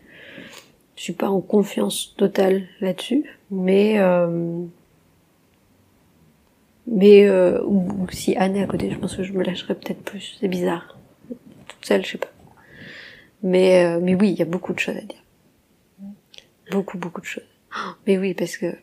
[0.96, 4.64] je suis pas en confiance totale là-dessus, mais euh,
[6.86, 10.02] mais euh, ou, si Anne est à côté, je pense que je me lâcherais peut-être
[10.02, 10.36] plus.
[10.40, 10.96] C'est bizarre,
[11.66, 12.33] toute seule, je sais pas.
[13.44, 15.22] Mais euh, mais oui, il y a beaucoup de choses à dire,
[16.72, 17.44] beaucoup beaucoup de choses.
[18.06, 18.74] Mais oui, parce que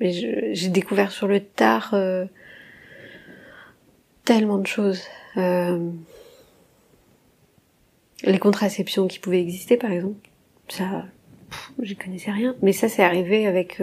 [0.00, 2.26] j'ai découvert sur le tard euh,
[4.24, 5.02] tellement de choses.
[5.38, 5.90] Euh,
[8.22, 10.28] les contraceptions qui pouvaient exister, par exemple,
[10.68, 11.06] ça,
[11.80, 12.54] j'y connaissais rien.
[12.60, 13.80] Mais ça, c'est arrivé avec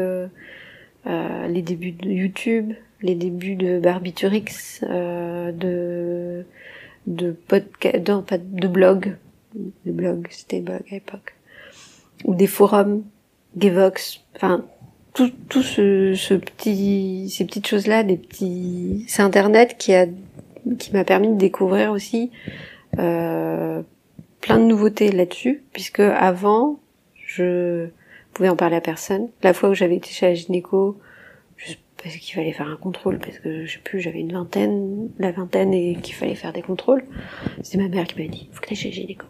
[1.05, 6.45] les débuts de YouTube, les débuts de Barbiturix, de
[7.47, 9.15] podcast, de blog,
[9.85, 11.35] de blog, c'était blog à l'époque,
[12.25, 13.03] ou des forums,
[13.59, 14.65] Gevox, enfin
[15.13, 20.07] tout, tout ce, ce petit, ces petites choses-là, des petits, c'est Internet qui a,
[20.79, 22.31] qui m'a permis de découvrir aussi
[22.99, 23.81] euh,
[24.41, 26.79] plein de nouveautés là-dessus, puisque avant,
[27.15, 27.87] je
[28.33, 29.29] pouvais en parler à personne.
[29.43, 30.97] La fois où j'avais été chez la gynéco,
[32.03, 35.31] parce qu'il fallait faire un contrôle, parce que je sais plus, j'avais une vingtaine, la
[35.31, 37.03] vingtaine et qu'il fallait faire des contrôles.
[37.61, 39.25] C'est ma mère qui m'a dit, faut que tu chez la gynéco.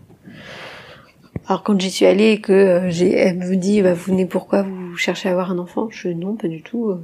[1.47, 4.25] Alors quand j'y suis allée et que euh, j'ai, elle me dit, bah, vous venez
[4.25, 4.63] pourquoi?
[4.63, 5.89] Vous cherchez à avoir un enfant?
[5.89, 6.89] Je dis non, pas du tout.
[6.89, 7.03] Euh,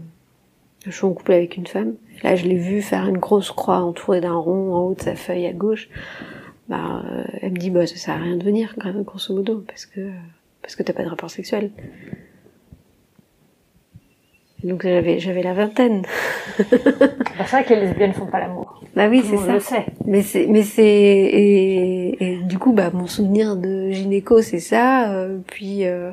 [0.86, 1.95] je suis en couple avec une femme.
[2.24, 5.16] Là, je l'ai vue faire une grosse croix entourée d'un rond en haut de sa
[5.16, 5.90] feuille à gauche
[6.70, 9.86] bah, euh, elle me dit bah ça sert à rien de venir, grosso modo, parce
[9.86, 10.11] que
[10.61, 11.72] parce que t'as pas de rapport sexuel.
[14.64, 16.03] Donc j'avais j'avais la vingtaine.
[16.57, 18.81] c'est vrai que les lesbiennes font pas l'amour.
[18.95, 19.53] Bah oui, c'est ça.
[19.53, 19.86] le sait.
[20.06, 25.11] Mais c'est mais c'est et, et, du coup bah mon souvenir de gynéco c'est ça,
[25.11, 26.11] euh, puis euh,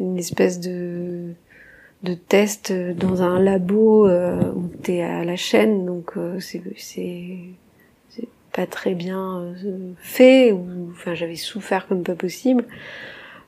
[0.00, 1.32] une espèce de
[2.02, 7.38] de test dans un labo euh, où t'es à la chaîne, donc c'est c'est
[8.56, 12.64] pas très bien euh, fait ou enfin j'avais souffert comme pas possible.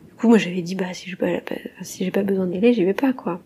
[0.07, 1.27] Du coup moi j'avais dit bah si j'ai pas
[1.81, 3.41] si j'ai pas besoin d'y aller j'y vais pas quoi.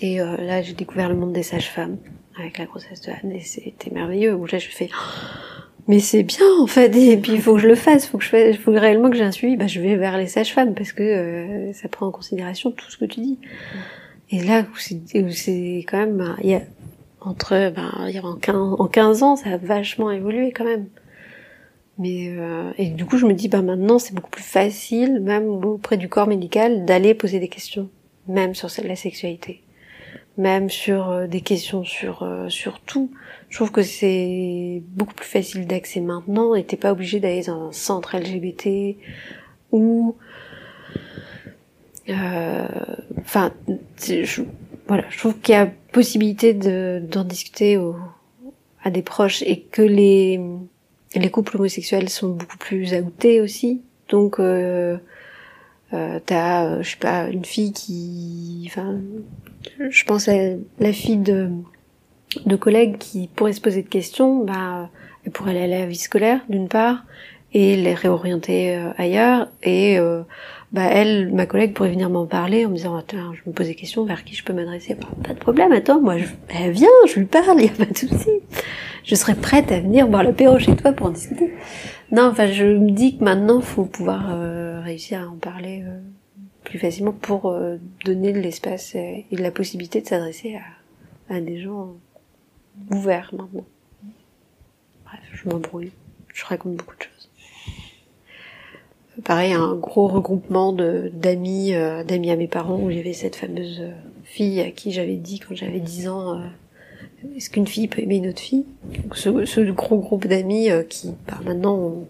[0.00, 1.96] Et euh, là j'ai découvert le monde des sages-femmes
[2.38, 4.90] avec la grossesse de Anne et c'était merveilleux où là je fais
[5.88, 8.24] mais c'est bien en fait et puis il faut que je le fasse faut que
[8.24, 10.92] je fasse, faut réellement que j'ai un suivi bah je vais vers les sages-femmes parce
[10.92, 13.38] que euh, ça prend en considération tout ce que tu dis.
[14.30, 16.62] Et là c'est quand même il y a
[17.26, 17.92] entre ben,
[18.22, 20.86] en 15, en 15 ans, ça a vachement évolué quand même.
[21.98, 25.48] Mais euh, et du coup, je me dis, ben maintenant, c'est beaucoup plus facile, même
[25.48, 27.88] auprès du corps médical, d'aller poser des questions,
[28.28, 29.62] même sur la sexualité,
[30.38, 33.10] même sur euh, des questions sur euh, sur tout.
[33.48, 37.68] Je trouve que c'est beaucoup plus facile d'accès maintenant, et t'es pas obligé d'aller dans
[37.68, 38.96] un centre LGBT
[39.72, 40.16] ou
[42.08, 43.52] enfin,
[44.86, 47.80] voilà, je trouve qu'il y a possibilité d'en discuter
[48.84, 50.40] à des proches et que les,
[51.14, 53.82] les couples homosexuels sont beaucoup plus outés aussi.
[54.08, 54.96] Donc, euh,
[55.92, 59.00] euh, t'as, euh, je sais pas, une fille qui, enfin,
[59.90, 60.34] je pense à
[60.78, 61.50] la fille de,
[62.44, 64.90] de collègues qui pourrait se poser de questions, bah,
[65.24, 67.04] elle pourrait aller à la vie scolaire d'une part
[67.52, 70.22] et les réorienter euh, ailleurs et euh,
[70.72, 73.66] bah elle, ma collègue pourrait venir m'en parler en me disant attends, je me pose
[73.66, 74.94] des questions vers qui je peux m'adresser.
[74.94, 77.84] Bah, pas de problème, attends, moi je, elle vient, je lui parle, y a pas
[77.86, 78.30] de souci.
[79.04, 81.54] Je serais prête à venir boire l'apéro chez toi pour en discuter.
[82.10, 86.00] Non, enfin je me dis que maintenant faut pouvoir euh, réussir à en parler euh,
[86.66, 90.58] plus facilement pour euh, donner de l'espace et, de la possibilité de s'adresser
[91.30, 91.94] à, des gens
[92.90, 93.64] ouverts maintenant.
[95.04, 95.92] Bref, je m'embrouille,
[96.34, 97.30] je raconte beaucoup de choses.
[99.24, 103.92] Pareil un gros regroupement d'amis euh, d'amis à mes parents où j'avais cette fameuse euh,
[104.24, 106.44] fille à qui j'avais dit quand j'avais 10 ans euh,
[107.34, 108.66] est-ce qu'une fille peut aimer une autre fille?
[109.14, 112.04] Ce, gros groupe d'amis qui bah, maintenant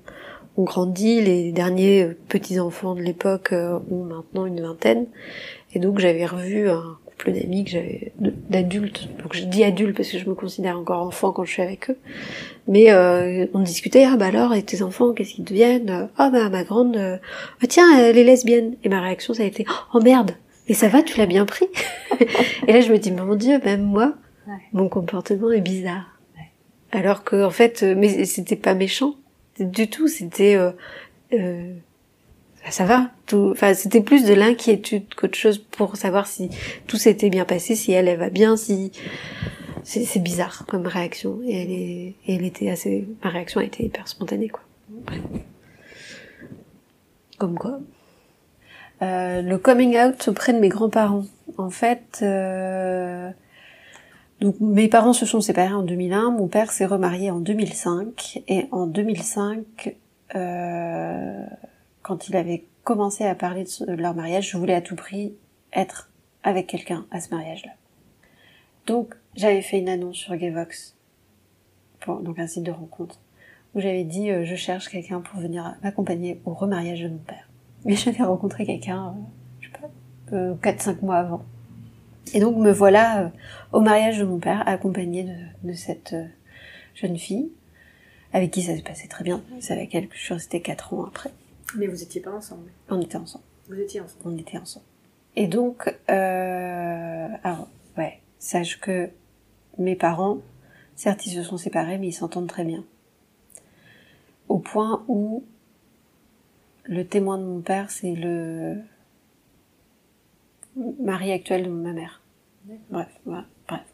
[0.57, 5.07] ont, grandi les derniers petits enfants de l'époque ont maintenant une vingtaine.
[5.75, 9.09] Et donc j'avais revu un couple d'amis que j'avais d'adultes.
[9.23, 11.91] Donc je dis adultes parce que je me considère encore enfant quand je suis avec
[11.91, 11.99] eux.
[12.69, 16.49] Mais euh, on discutait, ah bah alors, et tes enfants, qu'est-ce qu'ils deviennent Ah bah
[16.49, 17.17] ma grande, euh,
[17.63, 18.77] ah tiens, elle est lesbienne.
[18.85, 19.65] Et ma réaction, ça a été,
[19.95, 20.33] oh merde,
[20.69, 21.67] mais ça va, tu l'as bien pris!
[22.67, 24.15] Et là, je me dis, mon Dieu, même moi,
[24.73, 26.19] mon comportement est bizarre.
[26.93, 29.15] Alors que, en fait, euh, mais c'était pas méchant
[29.61, 30.57] du tout, c'était...
[31.33, 31.75] Euh,
[32.71, 36.51] ça va, tout, enfin c'était plus de l'inquiétude qu'autre chose pour savoir si
[36.87, 38.93] tout s'était bien passé, si elle, elle va bien, si
[39.85, 41.41] c'est bizarre comme réaction.
[41.47, 44.63] Et elle est elle était assez ma réaction a été hyper spontanée quoi.
[47.39, 47.81] Comme quoi.
[49.03, 51.25] Euh, le coming out auprès de mes grands-parents.
[51.59, 53.31] En fait euh,
[54.41, 58.67] donc mes parents se sont séparés en 2001 mon père s'est remarié en 2005 et
[58.71, 59.97] en 2005
[60.35, 61.45] euh,
[62.03, 65.35] quand il avait commencé à parler de leur mariage, je voulais à tout prix
[65.73, 66.09] être
[66.45, 67.73] avec quelqu'un à ce mariage-là.
[68.87, 70.95] Donc, j'avais fait une annonce sur Gayvox,
[72.07, 73.19] donc un site de rencontre,
[73.75, 77.49] où j'avais dit euh, je cherche quelqu'un pour venir m'accompagner au remariage de mon père.
[77.87, 79.21] Et j'avais rencontré quelqu'un, euh,
[79.61, 81.43] je sais pas, euh, 4-5 mois avant.
[82.35, 83.29] Et donc me voilà euh,
[83.73, 86.27] au mariage de mon père, accompagnée de, de cette euh,
[86.95, 87.51] jeune fille,
[88.33, 89.43] avec qui ça se passait très bien.
[89.61, 91.31] C'est avec elle que je suis restée 4 ans après.
[91.77, 92.71] Mais vous étiez pas ensemble.
[92.89, 93.45] On était ensemble.
[93.69, 94.23] Vous étiez ensemble.
[94.25, 94.85] On était ensemble.
[95.37, 99.11] Et donc, euh, alors, ouais, sache que
[99.79, 100.39] mes parents,
[100.95, 102.85] certes, ils se sont séparés, mais ils s'entendent très bien.
[104.49, 105.45] Au point où
[106.85, 108.79] le témoin de mon père, c'est le
[111.01, 112.23] mari actuel de ma mère.
[112.91, 113.09] Bref.
[113.25, 113.45] Bref,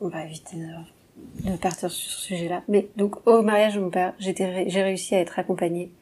[0.00, 2.62] on va éviter de, de partir sur ce sujet-là.
[2.68, 5.92] Mais donc, au mariage de mon père, j'étais, j'ai réussi à être accompagnée.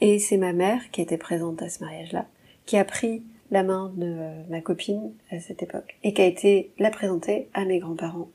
[0.00, 2.26] Et c'est ma mère qui était présente à ce mariage-là,
[2.66, 6.26] qui a pris la main de euh, ma copine à cette époque et qui a
[6.26, 8.28] été la présenter à mes grands-parents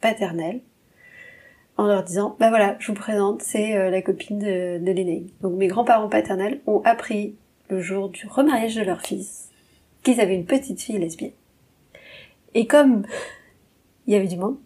[0.00, 0.60] paternels
[1.76, 5.26] en leur disant bah voilà je vous présente c'est euh, la copine de, de l'aîné
[5.42, 7.36] donc mes grands-parents paternels ont appris
[7.68, 9.51] le jour du remariage de leur fils
[10.02, 11.32] qu'ils avaient une petite fille lesbienne
[12.54, 13.04] et comme
[14.06, 14.58] il y avait du monde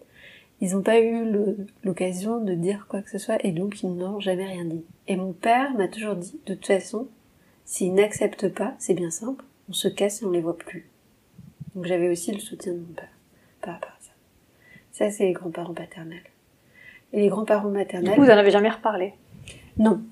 [0.60, 1.26] ils n'ont pas eu
[1.84, 5.16] l'occasion de dire quoi que ce soit et donc ils n'ont jamais rien dit et
[5.16, 7.08] mon père m'a toujours dit de toute façon
[7.64, 10.88] s'ils n'acceptent pas c'est bien simple on se casse et on les voit plus.
[11.74, 13.08] Donc j'avais aussi le soutien de mon père
[13.60, 14.12] par rapport à ça.
[14.92, 16.22] Ça, c'est les grands-parents paternels.
[17.12, 19.14] Et les grands-parents Du maternels, coup, vous en avez jamais reparlé?
[19.76, 20.02] non.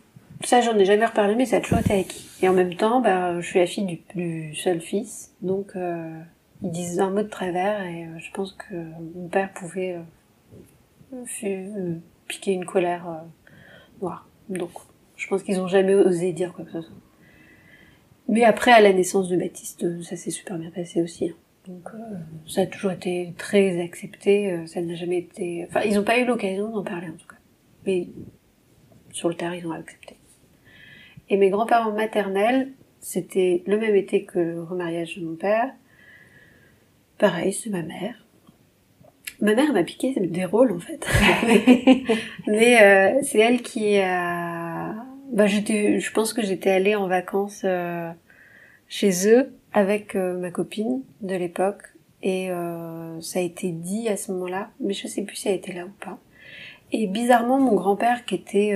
[0.42, 2.28] Ça, j'en ai jamais reparlé, mais ça a toujours été acquis.
[2.42, 6.20] Et en même temps, bah, je suis la fille du, du seul fils, donc euh,
[6.62, 8.74] ils disent un mot de travers, et euh, je pense que
[9.14, 9.96] mon père pouvait
[11.14, 11.94] euh, euh,
[12.28, 13.16] piquer une colère euh,
[14.02, 14.28] noire.
[14.50, 14.70] Donc,
[15.16, 16.96] je pense qu'ils ont jamais osé dire quoi que ce soit.
[18.28, 21.30] Mais après, à la naissance de Baptiste, ça s'est super bien passé aussi.
[21.30, 21.34] hein.
[21.66, 21.88] Donc,
[22.46, 24.66] ça a toujours été très accepté.
[24.66, 25.64] ça n'a jamais été.
[25.66, 27.36] Enfin, ils n'ont pas eu l'occasion d'en parler en tout cas.
[27.86, 28.08] Mais
[29.12, 30.16] sur le tard, ils ont accepté.
[31.34, 32.68] Et mes grands-parents maternels,
[33.00, 35.68] c'était le même été que le remariage de mon père.
[37.18, 38.24] Pareil, c'est ma mère.
[39.40, 41.04] Ma mère m'a piqué des rôles en fait.
[42.46, 44.94] Mais euh, c'est elle qui a.
[45.32, 48.12] Bah, j'étais, je pense que j'étais allée en vacances euh,
[48.86, 51.82] chez eux avec euh, ma copine de l'époque
[52.22, 52.48] et
[53.20, 55.84] ça a été dit à ce moment-là, mais je sais plus si elle était là
[55.84, 56.20] ou pas.
[56.92, 58.72] Et bizarrement, mon grand-père qui était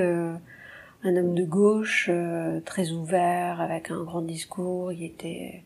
[1.05, 5.62] un homme de gauche, euh, très ouvert, avec un grand discours, il était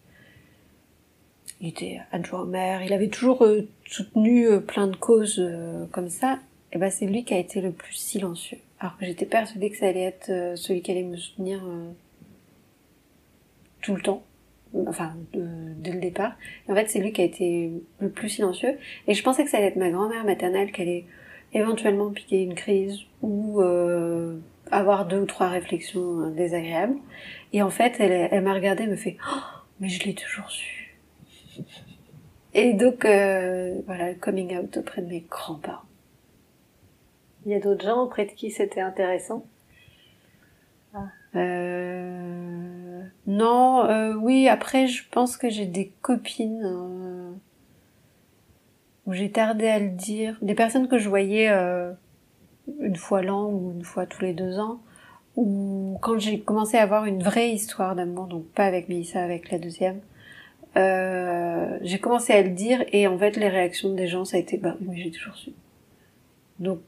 [1.60, 5.86] il était adjoint au maire, il avait toujours euh, soutenu euh, plein de causes euh,
[5.92, 6.40] comme ça,
[6.72, 8.58] et ben c'est lui qui a été le plus silencieux.
[8.80, 11.62] Alors que j'étais persuadée que ça allait être euh, celui qui allait me soutenir
[13.80, 14.22] tout le temps,
[14.86, 16.36] enfin dès le départ.
[16.68, 18.76] En fait c'est lui qui a été le plus silencieux,
[19.06, 21.04] et je pensais que ça allait être ma grand-mère maternelle qui allait
[21.54, 23.62] éventuellement piquer une crise ou
[24.70, 26.96] avoir deux ou trois réflexions euh, désagréables.
[27.52, 29.40] Et en fait elle, elle m'a regardée et me fait oh,
[29.80, 30.82] mais je l'ai toujours su.
[32.54, 35.84] Et donc, euh, voilà, coming out auprès de mes grands-parents.
[37.46, 39.46] Il y a d'autres gens auprès de qui c'était intéressant?
[41.34, 47.32] Euh, non, euh, oui, après, je pense que j'ai des copines euh,
[49.06, 50.36] où j'ai tardé à le dire.
[50.42, 51.92] Des personnes que je voyais euh,
[52.80, 54.80] une fois l'an ou une fois tous les deux ans.
[55.36, 59.50] Ou quand j'ai commencé à avoir une vraie histoire d'amour, donc pas avec Mélissa, avec
[59.50, 60.00] la deuxième,
[60.76, 64.40] euh, j'ai commencé à le dire et en fait les réactions des gens ça a
[64.40, 65.52] été bah oui mais j'ai toujours su.
[66.58, 66.80] Donc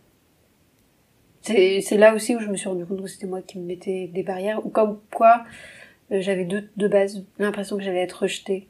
[1.42, 3.66] c'est c'est là aussi où je me suis rendu compte que c'était moi qui me
[3.66, 5.44] mettais des barrières ou comme quoi
[6.12, 8.68] euh, j'avais de, de base l'impression que j'allais être rejetée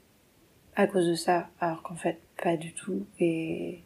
[0.75, 3.83] à cause de ça alors qu'en fait pas du tout et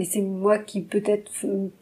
[0.00, 1.30] et c'est moi qui peut-être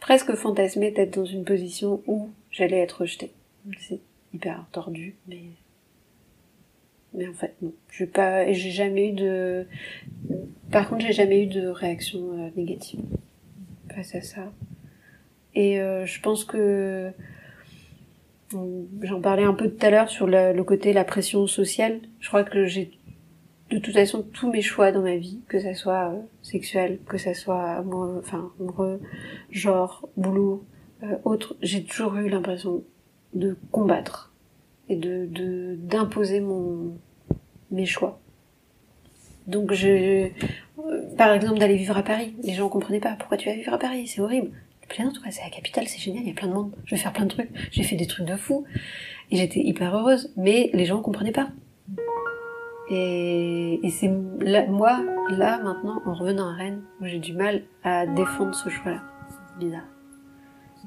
[0.01, 3.31] presque fantasmais d'être dans une position où j'allais être rejetée.
[3.79, 4.01] C'est
[4.35, 5.43] hyper tordu mais
[7.15, 7.73] mais en fait non.
[7.93, 9.67] J'ai pas j'ai jamais eu de
[10.73, 13.05] par contre j'ai jamais eu de réaction euh, négative
[13.95, 14.53] face à ça.
[15.55, 17.13] Et euh, je pense que
[18.51, 22.01] j'en parlais un peu tout à l'heure sur le, le côté la pression sociale.
[22.19, 22.98] Je crois que j'ai
[23.71, 27.19] de toute façon tous mes choix dans ma vie que ça soit euh, sexuel que
[27.19, 29.01] ça soit amoureux
[29.51, 30.65] genre boulot
[31.03, 32.83] euh, autre j'ai toujours eu l'impression
[33.35, 34.33] de combattre
[34.89, 36.97] et de d'imposer mon
[37.71, 38.21] mes choix.
[39.47, 40.29] Donc je euh,
[41.17, 43.79] par exemple d'aller vivre à Paris, les gens comprenaient pas pourquoi tu vas vivre à
[43.79, 44.51] Paris, c'est horrible.
[44.89, 47.01] plein d'autres, c'est la capitale, c'est génial, il y a plein de monde, je vais
[47.01, 48.65] faire plein de trucs, j'ai fait des trucs de fou.
[49.31, 51.51] Et j'étais hyper heureuse, mais les gens comprenaient pas.
[52.91, 54.11] Et, et c'est
[54.41, 55.01] là, moi,
[55.31, 59.01] là, maintenant, en revenant à Rennes, où j'ai du mal à défendre ce choix-là.
[59.29, 59.83] C'est bizarre.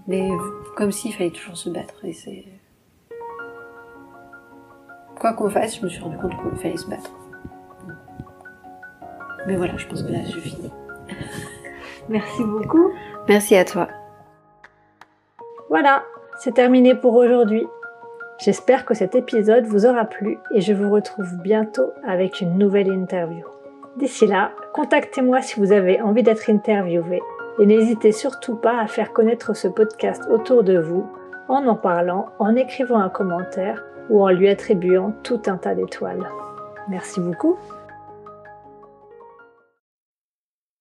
[0.07, 0.30] Mais
[0.76, 2.45] comme s'il fallait toujours se battre, et c'est...
[5.19, 7.11] Quoi qu'on fasse, je me suis rendu compte qu'il fallait se battre.
[9.45, 10.72] Mais voilà, je pense que là, j'ai fini.
[12.10, 12.91] Merci beaucoup.
[13.28, 13.88] Merci à toi.
[15.69, 16.03] Voilà,
[16.40, 17.68] c'est terminé pour aujourd'hui.
[18.43, 22.88] J'espère que cet épisode vous aura plu et je vous retrouve bientôt avec une nouvelle
[22.88, 23.45] interview.
[23.97, 27.22] D'ici là, contactez-moi si vous avez envie d'être interviewé
[27.59, 31.07] et n'hésitez surtout pas à faire connaître ce podcast autour de vous
[31.49, 36.27] en en parlant, en écrivant un commentaire ou en lui attribuant tout un tas d'étoiles.
[36.89, 37.57] Merci beaucoup